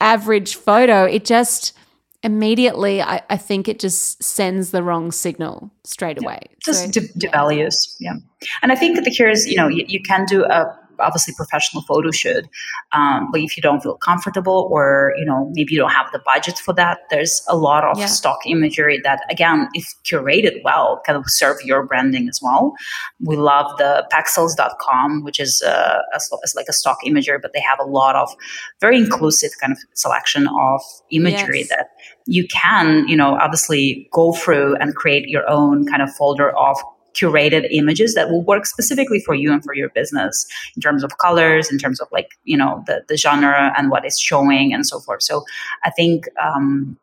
average 0.00 0.54
photo, 0.54 1.04
it 1.04 1.24
just 1.24 1.76
immediately 2.22 3.02
I, 3.02 3.22
I, 3.30 3.36
think 3.36 3.68
it 3.68 3.78
just 3.78 4.22
sends 4.22 4.70
the 4.70 4.82
wrong 4.82 5.10
signal 5.10 5.70
straight 5.84 6.22
away. 6.22 6.40
Just 6.64 6.84
so, 6.84 7.00
de- 7.00 7.08
devalues. 7.14 7.96
Yeah. 7.98 8.14
And 8.62 8.72
I 8.72 8.74
think 8.74 9.02
the 9.02 9.10
cure 9.10 9.30
is 9.30 9.46
you 9.46 9.56
know, 9.56 9.68
you, 9.68 9.84
you 9.88 10.02
can 10.02 10.26
do 10.26 10.44
a 10.44 10.78
obviously 11.00 11.34
professional 11.34 11.82
photo 11.82 12.10
shoot. 12.10 12.46
Um, 12.92 13.30
but 13.30 13.40
if 13.40 13.56
you 13.56 13.62
don't 13.62 13.82
feel 13.82 13.96
comfortable 13.96 14.68
or, 14.72 15.14
you 15.18 15.24
know, 15.24 15.50
maybe 15.54 15.72
you 15.72 15.78
don't 15.78 15.90
have 15.90 16.10
the 16.12 16.20
budget 16.24 16.58
for 16.58 16.74
that, 16.74 16.98
there's 17.10 17.42
a 17.48 17.56
lot 17.56 17.84
of 17.84 17.98
yeah. 17.98 18.06
stock 18.06 18.38
imagery 18.46 19.00
that, 19.04 19.20
again, 19.30 19.68
if 19.74 19.94
curated 20.04 20.62
well, 20.64 21.00
kind 21.06 21.16
of 21.16 21.24
serve 21.28 21.56
your 21.64 21.86
branding 21.86 22.28
as 22.28 22.40
well. 22.42 22.74
We 23.20 23.36
love 23.36 23.66
the 23.78 24.06
pexels.com, 24.12 25.24
which 25.24 25.40
is 25.40 25.62
uh, 25.62 26.02
a, 26.12 26.16
a, 26.16 26.48
like 26.54 26.66
a 26.68 26.72
stock 26.72 26.98
imagery, 27.04 27.38
but 27.40 27.52
they 27.52 27.60
have 27.60 27.78
a 27.80 27.84
lot 27.88 28.16
of 28.16 28.34
very 28.80 28.96
inclusive 28.96 29.50
kind 29.60 29.72
of 29.72 29.78
selection 29.94 30.48
of 30.48 30.80
imagery 31.10 31.60
yes. 31.60 31.68
that 31.68 31.88
you 32.26 32.46
can, 32.48 33.06
you 33.08 33.16
know, 33.16 33.34
obviously 33.34 34.08
go 34.12 34.32
through 34.32 34.76
and 34.76 34.94
create 34.94 35.28
your 35.28 35.48
own 35.48 35.86
kind 35.86 36.02
of 36.02 36.10
folder 36.14 36.50
of 36.56 36.76
curated 37.20 37.66
images 37.70 38.14
that 38.14 38.30
will 38.30 38.42
work 38.42 38.66
specifically 38.66 39.20
for 39.20 39.34
you 39.34 39.52
and 39.52 39.62
for 39.62 39.74
your 39.74 39.90
business 39.90 40.46
in 40.76 40.82
terms 40.82 41.04
of 41.04 41.18
colors 41.18 41.70
in 41.70 41.78
terms 41.78 42.00
of 42.00 42.08
like 42.12 42.30
you 42.44 42.56
know 42.56 42.82
the, 42.86 43.02
the 43.08 43.16
genre 43.16 43.72
and 43.76 43.90
what 43.90 44.04
is 44.04 44.18
showing 44.18 44.72
and 44.72 44.86
so 44.86 45.00
forth. 45.00 45.22
So 45.22 45.44
i 45.84 45.90
think 45.90 46.26
um, 46.42 46.98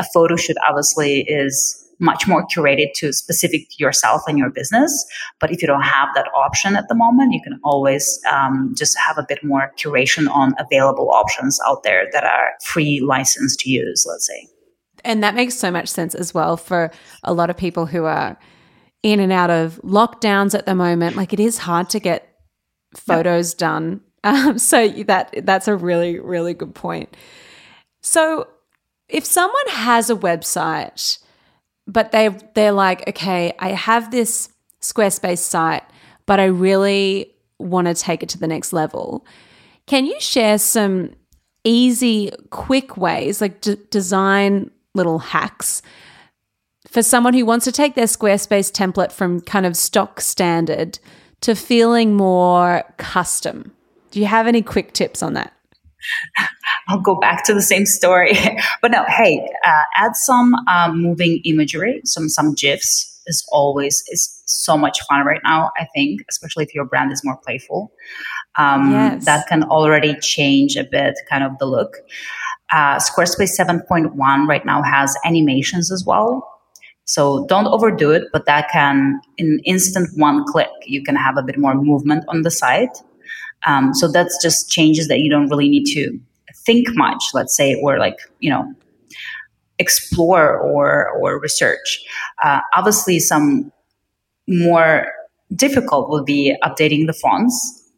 a 0.00 0.04
photo 0.12 0.36
shoot 0.36 0.56
obviously 0.68 1.20
is 1.22 1.84
much 2.00 2.28
more 2.28 2.46
curated 2.46 2.92
to 2.94 3.12
specific 3.12 3.62
yourself 3.78 4.22
and 4.28 4.38
your 4.38 4.50
business 4.50 5.04
but 5.40 5.50
if 5.50 5.60
you 5.60 5.68
don't 5.68 5.82
have 5.82 6.08
that 6.14 6.28
option 6.34 6.76
at 6.76 6.86
the 6.88 6.94
moment 6.94 7.32
you 7.32 7.40
can 7.42 7.58
always 7.64 8.20
um, 8.30 8.74
just 8.76 8.96
have 8.98 9.18
a 9.18 9.26
bit 9.28 9.42
more 9.42 9.72
curation 9.76 10.28
on 10.30 10.54
available 10.58 11.10
options 11.10 11.58
out 11.66 11.82
there 11.82 12.06
that 12.12 12.24
are 12.24 12.50
free 12.62 13.00
license 13.00 13.56
to 13.56 13.70
use 13.70 14.06
let's 14.08 14.26
say. 14.26 14.48
And 15.04 15.22
that 15.22 15.34
makes 15.34 15.54
so 15.54 15.70
much 15.70 15.88
sense 15.88 16.14
as 16.14 16.34
well 16.34 16.56
for 16.56 16.90
a 17.22 17.32
lot 17.32 17.50
of 17.50 17.56
people 17.56 17.86
who 17.86 18.04
are 18.04 18.36
in 19.02 19.20
and 19.20 19.32
out 19.32 19.50
of 19.50 19.80
lockdowns 19.82 20.54
at 20.54 20.66
the 20.66 20.74
moment. 20.74 21.16
Like 21.16 21.32
it 21.32 21.40
is 21.40 21.58
hard 21.58 21.90
to 21.90 22.00
get 22.00 22.28
photos 22.94 23.52
yep. 23.52 23.58
done. 23.58 24.00
Um, 24.24 24.58
so 24.58 24.88
that 25.04 25.32
that's 25.46 25.68
a 25.68 25.76
really 25.76 26.18
really 26.18 26.52
good 26.52 26.74
point. 26.74 27.16
So 28.02 28.48
if 29.08 29.24
someone 29.24 29.68
has 29.68 30.10
a 30.10 30.16
website, 30.16 31.18
but 31.86 32.10
they 32.10 32.28
they're 32.54 32.72
like, 32.72 33.08
okay, 33.08 33.52
I 33.60 33.70
have 33.70 34.10
this 34.10 34.48
Squarespace 34.82 35.38
site, 35.38 35.84
but 36.26 36.40
I 36.40 36.46
really 36.46 37.32
want 37.60 37.86
to 37.86 37.94
take 37.94 38.24
it 38.24 38.28
to 38.30 38.38
the 38.38 38.48
next 38.48 38.72
level. 38.72 39.24
Can 39.86 40.04
you 40.04 40.18
share 40.20 40.58
some 40.58 41.14
easy, 41.64 42.30
quick 42.50 42.96
ways, 42.96 43.40
like 43.40 43.60
d- 43.60 43.76
design 43.90 44.70
little 44.94 45.18
hacks 45.18 45.82
for 46.90 47.02
someone 47.02 47.34
who 47.34 47.44
wants 47.44 47.64
to 47.64 47.72
take 47.72 47.94
their 47.94 48.06
Squarespace 48.06 48.72
template 48.72 49.12
from 49.12 49.40
kind 49.40 49.66
of 49.66 49.76
stock 49.76 50.20
standard 50.20 50.98
to 51.42 51.54
feeling 51.54 52.16
more 52.16 52.84
custom? 52.96 53.72
Do 54.10 54.20
you 54.20 54.26
have 54.26 54.46
any 54.46 54.62
quick 54.62 54.92
tips 54.92 55.22
on 55.22 55.34
that? 55.34 55.52
I'll 56.88 57.00
go 57.00 57.16
back 57.16 57.44
to 57.44 57.54
the 57.54 57.62
same 57.62 57.86
story. 57.86 58.32
but 58.82 58.90
no, 58.90 59.04
hey, 59.08 59.46
uh, 59.66 59.82
add 59.96 60.16
some 60.16 60.54
um, 60.66 61.02
moving 61.02 61.40
imagery, 61.44 62.00
some 62.04 62.28
some 62.28 62.54
gifs 62.54 63.14
is 63.26 63.46
always 63.52 64.02
is 64.08 64.42
so 64.46 64.76
much 64.78 64.98
fun 65.08 65.26
right 65.26 65.40
now. 65.44 65.70
I 65.78 65.86
think, 65.94 66.22
especially 66.30 66.64
if 66.64 66.74
your 66.74 66.86
brand 66.86 67.12
is 67.12 67.22
more 67.24 67.36
playful, 67.44 67.92
um, 68.56 68.90
yes. 68.90 69.24
that 69.26 69.46
can 69.46 69.64
already 69.64 70.14
change 70.20 70.76
a 70.76 70.84
bit, 70.84 71.14
kind 71.28 71.44
of 71.44 71.58
the 71.58 71.66
look. 71.66 71.98
Uh, 72.72 72.96
Squarespace 72.96 73.58
7.1 73.58 74.46
right 74.46 74.64
now 74.64 74.82
has 74.82 75.16
animations 75.24 75.90
as 75.90 76.04
well. 76.06 76.57
So 77.08 77.46
don't 77.46 77.66
overdo 77.66 78.10
it, 78.10 78.24
but 78.34 78.44
that 78.44 78.68
can, 78.70 79.18
in 79.38 79.60
instant 79.64 80.10
one 80.18 80.44
click, 80.44 80.68
you 80.84 81.02
can 81.02 81.16
have 81.16 81.38
a 81.38 81.42
bit 81.42 81.56
more 81.58 81.74
movement 81.74 82.22
on 82.28 82.42
the 82.42 82.50
site. 82.50 82.98
Um, 83.66 83.94
so 83.94 84.12
that's 84.12 84.36
just 84.42 84.70
changes 84.70 85.08
that 85.08 85.18
you 85.20 85.30
don't 85.30 85.48
really 85.48 85.70
need 85.70 85.86
to 85.94 86.20
think 86.66 86.86
much, 86.96 87.22
let's 87.32 87.56
say, 87.56 87.74
or 87.82 87.98
like, 87.98 88.18
you 88.40 88.50
know, 88.50 88.70
explore 89.78 90.58
or, 90.58 91.08
or 91.12 91.40
research. 91.40 92.04
Uh, 92.44 92.60
obviously, 92.76 93.18
some 93.18 93.72
more 94.46 95.06
difficult 95.54 96.10
will 96.10 96.24
be 96.24 96.54
updating 96.62 97.06
the 97.06 97.14
fonts, 97.14 97.90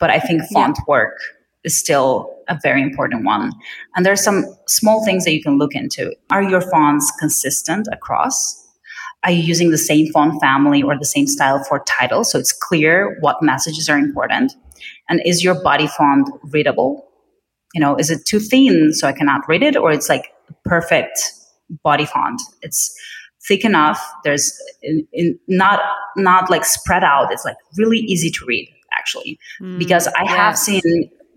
but 0.00 0.08
I 0.08 0.18
think 0.18 0.40
font 0.54 0.78
yeah. 0.78 0.84
work 0.88 1.18
is 1.64 1.78
still 1.78 2.34
a 2.52 2.58
very 2.62 2.82
important 2.82 3.24
one. 3.24 3.52
And 3.96 4.04
there's 4.04 4.22
some 4.22 4.44
small 4.68 5.04
things 5.04 5.24
that 5.24 5.32
you 5.32 5.42
can 5.42 5.58
look 5.58 5.74
into. 5.74 6.14
Are 6.30 6.42
your 6.42 6.60
fonts 6.60 7.12
consistent 7.18 7.88
across? 7.90 8.58
Are 9.24 9.30
you 9.30 9.42
using 9.42 9.70
the 9.70 9.78
same 9.78 10.12
font 10.12 10.40
family 10.40 10.82
or 10.82 10.98
the 10.98 11.04
same 11.04 11.26
style 11.26 11.62
for 11.64 11.80
title 11.84 12.24
so 12.24 12.38
it's 12.38 12.52
clear 12.52 13.16
what 13.20 13.42
messages 13.42 13.88
are 13.88 13.98
important? 13.98 14.52
And 15.08 15.20
is 15.24 15.44
your 15.44 15.60
body 15.62 15.86
font 15.86 16.28
readable? 16.44 17.08
You 17.74 17.80
know, 17.80 17.96
is 17.96 18.10
it 18.10 18.26
too 18.26 18.40
thin 18.40 18.92
so 18.92 19.08
I 19.08 19.12
cannot 19.12 19.48
read 19.48 19.62
it, 19.62 19.76
or 19.76 19.92
it's 19.92 20.08
like 20.08 20.26
perfect 20.64 21.18
body 21.82 22.04
font? 22.04 22.42
It's 22.60 22.94
thick 23.48 23.64
enough. 23.64 23.98
There's 24.24 24.52
in, 24.82 25.06
in 25.12 25.38
not 25.48 25.80
not 26.16 26.50
like 26.50 26.64
spread 26.64 27.04
out. 27.04 27.32
It's 27.32 27.44
like 27.44 27.56
really 27.78 28.00
easy 28.00 28.30
to 28.30 28.44
read 28.44 28.68
actually, 28.98 29.38
mm, 29.60 29.78
because 29.78 30.06
I 30.08 30.30
have 30.30 30.58
seen 30.58 30.82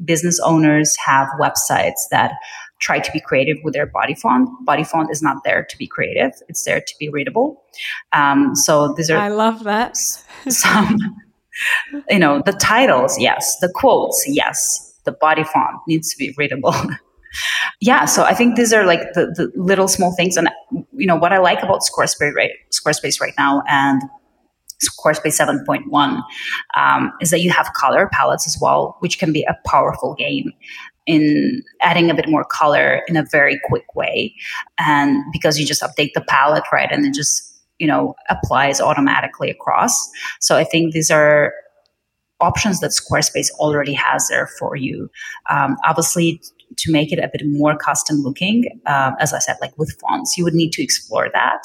business 0.04 0.40
owners 0.40 0.96
have 1.06 1.28
websites 1.40 2.10
that 2.12 2.34
try 2.80 3.00
to 3.00 3.12
be 3.12 3.20
creative 3.20 3.58
with 3.64 3.74
their 3.74 3.86
body 3.86 4.16
font. 4.16 4.50
Body 4.66 4.84
font 4.84 5.10
is 5.12 5.22
not 5.22 5.38
there 5.44 5.66
to 5.70 5.78
be 5.78 5.88
creative; 5.88 6.34
it's 6.50 6.64
there 6.64 6.82
to 6.82 6.96
be 7.00 7.10
readable. 7.10 7.64
Um, 8.14 8.56
so 8.56 8.94
these 8.94 9.10
are 9.10 9.18
I 9.18 9.30
love 9.30 9.64
that 9.64 9.98
some 10.50 10.98
you 12.10 12.20
know, 12.20 12.42
the 12.46 12.54
titles, 12.54 13.20
yes. 13.20 13.58
The 13.60 13.72
quotes, 13.74 14.24
yes. 14.28 14.94
The 15.06 15.12
body 15.12 15.44
font 15.44 15.78
needs 15.88 16.12
to 16.14 16.18
be 16.18 16.34
readable. 16.38 16.74
yeah, 17.82 18.06
so 18.06 18.24
I 18.24 18.34
think 18.34 18.56
these 18.56 18.74
are 18.74 18.86
like 18.86 19.14
the, 19.14 19.28
the 19.28 19.52
little 19.56 19.88
small 19.88 20.16
things. 20.16 20.38
And, 20.38 20.50
you 20.94 21.06
know, 21.06 21.16
what 21.16 21.32
I 21.32 21.38
like 21.38 21.62
about 21.62 21.82
Squarespace 21.82 22.34
right, 22.34 22.52
Squarespace 22.72 23.22
right 23.22 23.34
now 23.38 23.64
and 23.68 24.02
Squarespace 24.88 25.40
7.1 25.40 26.22
um, 26.78 27.12
is 27.22 27.30
that 27.30 27.42
you 27.42 27.52
have 27.52 27.72
color 27.74 28.10
palettes 28.12 28.48
as 28.48 28.58
well, 28.62 28.98
which 29.00 29.20
can 29.20 29.32
be 29.32 29.44
a 29.44 29.58
powerful 29.68 30.16
game 30.16 30.52
in 31.06 31.64
adding 31.82 32.10
a 32.10 32.16
bit 32.16 32.28
more 32.28 32.44
color 32.44 33.02
in 33.08 33.16
a 33.16 33.26
very 33.32 33.60
quick 33.66 33.96
way. 33.96 34.34
And 34.80 35.24
because 35.32 35.60
you 35.60 35.66
just 35.66 35.82
update 35.82 36.12
the 36.14 36.22
palette, 36.28 36.64
right? 36.72 36.92
And 36.92 37.06
it 37.06 37.14
just 37.14 37.56
you 37.80 37.88
know 37.88 38.16
applies 38.30 38.80
automatically 38.80 39.50
across 39.50 40.10
so 40.40 40.56
i 40.56 40.64
think 40.64 40.94
these 40.94 41.12
are 41.12 41.54
options 42.42 42.80
that 42.80 42.92
squarespace 42.92 43.50
already 43.60 43.94
has 43.94 44.28
there 44.28 44.48
for 44.60 44.76
you 44.76 45.10
um, 45.50 45.78
obviously 45.86 46.42
to 46.78 46.92
make 46.92 47.12
it 47.12 47.20
a 47.20 47.30
bit 47.32 47.42
more 47.46 47.78
custom 47.78 48.18
looking 48.18 48.66
uh, 48.86 49.12
as 49.20 49.34
i 49.34 49.40
said 49.40 49.58
like 49.62 49.78
with 49.78 49.96
fonts 50.00 50.38
you 50.38 50.44
would 50.44 50.54
need 50.54 50.72
to 50.72 50.84
explore 50.84 51.30
that 51.34 51.62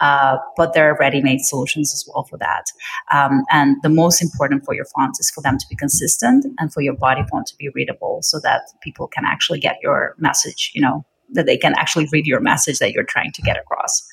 uh, 0.00 0.36
but 0.56 0.74
there 0.74 0.90
are 0.90 0.96
ready-made 0.98 1.40
solutions 1.40 1.92
as 1.92 2.08
well 2.08 2.24
for 2.24 2.38
that 2.38 2.64
um, 3.12 3.44
and 3.50 3.76
the 3.82 3.88
most 3.88 4.22
important 4.22 4.64
for 4.64 4.74
your 4.74 4.86
fonts 4.94 5.20
is 5.20 5.30
for 5.30 5.40
them 5.42 5.58
to 5.58 5.66
be 5.68 5.76
consistent 5.76 6.46
and 6.58 6.72
for 6.72 6.80
your 6.80 6.94
body 6.94 7.22
font 7.30 7.46
to 7.46 7.56
be 7.56 7.68
readable 7.74 8.20
so 8.22 8.38
that 8.40 8.62
people 8.82 9.06
can 9.06 9.24
actually 9.24 9.58
get 9.58 9.76
your 9.82 10.14
message 10.18 10.70
you 10.74 10.80
know 10.80 11.04
that 11.32 11.46
they 11.46 11.56
can 11.56 11.74
actually 11.78 12.06
read 12.12 12.26
your 12.26 12.40
message 12.40 12.78
that 12.78 12.92
you're 12.92 13.04
trying 13.04 13.32
to 13.32 13.42
get 13.42 13.56
across 13.56 14.06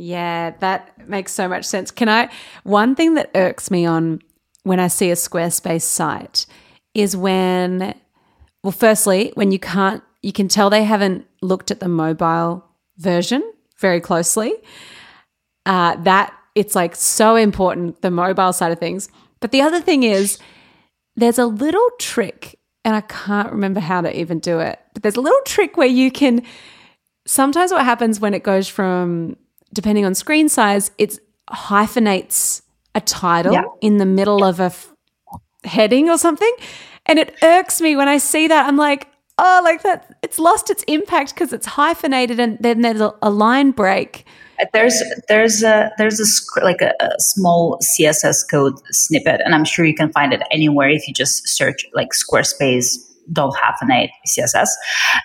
yeah, 0.00 0.52
that 0.60 1.08
makes 1.08 1.32
so 1.32 1.48
much 1.48 1.64
sense. 1.64 1.90
Can 1.90 2.08
I? 2.08 2.30
One 2.62 2.94
thing 2.94 3.14
that 3.14 3.32
irks 3.34 3.68
me 3.68 3.84
on 3.84 4.20
when 4.62 4.78
I 4.78 4.86
see 4.86 5.10
a 5.10 5.14
Squarespace 5.14 5.82
site 5.82 6.46
is 6.94 7.16
when, 7.16 7.96
well, 8.62 8.70
firstly, 8.70 9.32
when 9.34 9.50
you 9.50 9.58
can't, 9.58 10.04
you 10.22 10.32
can 10.32 10.46
tell 10.46 10.70
they 10.70 10.84
haven't 10.84 11.26
looked 11.42 11.72
at 11.72 11.80
the 11.80 11.88
mobile 11.88 12.64
version 12.98 13.42
very 13.78 14.00
closely. 14.00 14.54
Uh, 15.66 15.96
that 15.96 16.32
it's 16.54 16.74
like 16.74 16.96
so 16.96 17.36
important, 17.36 18.00
the 18.02 18.10
mobile 18.10 18.52
side 18.52 18.72
of 18.72 18.78
things. 18.78 19.08
But 19.40 19.52
the 19.52 19.60
other 19.60 19.80
thing 19.80 20.02
is, 20.02 20.38
there's 21.16 21.38
a 21.38 21.46
little 21.46 21.88
trick, 21.98 22.58
and 22.84 22.96
I 22.96 23.02
can't 23.02 23.52
remember 23.52 23.80
how 23.80 24.00
to 24.00 24.18
even 24.18 24.38
do 24.38 24.60
it, 24.60 24.80
but 24.94 25.02
there's 25.02 25.16
a 25.16 25.20
little 25.20 25.40
trick 25.44 25.76
where 25.76 25.86
you 25.86 26.10
can. 26.10 26.42
Sometimes 27.26 27.70
what 27.70 27.84
happens 27.84 28.20
when 28.20 28.32
it 28.32 28.42
goes 28.42 28.68
from 28.68 29.36
depending 29.72 30.04
on 30.04 30.14
screen 30.14 30.48
size, 30.48 30.90
it 30.98 31.18
hyphenates 31.50 32.62
a 32.94 33.00
title 33.00 33.52
yeah. 33.52 33.64
in 33.80 33.98
the 33.98 34.06
middle 34.06 34.44
of 34.44 34.60
a 34.60 34.64
f- 34.64 34.92
heading 35.64 36.08
or 36.08 36.18
something. 36.18 36.52
And 37.06 37.18
it 37.18 37.34
irks 37.42 37.80
me 37.80 37.96
when 37.96 38.08
I 38.08 38.18
see 38.18 38.48
that. 38.48 38.66
I'm 38.66 38.76
like, 38.76 39.08
oh, 39.38 39.60
like 39.64 39.82
that, 39.82 40.16
it's 40.22 40.38
lost 40.38 40.70
its 40.70 40.82
impact 40.84 41.34
because 41.34 41.52
it's 41.52 41.66
hyphenated 41.66 42.40
and 42.40 42.58
then 42.60 42.82
there's 42.82 43.00
a, 43.00 43.14
a, 43.22 43.30
line 43.30 43.70
break. 43.70 44.26
There's 44.72 45.00
there's 45.28 45.62
a 45.62 45.90
there's 45.98 46.20
a 46.20 46.64
like 46.64 46.80
a, 46.80 46.92
a, 47.00 47.10
small 47.18 47.78
CSS 47.78 48.38
code 48.50 48.74
snippet, 48.90 49.40
and 49.44 49.54
I'm 49.54 49.64
sure 49.64 49.84
you 49.84 49.94
can 49.94 50.12
find 50.12 50.32
it 50.32 50.42
anywhere 50.50 50.88
if 50.88 51.06
you 51.06 51.14
just 51.14 51.46
search 51.46 51.86
like 51.94 52.08
Squarespace 52.08 52.96
don't 53.32 53.54
hyphenate 53.54 54.08
CSS, 54.26 54.68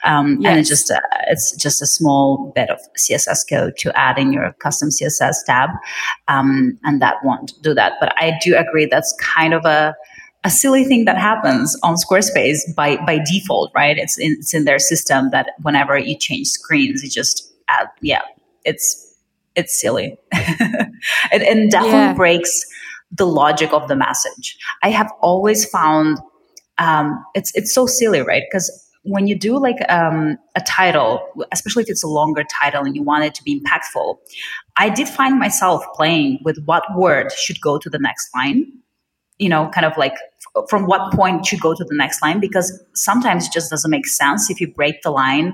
um, 0.04 0.38
yes. 0.40 0.50
and 0.50 0.60
it's 0.60 0.70
just 0.70 0.92
a, 0.92 1.02
it's 1.28 1.56
just 1.56 1.82
a 1.82 1.88
small 1.88 2.52
bit 2.54 2.70
of 2.70 2.80
CSS 2.98 3.50
code 3.50 3.76
to 3.78 3.98
add 3.98 4.20
in 4.20 4.34
your 4.34 4.54
custom 4.60 4.90
CSS 4.90 5.38
tab, 5.48 5.70
um, 6.28 6.78
and 6.84 7.02
that 7.02 7.16
won't 7.24 7.54
do 7.64 7.74
that. 7.74 7.94
But 8.00 8.14
I 8.18 8.38
do 8.44 8.56
agree 8.56 8.86
that's 8.86 9.16
kind 9.20 9.54
of 9.54 9.66
a 9.66 9.96
a 10.44 10.50
silly 10.50 10.84
thing 10.84 11.06
that 11.06 11.18
happens 11.18 11.78
on 11.84 11.96
Squarespace 11.96 12.60
by 12.76 12.98
by 12.98 13.20
default, 13.20 13.72
right? 13.74 13.98
It's 13.98 14.18
in, 14.18 14.34
it's 14.40 14.54
in 14.54 14.66
their 14.66 14.80
system 14.80 15.30
that 15.32 15.52
whenever 15.62 15.98
you 15.98 16.18
change 16.18 16.48
screens, 16.48 17.04
you 17.04 17.10
just 17.10 17.52
add, 17.70 17.88
yeah, 18.02 18.22
it's 18.66 19.16
it's 19.56 19.80
silly, 19.80 20.18
it, 20.34 21.42
it 21.42 21.72
definitely 21.72 21.98
yeah. 21.98 22.14
breaks 22.14 22.66
the 23.12 23.28
logic 23.28 23.72
of 23.72 23.88
the 23.88 23.96
message. 23.96 24.58
I 24.82 24.90
have 24.90 25.12
always 25.22 25.70
found 25.70 26.20
um, 26.78 27.24
it's 27.36 27.52
it's 27.56 27.74
so 27.74 27.86
silly, 27.86 28.22
right? 28.22 28.44
Because 28.50 28.84
when 29.04 29.28
you 29.28 29.38
do 29.38 29.60
like 29.60 29.78
um, 29.90 30.38
a 30.56 30.62
title, 30.62 31.22
especially 31.52 31.84
if 31.84 31.90
it's 31.90 32.04
a 32.04 32.08
longer 32.08 32.44
title 32.62 32.84
and 32.84 32.96
you 32.96 33.04
want 33.04 33.24
it 33.26 33.36
to 33.36 33.44
be 33.44 33.62
impactful, 33.62 34.18
I 34.78 34.90
did 34.90 35.08
find 35.08 35.38
myself 35.38 35.86
playing 35.94 36.40
with 36.44 36.64
what 36.66 36.84
word 36.96 37.32
should 37.34 37.60
go 37.62 37.78
to 37.78 37.90
the 37.90 38.00
next 38.00 38.30
line. 38.34 38.72
You 39.44 39.50
know, 39.50 39.70
kind 39.74 39.86
of 39.86 39.98
like 39.98 40.16
f- 40.58 40.70
from 40.70 40.86
what 40.86 41.14
point 41.14 41.46
should 41.46 41.62
go 41.68 41.74
to 41.74 41.84
the 41.84 41.96
next 42.04 42.22
line 42.22 42.40
because 42.40 42.68
sometimes 42.94 43.48
it 43.48 43.54
just 43.54 43.70
doesn't 43.70 43.92
make 43.92 44.08
sense 44.08 44.50
if 44.50 44.62
you 44.62 44.68
break 44.74 45.02
the 45.02 45.12
line 45.12 45.54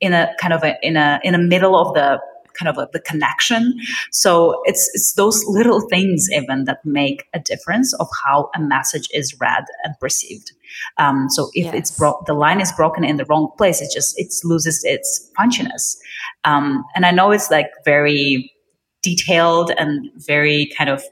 in 0.00 0.12
a 0.12 0.24
kind 0.40 0.52
of 0.52 0.62
a 0.62 0.76
in 0.82 0.96
a 0.96 1.20
in 1.22 1.34
a 1.34 1.38
middle 1.38 1.76
of 1.76 1.94
the 1.94 2.20
kind 2.58 2.68
of 2.68 2.76
a, 2.78 2.88
the 2.92 3.00
connection. 3.00 3.74
So 4.10 4.60
it's 4.64 4.90
it's 4.94 5.14
those 5.14 5.44
little 5.46 5.80
things 5.88 6.28
even 6.32 6.64
that 6.64 6.84
make 6.84 7.24
a 7.32 7.38
difference 7.38 7.94
of 7.94 8.08
how 8.24 8.50
a 8.54 8.60
message 8.60 9.08
is 9.12 9.34
read 9.40 9.64
and 9.84 9.94
perceived. 10.00 10.52
Um, 10.98 11.28
so 11.30 11.50
if 11.54 11.66
yes. 11.66 11.74
it's 11.74 11.90
bro- 11.98 12.22
the 12.26 12.34
line 12.34 12.60
is 12.60 12.72
broken 12.72 13.04
in 13.04 13.16
the 13.16 13.24
wrong 13.26 13.50
place, 13.56 13.80
it 13.80 13.90
just 13.92 14.18
it 14.18 14.32
loses 14.44 14.82
its 14.84 15.30
punchiness. 15.38 15.96
Um, 16.44 16.84
and 16.94 17.06
I 17.06 17.10
know 17.10 17.30
it's 17.30 17.50
like 17.50 17.70
very 17.84 18.50
detailed 19.02 19.72
and 19.78 20.10
very 20.16 20.70
kind 20.76 20.90
of 20.90 21.02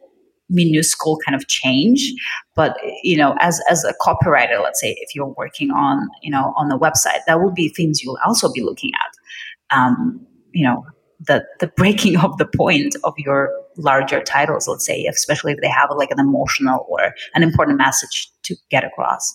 minuscule 0.50 1.18
kind 1.24 1.34
of 1.34 1.46
change 1.48 2.12
but 2.54 2.76
you 3.02 3.16
know 3.16 3.34
as 3.40 3.60
as 3.70 3.84
a 3.84 3.94
copywriter 4.00 4.62
let's 4.62 4.80
say 4.80 4.96
if 5.00 5.14
you're 5.14 5.34
working 5.36 5.70
on 5.70 6.08
you 6.22 6.30
know 6.30 6.52
on 6.56 6.68
the 6.68 6.78
website 6.78 7.20
that 7.26 7.40
would 7.40 7.54
be 7.54 7.68
things 7.68 8.02
you'll 8.02 8.18
also 8.26 8.52
be 8.52 8.62
looking 8.62 8.90
at 8.94 9.76
um, 9.76 10.24
you 10.52 10.66
know 10.66 10.84
the 11.26 11.44
the 11.60 11.68
breaking 11.68 12.18
of 12.24 12.36
the 12.38 12.46
point 12.46 12.96
of 13.04 13.14
your 13.18 13.50
larger 13.76 14.20
titles 14.20 14.68
let's 14.68 14.84
say 14.84 15.06
especially 15.06 15.52
if 15.52 15.58
they 15.62 15.68
have 15.68 15.88
like 15.96 16.10
an 16.10 16.18
emotional 16.18 16.86
or 16.88 17.14
an 17.34 17.42
important 17.42 17.78
message 17.78 18.28
to 18.42 18.54
get 18.70 18.84
across 18.84 19.34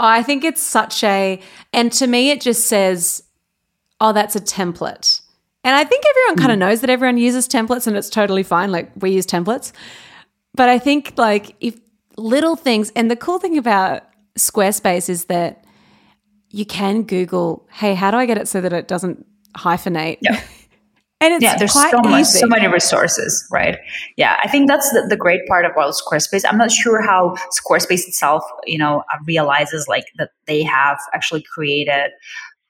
I 0.00 0.22
think 0.22 0.44
it's 0.44 0.62
such 0.62 1.04
a, 1.04 1.40
and 1.72 1.92
to 1.92 2.06
me, 2.06 2.30
it 2.30 2.40
just 2.40 2.66
says, 2.66 3.22
oh, 4.00 4.12
that's 4.12 4.34
a 4.34 4.40
template. 4.40 5.20
And 5.62 5.76
I 5.76 5.84
think 5.84 6.04
everyone 6.08 6.36
kind 6.38 6.52
of 6.52 6.56
mm. 6.56 6.60
knows 6.60 6.80
that 6.80 6.90
everyone 6.90 7.18
uses 7.18 7.46
templates 7.46 7.86
and 7.86 7.96
it's 7.96 8.08
totally 8.08 8.42
fine. 8.42 8.72
Like 8.72 8.90
we 8.96 9.10
use 9.10 9.26
templates. 9.26 9.72
But 10.54 10.68
I 10.68 10.78
think 10.78 11.14
like 11.16 11.56
if 11.60 11.78
little 12.16 12.56
things, 12.56 12.90
and 12.96 13.10
the 13.10 13.16
cool 13.16 13.38
thing 13.38 13.58
about 13.58 14.02
Squarespace 14.38 15.08
is 15.08 15.26
that 15.26 15.64
you 16.50 16.66
can 16.66 17.02
Google, 17.02 17.66
hey, 17.70 17.94
how 17.94 18.10
do 18.10 18.16
I 18.16 18.26
get 18.26 18.38
it 18.38 18.48
so 18.48 18.60
that 18.60 18.72
it 18.72 18.88
doesn't 18.88 19.24
hyphenate? 19.56 20.18
Yeah. 20.20 20.40
and 21.20 21.34
it's 21.34 21.42
yeah, 21.42 21.56
there's 21.56 21.72
so 21.72 21.98
much, 22.02 22.26
so 22.26 22.46
many 22.46 22.66
resources, 22.66 23.46
right? 23.52 23.78
Yeah, 24.16 24.38
I 24.42 24.48
think 24.48 24.68
that's 24.68 24.90
the, 24.90 25.06
the 25.08 25.16
great 25.16 25.46
part 25.46 25.64
about 25.64 25.94
Squarespace. 25.94 26.44
I'm 26.48 26.58
not 26.58 26.70
sure 26.70 27.00
how 27.00 27.36
Squarespace 27.52 28.08
itself, 28.08 28.42
you 28.66 28.78
know, 28.78 29.04
uh, 29.12 29.18
realizes 29.26 29.86
like 29.86 30.06
that 30.18 30.30
they 30.46 30.62
have 30.62 30.98
actually 31.14 31.42
created 31.42 32.10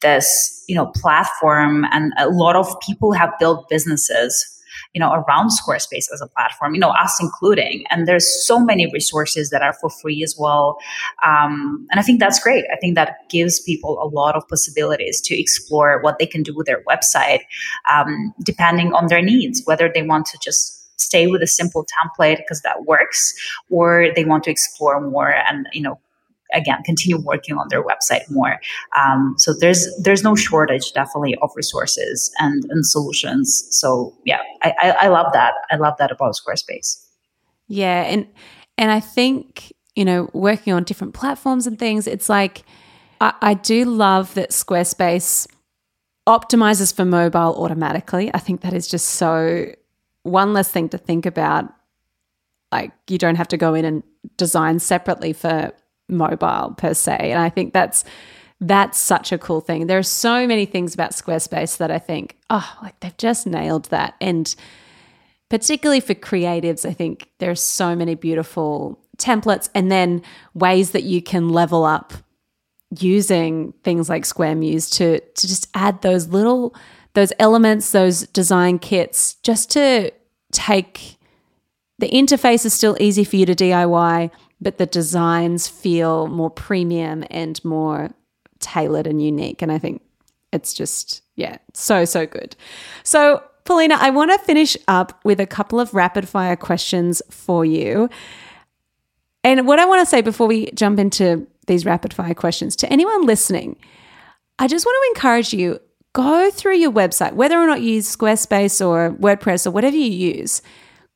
this, 0.03 0.65
you 0.69 0.75
know, 0.75 0.87
platform 0.87 1.85
and 1.93 2.13
a 2.19 2.29
lot 2.29 2.57
of 2.57 2.75
people 2.81 3.13
have 3.13 3.31
built 3.39 3.69
businesses 3.69 4.60
you 4.95 5.01
know, 5.01 5.13
around 5.13 5.51
Squarespace 5.51 6.07
as 6.13 6.21
a 6.21 6.27
platform, 6.27 6.75
you 6.75 6.81
know, 6.81 6.91
us 6.91 7.19
including. 7.21 7.85
And 7.91 8.09
there's 8.09 8.47
so 8.47 8.59
many 8.59 8.91
resources 8.93 9.51
that 9.51 9.63
are 9.63 9.75
for 9.75 9.89
free 9.89 10.23
as 10.23 10.37
well. 10.39 10.79
Um, 11.25 11.87
and 11.91 12.01
I 12.01 12.03
think 12.03 12.19
that's 12.19 12.41
great. 12.41 12.65
I 12.73 12.77
think 12.77 12.97
that 12.97 13.29
gives 13.31 13.61
people 13.61 14.03
a 14.03 14.09
lot 14.09 14.35
of 14.35 14.47
possibilities 14.49 15.21
to 15.23 15.39
explore 15.39 16.01
what 16.03 16.19
they 16.19 16.27
can 16.27 16.43
do 16.43 16.55
with 16.55 16.67
their 16.67 16.83
website, 16.85 17.41
um, 17.93 18.35
depending 18.43 18.93
on 18.93 19.07
their 19.07 19.23
needs, 19.23 19.63
whether 19.65 19.91
they 19.93 20.03
want 20.03 20.27
to 20.27 20.39
just 20.43 20.77
stay 21.01 21.27
with 21.27 21.43
a 21.43 21.47
simple 21.47 21.87
template 21.87 22.37
because 22.39 22.61
that 22.63 22.85
works 22.85 23.33
or 23.71 24.09
they 24.15 24.25
want 24.25 24.45
to 24.45 24.51
explore 24.51 25.01
more 25.01 25.35
and 25.49 25.67
you 25.73 25.81
know 25.81 25.99
again 26.53 26.83
continue 26.85 27.19
working 27.19 27.57
on 27.57 27.67
their 27.71 27.83
website 27.83 28.31
more. 28.31 28.61
Um, 28.97 29.35
so 29.39 29.53
there's 29.53 29.89
there's 30.03 30.23
no 30.23 30.35
shortage 30.35 30.93
definitely 30.93 31.37
of 31.43 31.51
resources 31.55 32.33
and, 32.39 32.65
and 32.71 32.87
solutions. 32.87 33.67
So 33.71 34.17
yeah, 34.25 34.41
I, 34.63 34.75
I, 34.81 34.91
I 35.03 35.09
love 35.09 35.33
that. 35.33 35.55
I 35.71 35.77
love 35.77 35.95
that 35.99 36.11
about 36.11 36.35
Squarespace. 36.35 37.07
Yeah, 37.69 38.03
and 38.03 38.27
and 38.79 38.91
I 38.91 39.01
think 39.01 39.73
you 39.95 40.05
know 40.05 40.29
working 40.33 40.73
on 40.73 40.85
different 40.85 41.15
platforms 41.15 41.67
and 41.67 41.79
things, 41.79 42.07
it's 42.07 42.29
like 42.29 42.65
I, 43.21 43.35
I 43.41 43.55
do 43.55 43.85
love 43.85 44.35
that 44.35 44.51
Squarespace 44.51 45.47
optimizes 46.27 46.95
for 46.95 47.05
mobile 47.05 47.63
automatically. 47.63 48.31
I 48.33 48.39
think 48.39 48.61
that 48.61 48.73
is 48.73 48.87
just 48.87 49.09
so 49.09 49.73
one 50.23 50.53
less 50.53 50.71
thing 50.71 50.89
to 50.91 50.99
think 50.99 51.27
about. 51.27 51.73
Like 52.73 52.93
you 53.09 53.19
don't 53.19 53.35
have 53.35 53.49
to 53.49 53.57
go 53.57 53.75
in 53.75 53.85
and 53.85 54.03
design 54.37 54.79
separately 54.79 55.33
for 55.33 55.73
mobile 56.11 56.75
per 56.77 56.95
se. 56.95 57.17
And 57.19 57.41
I 57.41 57.49
think 57.49 57.73
that's 57.73 58.05
that's 58.61 58.99
such 58.99 59.33
a 59.33 59.39
cool 59.39 59.61
thing. 59.61 59.87
There 59.87 59.99
are 59.99 60.03
so 60.03 60.47
many 60.47 60.67
things 60.67 60.93
about 60.93 61.13
Squarespace 61.13 61.79
that 61.79 61.91
I 61.91 61.99
think, 61.99 62.37
oh, 62.51 62.79
like 62.83 63.01
they've 63.01 63.17
just 63.17 63.47
nailed 63.47 63.87
that. 63.87 64.15
And 64.21 64.55
particularly 65.49 66.01
for 66.01 66.15
creatives, 66.15 66.87
I 66.87 66.93
think 66.93 67.31
there 67.39 67.51
are 67.51 67.55
so 67.55 67.97
many 67.97 68.15
beautiful 68.15 69.03
templates 69.17 69.71
and 69.75 69.91
then 69.91 70.23
ways 70.55 70.91
that 70.91 71.05
you 71.05 71.23
can 71.23 71.49
level 71.49 71.85
up 71.85 72.13
using 72.99 73.73
things 73.85 74.09
like 74.09 74.25
Squaremuse 74.25 74.93
to 74.97 75.21
to 75.21 75.49
just 75.49 75.69
add 75.75 76.03
those 76.03 76.29
little 76.29 76.75
those 77.15 77.33
elements, 77.39 77.91
those 77.91 78.27
design 78.29 78.79
kits, 78.79 79.35
just 79.43 79.71
to 79.73 80.11
take 80.53 81.17
the 81.99 82.09
interface 82.09 82.65
is 82.65 82.73
still 82.73 82.97
easy 82.99 83.25
for 83.25 83.37
you 83.37 83.47
to 83.47 83.55
DIY, 83.55 84.31
but 84.61 84.79
the 84.79 84.87
designs 84.87 85.69
feel 85.69 86.27
more 86.27 86.51
premium 86.51 87.25
and 87.31 87.63
more 87.65 88.11
tailored 88.59 89.07
and 89.07 89.23
unique. 89.23 89.63
And 89.63 89.73
I 89.73 89.79
think 89.79 90.03
it's 90.53 90.75
just, 90.75 91.23
yeah, 91.37 91.59
so, 91.73 92.05
so 92.05 92.27
good. 92.27 92.57
So, 93.03 93.43
Polina, 93.65 93.97
I 93.99 94.11
want 94.11 94.31
to 94.33 94.39
finish 94.39 94.77
up 94.89 95.21
with 95.25 95.41
a 95.41 95.47
couple 95.47 95.81
of 95.81 95.95
rapid 95.95 96.29
fire 96.29 96.57
questions 96.57 97.23
for 97.31 97.65
you. 97.65 98.09
And 99.45 99.67
what 99.67 99.79
I 99.79 99.87
want 99.87 100.01
to 100.01 100.07
say 100.07 100.21
before 100.21 100.47
we 100.47 100.71
jump 100.73 100.99
into 100.99 101.47
these 101.67 101.85
rapid 101.85 102.13
fire 102.13 102.35
questions 102.35 102.77
to 102.77 102.93
anyone 102.93 103.27
listening, 103.27 103.77
I 104.59 104.67
just 104.67 104.85
want 104.85 104.97
to 104.97 105.19
encourage 105.19 105.55
you 105.55 105.81
go 106.13 106.51
through 106.51 106.77
your 106.77 106.91
website, 106.91 107.35
whether 107.35 107.59
or 107.59 107.67
not 107.67 107.81
you 107.81 107.95
use 107.95 108.17
Squarespace 108.17 108.85
or 108.85 109.13
WordPress 109.13 109.67
or 109.67 109.71
whatever 109.71 109.97
you 109.97 110.11
use, 110.11 110.63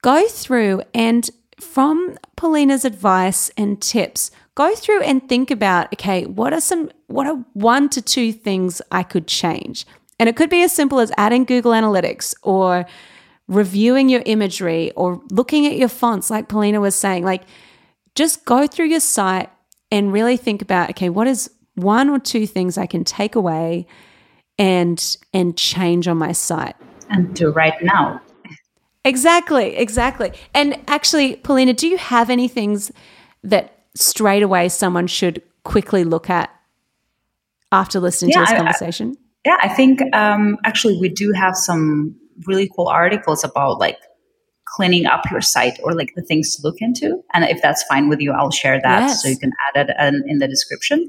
go 0.03 0.26
through 0.28 0.82
and 0.95 1.28
from 1.64 2.16
Polina's 2.36 2.84
advice 2.84 3.50
and 3.56 3.80
tips, 3.80 4.30
go 4.54 4.74
through 4.74 5.02
and 5.02 5.28
think 5.28 5.50
about 5.50 5.92
okay, 5.94 6.26
what 6.26 6.52
are 6.52 6.60
some, 6.60 6.90
what 7.06 7.26
are 7.26 7.44
one 7.54 7.88
to 7.90 8.02
two 8.02 8.32
things 8.32 8.80
I 8.92 9.02
could 9.02 9.26
change? 9.26 9.86
And 10.18 10.28
it 10.28 10.36
could 10.36 10.50
be 10.50 10.62
as 10.62 10.72
simple 10.72 11.00
as 11.00 11.10
adding 11.16 11.44
Google 11.44 11.72
Analytics 11.72 12.34
or 12.42 12.86
reviewing 13.48 14.08
your 14.08 14.22
imagery 14.26 14.90
or 14.92 15.20
looking 15.30 15.66
at 15.66 15.76
your 15.76 15.88
fonts, 15.88 16.30
like 16.30 16.48
Polina 16.48 16.80
was 16.80 16.94
saying. 16.94 17.24
Like, 17.24 17.42
just 18.14 18.44
go 18.44 18.66
through 18.66 18.86
your 18.86 19.00
site 19.00 19.50
and 19.90 20.12
really 20.12 20.36
think 20.36 20.62
about 20.62 20.90
okay, 20.90 21.08
what 21.08 21.26
is 21.26 21.50
one 21.74 22.08
or 22.08 22.18
two 22.18 22.46
things 22.46 22.78
I 22.78 22.86
can 22.86 23.04
take 23.04 23.34
away 23.34 23.86
and 24.58 25.16
and 25.32 25.56
change 25.56 26.06
on 26.06 26.16
my 26.16 26.32
site 26.32 26.76
and 27.10 27.34
do 27.34 27.50
right 27.50 27.74
now 27.82 28.20
Exactly, 29.05 29.76
exactly. 29.76 30.32
And 30.55 30.80
actually, 30.88 31.36
Polina, 31.36 31.74
do 31.74 31.86
you 31.86 31.98
have 31.98 32.30
any 32.30 32.48
things 32.48 32.90
that 33.42 33.78
straight 33.94 34.42
away 34.42 34.68
someone 34.68 35.07
should 35.07 35.42
quickly 35.62 36.05
look 36.05 36.30
at 36.30 36.50
after 37.70 38.00
listening 38.00 38.30
yeah, 38.30 38.38
to 38.38 38.50
this 38.50 38.59
conversation? 38.59 39.16
I, 39.18 39.48
yeah, 39.50 39.57
I 39.62 39.68
think 39.68 40.00
um, 40.14 40.57
actually 40.64 40.98
we 40.98 41.11
do 41.11 41.32
have 41.32 41.57
some 41.57 42.16
really 42.46 42.70
cool 42.74 42.88
articles 42.88 43.44
about 43.44 43.78
like 43.78 43.98
cleaning 44.74 45.06
up 45.06 45.22
your 45.30 45.40
site 45.40 45.78
or 45.82 45.92
like 45.92 46.12
the 46.16 46.22
things 46.22 46.54
to 46.56 46.62
look 46.62 46.76
into. 46.80 47.22
And 47.32 47.44
if 47.44 47.62
that's 47.62 47.82
fine 47.84 48.08
with 48.08 48.20
you, 48.20 48.32
I'll 48.32 48.50
share 48.50 48.80
that 48.82 49.00
yes. 49.00 49.22
so 49.22 49.28
you 49.28 49.38
can 49.38 49.52
add 49.68 49.88
it 49.88 49.96
in, 49.98 50.22
in 50.26 50.38
the 50.38 50.48
description 50.48 51.08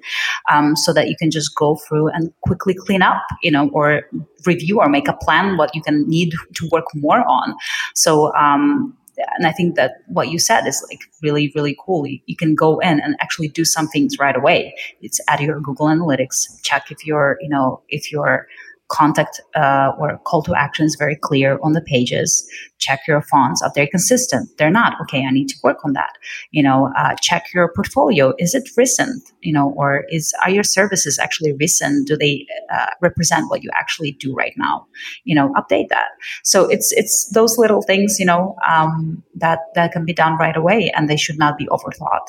um, 0.51 0.75
so 0.75 0.93
that 0.93 1.09
you 1.09 1.15
can 1.17 1.31
just 1.31 1.55
go 1.55 1.75
through 1.75 2.09
and 2.09 2.31
quickly 2.41 2.73
clean 2.73 3.01
up, 3.01 3.23
you 3.41 3.51
know, 3.51 3.69
or 3.69 4.03
review 4.45 4.79
or 4.79 4.89
make 4.89 5.07
a 5.07 5.13
plan 5.13 5.57
what 5.57 5.73
you 5.75 5.81
can 5.81 6.07
need 6.07 6.33
to 6.53 6.69
work 6.71 6.85
more 6.93 7.23
on. 7.27 7.55
So, 7.95 8.33
um, 8.35 8.95
and 9.37 9.47
I 9.47 9.51
think 9.51 9.75
that 9.75 9.91
what 10.07 10.29
you 10.29 10.39
said 10.39 10.67
is 10.67 10.85
like 10.89 10.99
really, 11.21 11.51
really 11.55 11.75
cool. 11.83 12.05
You, 12.05 12.19
you, 12.25 12.35
can 12.35 12.53
go 12.53 12.79
in 12.79 12.99
and 12.99 13.15
actually 13.21 13.47
do 13.47 13.63
some 13.63 13.87
things 13.87 14.19
right 14.19 14.35
away. 14.35 14.75
It's 15.01 15.21
add 15.29 15.39
your 15.39 15.61
Google 15.61 15.87
Analytics, 15.87 16.61
check 16.63 16.91
if 16.91 17.05
you're, 17.05 17.37
you 17.39 17.47
know, 17.47 17.81
if 17.87 18.11
you're 18.11 18.45
contact 18.89 19.41
uh, 19.55 19.91
or 19.97 20.19
call 20.25 20.43
to 20.43 20.53
action 20.55 20.85
is 20.85 20.95
very 20.97 21.15
clear 21.15 21.59
on 21.63 21.73
the 21.73 21.81
pages. 21.81 22.47
Check 22.77 22.99
your 23.07 23.21
fonts. 23.21 23.61
Are 23.63 23.71
they 23.73 23.87
consistent? 23.87 24.49
They're 24.57 24.69
not. 24.69 24.93
Okay, 25.01 25.25
I 25.25 25.31
need 25.31 25.47
to 25.49 25.55
work 25.63 25.77
on 25.83 25.93
that. 25.93 26.13
You 26.51 26.61
know, 26.61 26.91
uh, 26.97 27.15
check 27.21 27.45
your 27.53 27.71
portfolio. 27.73 28.33
Is 28.37 28.53
it 28.53 28.69
recent? 28.77 29.23
You 29.41 29.53
know, 29.53 29.73
or 29.75 30.05
is 30.09 30.33
are 30.43 30.51
your 30.51 30.63
services 30.63 31.17
actually 31.17 31.53
recent? 31.53 32.07
Do 32.07 32.15
they 32.15 32.45
uh, 32.73 32.87
represent 33.01 33.49
what 33.49 33.63
you 33.63 33.69
actually 33.73 34.11
do 34.13 34.33
right 34.33 34.53
now? 34.57 34.85
You 35.23 35.35
know, 35.35 35.51
update 35.53 35.89
that. 35.89 36.09
So 36.43 36.69
it's 36.69 36.91
it's 36.91 37.29
those 37.33 37.57
little 37.57 37.81
things. 37.81 38.19
You 38.19 38.25
know, 38.25 38.55
um, 38.67 39.23
that 39.35 39.59
that 39.73 39.93
can 39.93 40.05
be 40.05 40.13
done 40.13 40.37
right 40.37 40.55
away, 40.55 40.91
and 40.95 41.09
they 41.09 41.17
should 41.17 41.39
not 41.39 41.57
be 41.57 41.65
overthought. 41.67 42.27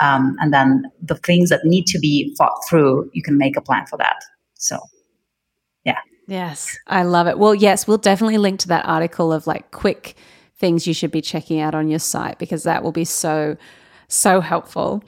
Um, 0.00 0.36
and 0.38 0.54
then 0.54 0.84
the 1.02 1.16
things 1.16 1.48
that 1.50 1.64
need 1.64 1.86
to 1.88 1.98
be 1.98 2.32
thought 2.38 2.56
through, 2.68 3.10
you 3.14 3.22
can 3.22 3.36
make 3.36 3.56
a 3.56 3.60
plan 3.60 3.84
for 3.86 3.96
that. 3.96 4.22
So. 4.54 4.78
Yes, 6.28 6.78
I 6.86 7.04
love 7.04 7.26
it. 7.26 7.38
Well, 7.38 7.54
yes, 7.54 7.88
we'll 7.88 7.96
definitely 7.96 8.36
link 8.36 8.60
to 8.60 8.68
that 8.68 8.84
article 8.84 9.32
of 9.32 9.46
like 9.46 9.70
quick 9.70 10.14
things 10.58 10.86
you 10.86 10.92
should 10.92 11.10
be 11.10 11.22
checking 11.22 11.58
out 11.58 11.74
on 11.74 11.88
your 11.88 11.98
site 11.98 12.38
because 12.38 12.64
that 12.64 12.82
will 12.82 12.92
be 12.92 13.06
so, 13.06 13.56
so 14.08 14.42
helpful. 14.42 15.02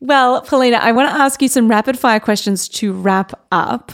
Well, 0.00 0.42
Polina, 0.42 0.78
I 0.78 0.90
want 0.90 1.08
to 1.08 1.14
ask 1.14 1.40
you 1.40 1.46
some 1.46 1.68
rapid 1.68 1.96
fire 1.96 2.18
questions 2.18 2.68
to 2.70 2.92
wrap 2.92 3.32
up. 3.52 3.92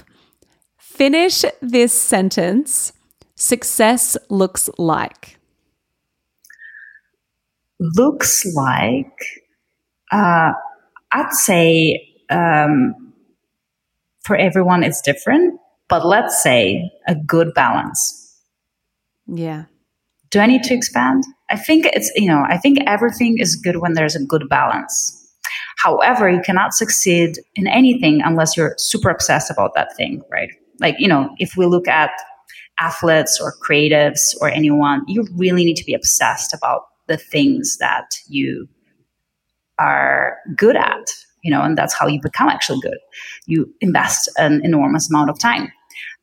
Finish 0.78 1.44
this 1.61 1.92
sentence 1.92 2.94
success 3.34 4.16
looks 4.30 4.70
like. 4.78 5.38
Looks 7.78 8.46
like, 8.54 9.18
uh, 10.11 10.52
I'd 11.12 11.32
say 11.32 12.14
um, 12.30 13.12
for 14.24 14.36
everyone 14.36 14.82
it's 14.82 15.02
different 15.02 15.61
but 15.89 16.07
let's 16.07 16.43
say 16.43 16.91
a 17.07 17.14
good 17.14 17.55
balance. 17.55 18.22
Yeah. 19.26 19.64
Do 20.30 20.41
I 20.41 20.47
need 20.47 20.62
to 20.64 20.74
expand? 20.74 21.24
I 21.51 21.57
think 21.57 21.87
it's, 21.87 22.11
you 22.16 22.26
know, 22.26 22.45
I 22.49 22.59
think 22.59 22.78
everything 22.87 23.39
is 23.39 23.55
good 23.55 23.76
when 23.76 23.93
there's 23.93 24.16
a 24.16 24.24
good 24.24 24.49
balance. 24.49 25.12
However, 25.78 26.28
you 26.28 26.41
cannot 26.41 26.74
succeed 26.74 27.39
in 27.55 27.66
anything 27.68 28.20
unless 28.24 28.57
you're 28.57 28.74
super 28.78 29.11
obsessed 29.11 29.51
about 29.51 29.74
that 29.74 29.97
thing, 29.97 30.22
right? 30.30 30.51
Like, 30.80 30.97
you 30.99 31.07
know, 31.07 31.30
if 31.39 31.57
we 31.57 31.66
look 31.66 31.87
at 31.87 32.11
athletes 32.80 33.41
or 33.41 33.55
creatives 33.64 34.34
or 34.41 34.49
anyone, 34.49 35.03
you 35.07 35.26
really 35.37 35.64
need 35.64 35.76
to 35.76 35.84
be 35.84 35.95
obsessed 35.95 36.53
about 36.53 36.82
the 37.07 37.16
things 37.16 37.78
that 37.78 38.16
you 38.28 38.68
are 39.78 40.39
good 40.57 40.76
at 40.76 41.09
you 41.47 41.53
know, 41.53 41.62
and 41.62 41.78
that's 41.78 41.95
how 41.95 42.09
you 42.09 42.20
become 42.20 42.49
actually 42.49 42.80
good. 42.80 42.99
You 43.47 43.72
invest 43.80 44.28
an 44.37 44.61
enormous 44.64 45.09
amount 45.09 45.30
of 45.30 45.39
time. 45.39 45.72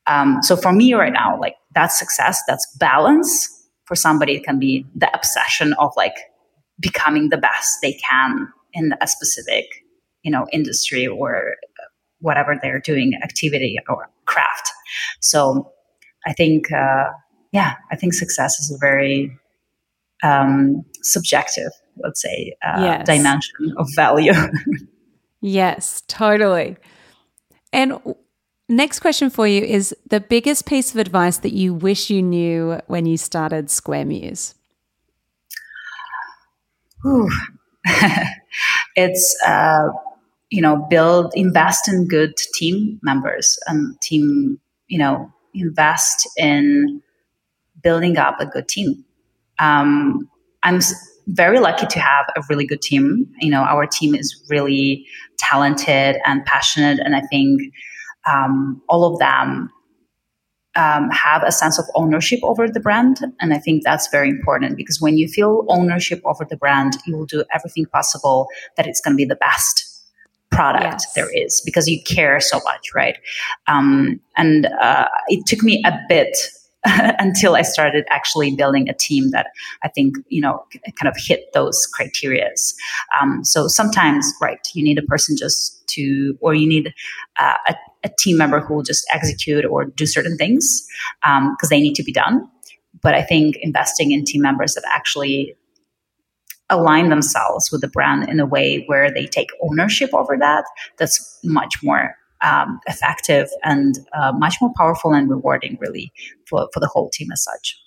Um, 0.08 0.42
so 0.42 0.56
for 0.56 0.74
me 0.74 0.94
right 0.94 1.14
now, 1.14 1.40
like 1.40 1.56
that's 1.74 1.98
success, 1.98 2.42
that's 2.48 2.66
balance. 2.78 3.50
For 3.86 3.96
somebody, 3.96 4.36
it 4.36 4.44
can 4.44 4.60
be 4.60 4.86
the 4.96 5.14
obsession 5.14 5.74
of 5.74 5.92
like 5.98 6.16
becoming 6.80 7.30
the 7.30 7.38
best 7.38 7.80
they 7.82 7.94
can 7.94 8.48
in 8.74 8.94
a 9.02 9.08
specific, 9.08 9.66
you 10.24 10.32
know, 10.32 10.48
industry 10.52 11.06
or 11.06 11.56
whatever 12.20 12.58
they're 12.62 12.80
doing, 12.80 13.14
activity 13.22 13.78
or 13.90 14.10
craft. 14.26 14.72
So 15.20 15.72
I 16.26 16.34
think, 16.34 16.72
uh, 16.72 17.10
yeah, 17.52 17.76
I 17.92 17.96
think 17.96 18.14
success 18.14 18.60
is 18.60 18.72
a 18.74 18.78
very 18.80 19.38
um, 20.24 20.84
subjective, 21.04 21.72
let's 21.98 22.22
say, 22.22 22.56
uh, 22.66 22.82
yes. 22.82 23.06
dimension 23.06 23.74
of 23.78 23.88
value. 23.96 24.34
yes, 25.42 26.02
totally. 26.08 26.78
And 27.74 28.00
next 28.74 29.00
question 29.00 29.30
for 29.30 29.48
you 29.48 29.62
is 29.62 29.96
the 30.10 30.20
biggest 30.20 30.66
piece 30.66 30.92
of 30.92 30.98
advice 30.98 31.38
that 31.38 31.54
you 31.54 31.74
wish 31.74 32.10
you 32.10 32.22
knew 32.22 32.80
when 32.88 33.06
you 33.06 33.18
started 33.18 33.68
Squaremuse? 33.68 34.56
it's 38.96 39.38
uh, 39.46 39.90
you 40.50 40.62
know 40.62 40.78
build 40.90 41.34
invest 41.36 41.88
in 41.88 42.08
good 42.08 42.36
team 42.54 43.00
members 43.04 43.60
and 43.68 44.00
team 44.02 44.60
you 44.88 44.98
know 44.98 45.32
invest 45.54 46.28
in 46.38 47.02
building 47.82 48.18
up 48.18 48.40
a 48.40 48.46
good 48.46 48.68
team. 48.68 49.04
Um, 49.60 50.30
i'm 50.64 50.80
very 51.28 51.60
lucky 51.60 51.86
to 51.86 52.00
have 52.00 52.26
a 52.36 52.42
really 52.50 52.66
good 52.66 52.82
team. 52.82 53.28
You 53.40 53.50
know 53.50 53.64
our 53.64 53.86
team 53.86 54.16
is 54.16 54.42
really 54.50 55.06
talented 55.38 56.18
and 56.26 56.46
passionate 56.46 57.00
and 57.00 57.16
i 57.16 57.22
think 57.22 57.62
um, 58.26 58.82
all 58.90 59.12
of 59.12 59.20
them 59.20 59.70
um, 60.76 61.10
have 61.12 61.44
a 61.44 61.52
sense 61.52 61.78
of 61.78 61.86
ownership 61.96 62.40
over 62.44 62.68
the 62.68 62.80
brand. 62.80 63.20
And 63.40 63.54
I 63.54 63.60
think 63.60 63.84
that's 63.84 64.08
very 64.10 64.30
important 64.30 64.76
because 64.78 65.00
when 65.00 65.18
you 65.18 65.28
feel 65.28 65.66
ownership 65.70 66.22
over 66.26 66.46
the 66.50 66.58
brand, 66.58 66.98
you 67.06 67.16
will 67.16 67.26
do 67.26 67.44
everything 67.54 67.86
possible 67.86 68.48
that 68.78 68.88
it's 68.88 69.02
going 69.02 69.14
to 69.14 69.18
be 69.18 69.26
the 69.26 69.36
best 69.36 69.90
product 70.52 70.84
yes. 70.84 71.14
there 71.14 71.30
is 71.34 71.62
because 71.66 71.88
you 71.88 72.02
care 72.04 72.40
so 72.40 72.60
much, 72.64 72.94
right? 72.94 73.18
Um, 73.68 74.20
and 74.38 74.68
uh, 74.82 75.08
it 75.28 75.46
took 75.46 75.64
me 75.64 75.82
a 75.86 75.98
bit 76.08 76.38
until 76.86 77.56
I 77.56 77.62
started 77.62 78.06
actually 78.10 78.56
building 78.56 78.90
a 78.90 78.94
team 78.94 79.32
that 79.32 79.48
I 79.84 79.90
think 79.90 80.16
you 80.28 80.42
know 80.42 80.66
kind 81.00 81.08
of 81.08 81.16
hit 81.18 81.52
those 81.54 81.88
criterias. 81.98 82.74
Um, 83.20 83.44
so 83.44 83.68
sometimes, 83.68 84.32
right, 84.42 84.60
you 84.74 84.84
need 84.84 84.98
a 84.98 85.04
person 85.04 85.36
just 85.38 85.88
to, 85.88 86.38
or 86.42 86.54
you 86.54 86.68
need 86.68 86.94
uh, 87.40 87.56
a, 87.68 87.76
a, 88.04 88.10
team 88.20 88.38
member 88.38 88.60
who 88.60 88.76
will 88.76 88.84
just 88.84 89.06
execute 89.12 89.66
or 89.66 89.86
do 89.86 90.06
certain 90.06 90.38
things 90.38 90.86
because 91.22 91.48
um, 91.48 91.70
they 91.70 91.80
need 91.80 91.96
to 91.96 92.04
be 92.04 92.12
done. 92.12 92.48
But 93.02 93.16
I 93.16 93.24
think 93.24 93.58
investing 93.62 94.12
in 94.12 94.24
team 94.24 94.42
members 94.42 94.76
that 94.76 94.84
actually 94.88 95.56
align 96.70 97.10
themselves 97.10 97.72
with 97.72 97.82
the 97.82 97.88
brand 97.88 98.30
in 98.30 98.40
a 98.40 98.46
way 98.46 98.84
where 98.88 99.12
they 99.12 99.26
take 99.26 99.50
ownership 99.62 100.14
over 100.14 100.38
that, 100.38 100.66
that's 100.98 101.40
much 101.44 101.76
more 101.84 102.16
um, 102.42 102.80
effective 102.88 103.48
and 103.64 104.00
uh, 104.14 104.32
much 104.34 104.56
more 104.62 104.72
powerful 104.76 105.14
and 105.14 105.30
rewarding, 105.30 105.78
really, 105.80 106.12
for, 106.48 106.68
for 106.74 106.80
the 106.80 106.88
whole 106.88 107.10
team 107.10 107.32
as 107.32 107.44
such. 107.44 107.78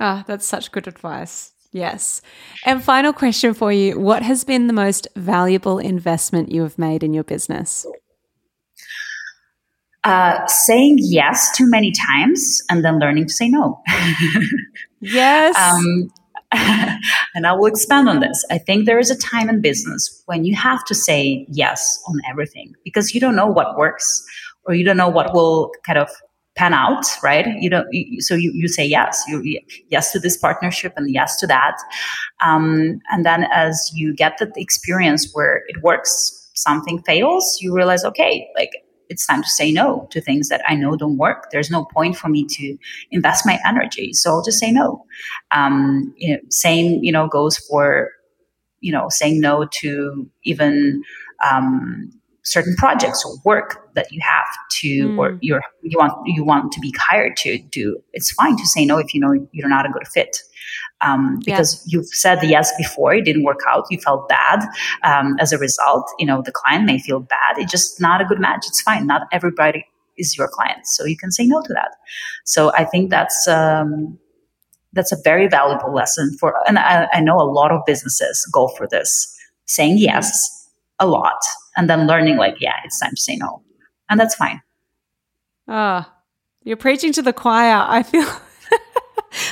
Ah, 0.00 0.24
that's 0.26 0.46
such 0.46 0.72
good 0.72 0.88
advice. 0.88 1.52
Yes. 1.72 2.20
And 2.64 2.82
final 2.82 3.12
question 3.12 3.52
for 3.52 3.72
you 3.72 3.98
What 3.98 4.22
has 4.22 4.44
been 4.44 4.68
the 4.68 4.72
most 4.72 5.08
valuable 5.16 5.78
investment 5.78 6.52
you 6.52 6.62
have 6.62 6.78
made 6.78 7.02
in 7.02 7.12
your 7.12 7.24
business? 7.24 7.84
Uh, 10.04 10.46
saying 10.46 10.98
yes 11.00 11.56
too 11.56 11.68
many 11.70 11.90
times 11.90 12.62
and 12.68 12.84
then 12.84 12.98
learning 12.98 13.26
to 13.26 13.32
say 13.32 13.48
no. 13.48 13.82
yes. 15.00 15.56
Um, 15.56 16.10
and 17.34 17.46
I 17.46 17.52
will 17.52 17.66
expand 17.66 18.08
on 18.08 18.20
this. 18.20 18.44
I 18.50 18.58
think 18.58 18.84
there 18.84 18.98
is 18.98 19.10
a 19.10 19.16
time 19.16 19.48
in 19.48 19.60
business 19.62 20.22
when 20.26 20.44
you 20.44 20.54
have 20.56 20.84
to 20.84 20.94
say 20.94 21.46
yes 21.48 21.98
on 22.06 22.20
everything 22.28 22.74
because 22.84 23.14
you 23.14 23.20
don't 23.20 23.34
know 23.34 23.46
what 23.46 23.78
works 23.78 24.22
or 24.66 24.74
you 24.74 24.84
don't 24.84 24.98
know 24.98 25.08
what 25.08 25.32
will 25.34 25.72
kind 25.86 25.98
of 25.98 26.10
pan 26.54 26.72
out, 26.72 27.04
right? 27.22 27.46
You 27.58 27.70
don't, 27.70 27.88
you, 27.90 28.20
so 28.20 28.34
you, 28.34 28.52
you 28.54 28.68
say 28.68 28.86
yes, 28.86 29.24
you 29.26 29.60
yes 29.88 30.12
to 30.12 30.20
this 30.20 30.36
partnership 30.36 30.92
and 30.96 31.12
yes 31.12 31.38
to 31.40 31.46
that. 31.48 31.76
Um, 32.44 33.00
and 33.10 33.24
then 33.24 33.46
as 33.52 33.90
you 33.94 34.14
get 34.14 34.38
the 34.38 34.52
experience 34.56 35.30
where 35.32 35.62
it 35.66 35.82
works, 35.82 36.50
something 36.54 37.02
fails, 37.02 37.58
you 37.60 37.74
realize, 37.74 38.04
okay, 38.04 38.46
like 38.56 38.70
it's 39.08 39.26
time 39.26 39.42
to 39.42 39.48
say 39.48 39.72
no 39.72 40.06
to 40.10 40.20
things 40.20 40.48
that 40.48 40.62
I 40.68 40.74
know 40.74 40.96
don't 40.96 41.18
work. 41.18 41.48
There's 41.50 41.70
no 41.70 41.84
point 41.84 42.16
for 42.16 42.28
me 42.28 42.46
to 42.50 42.76
invest 43.10 43.46
my 43.46 43.58
energy. 43.66 44.12
So 44.12 44.30
I'll 44.30 44.42
just 44.42 44.58
say 44.58 44.70
no. 44.70 45.04
Um, 45.50 46.14
you 46.16 46.34
know, 46.34 46.40
same, 46.50 47.02
you 47.02 47.12
know, 47.12 47.28
goes 47.28 47.58
for, 47.58 48.10
you 48.80 48.92
know, 48.92 49.08
saying 49.08 49.40
no 49.40 49.66
to 49.80 50.28
even, 50.44 51.02
um, 51.44 52.10
certain 52.44 52.74
projects 52.76 53.24
or 53.24 53.36
work 53.44 53.94
that 53.94 54.12
you 54.12 54.20
have 54.20 54.46
to 54.70 55.08
mm. 55.08 55.18
or 55.18 55.38
you're 55.40 55.62
you 55.82 55.98
want 55.98 56.12
you 56.26 56.44
want 56.44 56.70
to 56.72 56.78
be 56.78 56.94
hired 56.98 57.36
to 57.38 57.58
do 57.70 57.98
it's 58.12 58.30
fine 58.32 58.54
to 58.56 58.66
say 58.66 58.84
no 58.84 58.98
if 58.98 59.14
you 59.14 59.20
know 59.20 59.32
you're 59.52 59.68
not 59.68 59.86
a 59.86 59.88
good 59.88 60.06
fit 60.06 60.38
um, 61.04 61.40
because 61.44 61.82
yeah. 61.86 61.98
you've 61.98 62.08
said 62.08 62.38
yes 62.42 62.72
before 62.76 63.14
it 63.14 63.24
didn't 63.24 63.42
work 63.42 63.60
out 63.68 63.84
you 63.90 63.98
felt 64.00 64.28
bad 64.28 64.60
um, 65.02 65.36
as 65.40 65.52
a 65.52 65.58
result 65.58 66.10
you 66.18 66.26
know 66.26 66.42
the 66.42 66.52
client 66.52 66.84
may 66.84 66.98
feel 66.98 67.20
bad 67.20 67.58
it's 67.58 67.70
just 67.70 68.00
not 68.00 68.20
a 68.20 68.24
good 68.24 68.40
match 68.40 68.64
it's 68.66 68.80
fine 68.82 69.06
not 69.06 69.22
everybody 69.32 69.86
is 70.16 70.36
your 70.36 70.48
client 70.48 70.86
so 70.86 71.04
you 71.04 71.16
can 71.16 71.30
say 71.30 71.44
no 71.46 71.60
to 71.62 71.72
that. 71.72 71.96
So 72.44 72.72
i 72.74 72.84
think 72.84 73.10
that's 73.10 73.46
um, 73.48 74.18
that's 74.92 75.12
a 75.12 75.16
very 75.24 75.48
valuable 75.48 75.92
lesson 75.92 76.36
for 76.38 76.54
and 76.66 76.78
I, 76.78 77.08
I 77.12 77.20
know 77.20 77.36
a 77.36 77.48
lot 77.50 77.70
of 77.72 77.80
businesses 77.86 78.48
go 78.52 78.68
for 78.68 78.86
this 78.86 79.30
saying 79.66 79.98
yes 79.98 80.68
a 81.00 81.06
lot 81.06 81.40
and 81.76 81.90
then 81.90 82.06
learning 82.06 82.36
like 82.36 82.60
yeah 82.60 82.76
it's 82.84 83.00
time 83.00 83.10
to 83.10 83.20
say 83.20 83.36
no 83.36 83.62
and 84.08 84.20
that's 84.20 84.34
fine. 84.34 84.60
Ah 85.66 86.06
oh, 86.06 86.14
you're 86.64 86.76
preaching 86.76 87.12
to 87.12 87.22
the 87.22 87.32
choir 87.32 87.84
i 87.86 88.02
feel 88.02 88.26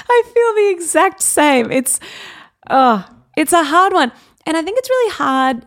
i 0.08 0.22
feel 0.24 0.54
the 0.54 0.70
exact 0.70 1.22
same 1.22 1.70
it's 1.70 2.00
oh 2.70 3.04
it's 3.36 3.52
a 3.52 3.64
hard 3.64 3.92
one 3.92 4.12
and 4.46 4.56
i 4.56 4.62
think 4.62 4.78
it's 4.78 4.88
really 4.88 5.12
hard 5.12 5.66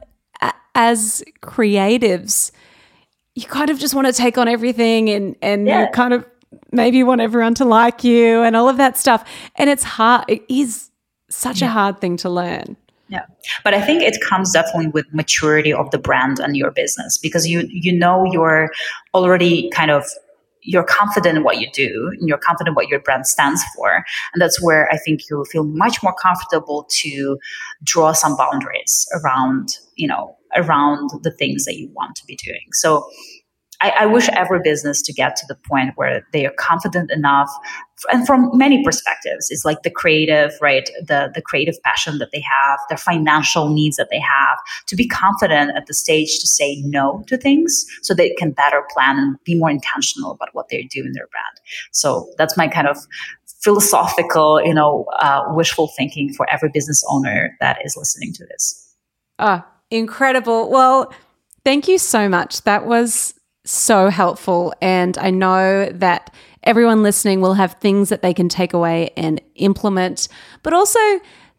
as 0.75 1.23
creatives 1.41 2.51
you 3.33 3.45
kind 3.45 3.69
of 3.69 3.79
just 3.79 3.95
want 3.95 4.07
to 4.07 4.13
take 4.13 4.37
on 4.37 4.47
everything 4.47 5.09
and 5.09 5.35
and 5.41 5.67
yeah. 5.67 5.81
you 5.81 5.87
kind 5.91 6.13
of 6.13 6.25
maybe 6.71 6.97
you 6.97 7.05
want 7.05 7.21
everyone 7.21 7.53
to 7.55 7.65
like 7.65 8.03
you 8.03 8.41
and 8.43 8.55
all 8.55 8.69
of 8.69 8.77
that 8.77 8.97
stuff 8.97 9.27
and 9.55 9.69
it's 9.69 9.83
hard 9.83 10.25
it 10.27 10.43
is 10.49 10.89
such 11.29 11.61
yeah. 11.61 11.67
a 11.67 11.69
hard 11.71 11.99
thing 11.99 12.17
to 12.17 12.29
learn 12.29 12.77
yeah. 13.07 13.25
But 13.63 13.75
I 13.75 13.81
think 13.81 14.01
it 14.01 14.17
comes 14.21 14.51
definitely 14.51 14.87
with 14.87 15.05
maturity 15.13 15.71
of 15.71 15.91
the 15.91 15.99
brand 15.99 16.39
and 16.39 16.57
your 16.57 16.71
business 16.71 17.19
because 17.19 17.47
you 17.47 17.67
you 17.69 17.93
know 17.93 18.25
you're 18.31 18.71
already 19.13 19.69
kind 19.69 19.91
of 19.91 20.05
you're 20.65 20.83
confident 20.83 21.37
in 21.37 21.43
what 21.43 21.59
you 21.59 21.69
do 21.71 22.11
and 22.19 22.27
you're 22.27 22.37
confident 22.37 22.75
what 22.75 22.87
your 22.87 22.99
brand 22.99 23.27
stands 23.27 23.63
for. 23.75 24.03
And 24.33 24.41
that's 24.41 24.61
where 24.61 24.89
I 24.91 24.97
think 24.97 25.21
you'll 25.29 25.45
feel 25.45 25.63
much 25.63 26.01
more 26.03 26.13
comfortable 26.21 26.87
to 26.89 27.37
draw 27.83 28.11
some 28.11 28.35
boundaries 28.35 29.07
around, 29.13 29.77
you 29.95 30.07
know, 30.07 30.35
around 30.55 31.09
the 31.21 31.31
things 31.31 31.65
that 31.65 31.75
you 31.75 31.89
want 31.93 32.15
to 32.15 32.25
be 32.25 32.35
doing. 32.35 32.67
So 32.71 33.07
I, 33.81 33.93
I, 34.01 34.05
wish 34.05 34.29
every 34.29 34.59
business 34.63 35.01
to 35.01 35.13
get 35.13 35.35
to 35.37 35.45
the 35.47 35.55
point 35.55 35.91
where 35.95 36.25
they 36.31 36.45
are 36.45 36.53
confident 36.57 37.11
enough 37.11 37.49
and 38.11 38.25
from 38.25 38.49
many 38.53 38.83
perspectives. 38.83 39.49
It's 39.49 39.65
like 39.65 39.83
the 39.83 39.89
creative 39.89 40.53
right? 40.61 40.89
The 41.07 41.31
the 41.33 41.41
creative 41.41 41.81
passion 41.83 42.17
that 42.19 42.31
they 42.31 42.41
have 42.41 42.79
their 42.89 42.97
financial 42.97 43.69
needs 43.69 43.97
that 43.97 44.09
they 44.11 44.19
have 44.19 44.57
to 44.87 44.95
be 44.95 45.07
confident 45.07 45.75
at 45.75 45.87
the 45.87 45.93
stage 45.93 46.39
to 46.39 46.47
say 46.47 46.81
no 46.85 47.23
to 47.27 47.37
things 47.37 47.85
so 48.01 48.13
they 48.13 48.33
can 48.35 48.51
better 48.51 48.83
plan 48.93 49.17
and 49.17 49.37
be 49.43 49.55
more 49.55 49.69
intentional 49.69 50.31
about 50.31 50.49
what 50.53 50.69
they 50.69 50.83
do 50.83 51.03
in 51.05 51.13
their 51.13 51.27
brand. 51.27 51.59
So 51.91 52.29
that's 52.37 52.57
my 52.57 52.67
kind 52.67 52.87
of 52.87 52.97
philosophical 53.61 54.61
you 54.63 54.73
know 54.73 55.05
uh, 55.19 55.43
wishful 55.49 55.91
thinking 55.97 56.33
for 56.33 56.47
every 56.51 56.69
business 56.69 57.03
owner 57.09 57.55
that 57.59 57.79
is 57.83 57.95
listening 57.97 58.33
to 58.33 58.45
this. 58.45 58.93
Ah 59.39 59.65
incredible. 59.91 60.69
Well 60.69 61.13
thank 61.63 61.87
you 61.87 61.97
so 61.97 62.27
much. 62.29 62.63
That 62.63 62.85
was 62.85 63.33
so 63.65 64.09
helpful. 64.09 64.73
And 64.81 65.17
I 65.17 65.31
know 65.31 65.89
that 65.89 66.33
everyone 66.63 67.03
listening 67.03 67.41
will 67.41 67.55
have 67.55 67.73
things 67.73 68.09
that 68.09 68.21
they 68.21 68.33
can 68.33 68.49
take 68.49 68.73
away 68.73 69.11
and 69.17 69.41
implement, 69.55 70.27
but 70.63 70.73
also 70.73 70.99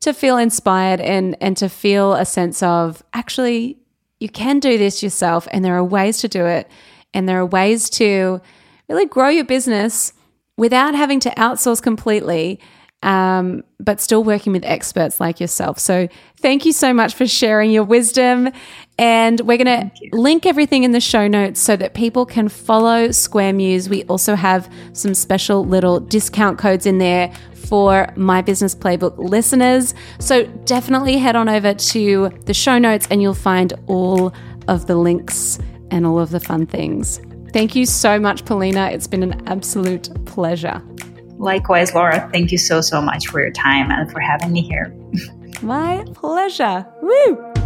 to 0.00 0.12
feel 0.12 0.36
inspired 0.36 1.00
and, 1.00 1.36
and 1.40 1.56
to 1.56 1.68
feel 1.68 2.14
a 2.14 2.24
sense 2.24 2.62
of 2.62 3.02
actually, 3.12 3.78
you 4.20 4.28
can 4.28 4.60
do 4.60 4.78
this 4.78 5.02
yourself, 5.02 5.46
and 5.50 5.64
there 5.64 5.76
are 5.76 5.84
ways 5.84 6.18
to 6.18 6.28
do 6.28 6.46
it. 6.46 6.70
And 7.12 7.28
there 7.28 7.38
are 7.38 7.46
ways 7.46 7.90
to 7.90 8.40
really 8.88 9.06
grow 9.06 9.28
your 9.28 9.44
business 9.44 10.12
without 10.56 10.94
having 10.94 11.20
to 11.20 11.30
outsource 11.30 11.82
completely 11.82 12.60
um, 13.02 13.62
but 13.78 14.00
still 14.00 14.24
working 14.24 14.52
with 14.52 14.64
experts 14.64 15.20
like 15.20 15.38
yourself. 15.38 15.78
So, 15.78 16.08
thank 16.40 16.64
you 16.64 16.72
so 16.72 16.92
much 16.92 17.14
for 17.14 17.26
sharing 17.26 17.70
your 17.70 17.84
wisdom 17.84 18.50
And 18.98 19.40
we're 19.40 19.58
going 19.58 19.90
to 19.90 19.90
link 20.12 20.46
everything 20.46 20.84
in 20.84 20.92
the 20.92 21.00
show 21.00 21.28
notes 21.28 21.60
so 21.60 21.76
that 21.76 21.92
people 21.92 22.24
can 22.24 22.48
follow 22.48 23.08
Squaremuse. 23.08 23.88
We 23.88 24.04
also 24.04 24.34
have 24.34 24.72
some 24.94 25.12
special 25.12 25.66
little 25.66 26.00
discount 26.00 26.58
codes 26.58 26.86
in 26.86 26.98
there 26.98 27.30
for 27.52 28.08
My 28.16 28.40
Business 28.40 28.74
Playbook 28.74 29.18
listeners. 29.18 29.94
So 30.18 30.44
definitely 30.64 31.18
head 31.18 31.36
on 31.36 31.48
over 31.48 31.74
to 31.74 32.30
the 32.46 32.54
show 32.54 32.78
notes 32.78 33.06
and 33.10 33.20
you'll 33.20 33.34
find 33.34 33.74
all 33.86 34.32
of 34.68 34.86
the 34.86 34.96
links 34.96 35.58
and 35.90 36.06
all 36.06 36.18
of 36.18 36.30
the 36.30 36.40
fun 36.40 36.66
things. 36.66 37.20
Thank 37.52 37.76
you 37.76 37.86
so 37.86 38.18
much, 38.18 38.44
Polina. 38.44 38.90
It's 38.90 39.06
been 39.06 39.22
an 39.22 39.46
absolute 39.46 40.08
pleasure. 40.26 40.82
Likewise, 41.38 41.94
Laura. 41.94 42.28
Thank 42.32 42.50
you 42.50 42.58
so, 42.58 42.80
so 42.80 43.00
much 43.00 43.28
for 43.28 43.40
your 43.40 43.50
time 43.50 43.90
and 43.90 44.10
for 44.10 44.20
having 44.20 44.52
me 44.52 44.62
here. 44.62 44.94
My 45.62 46.04
pleasure. 46.14 46.86
Woo! 47.02 47.65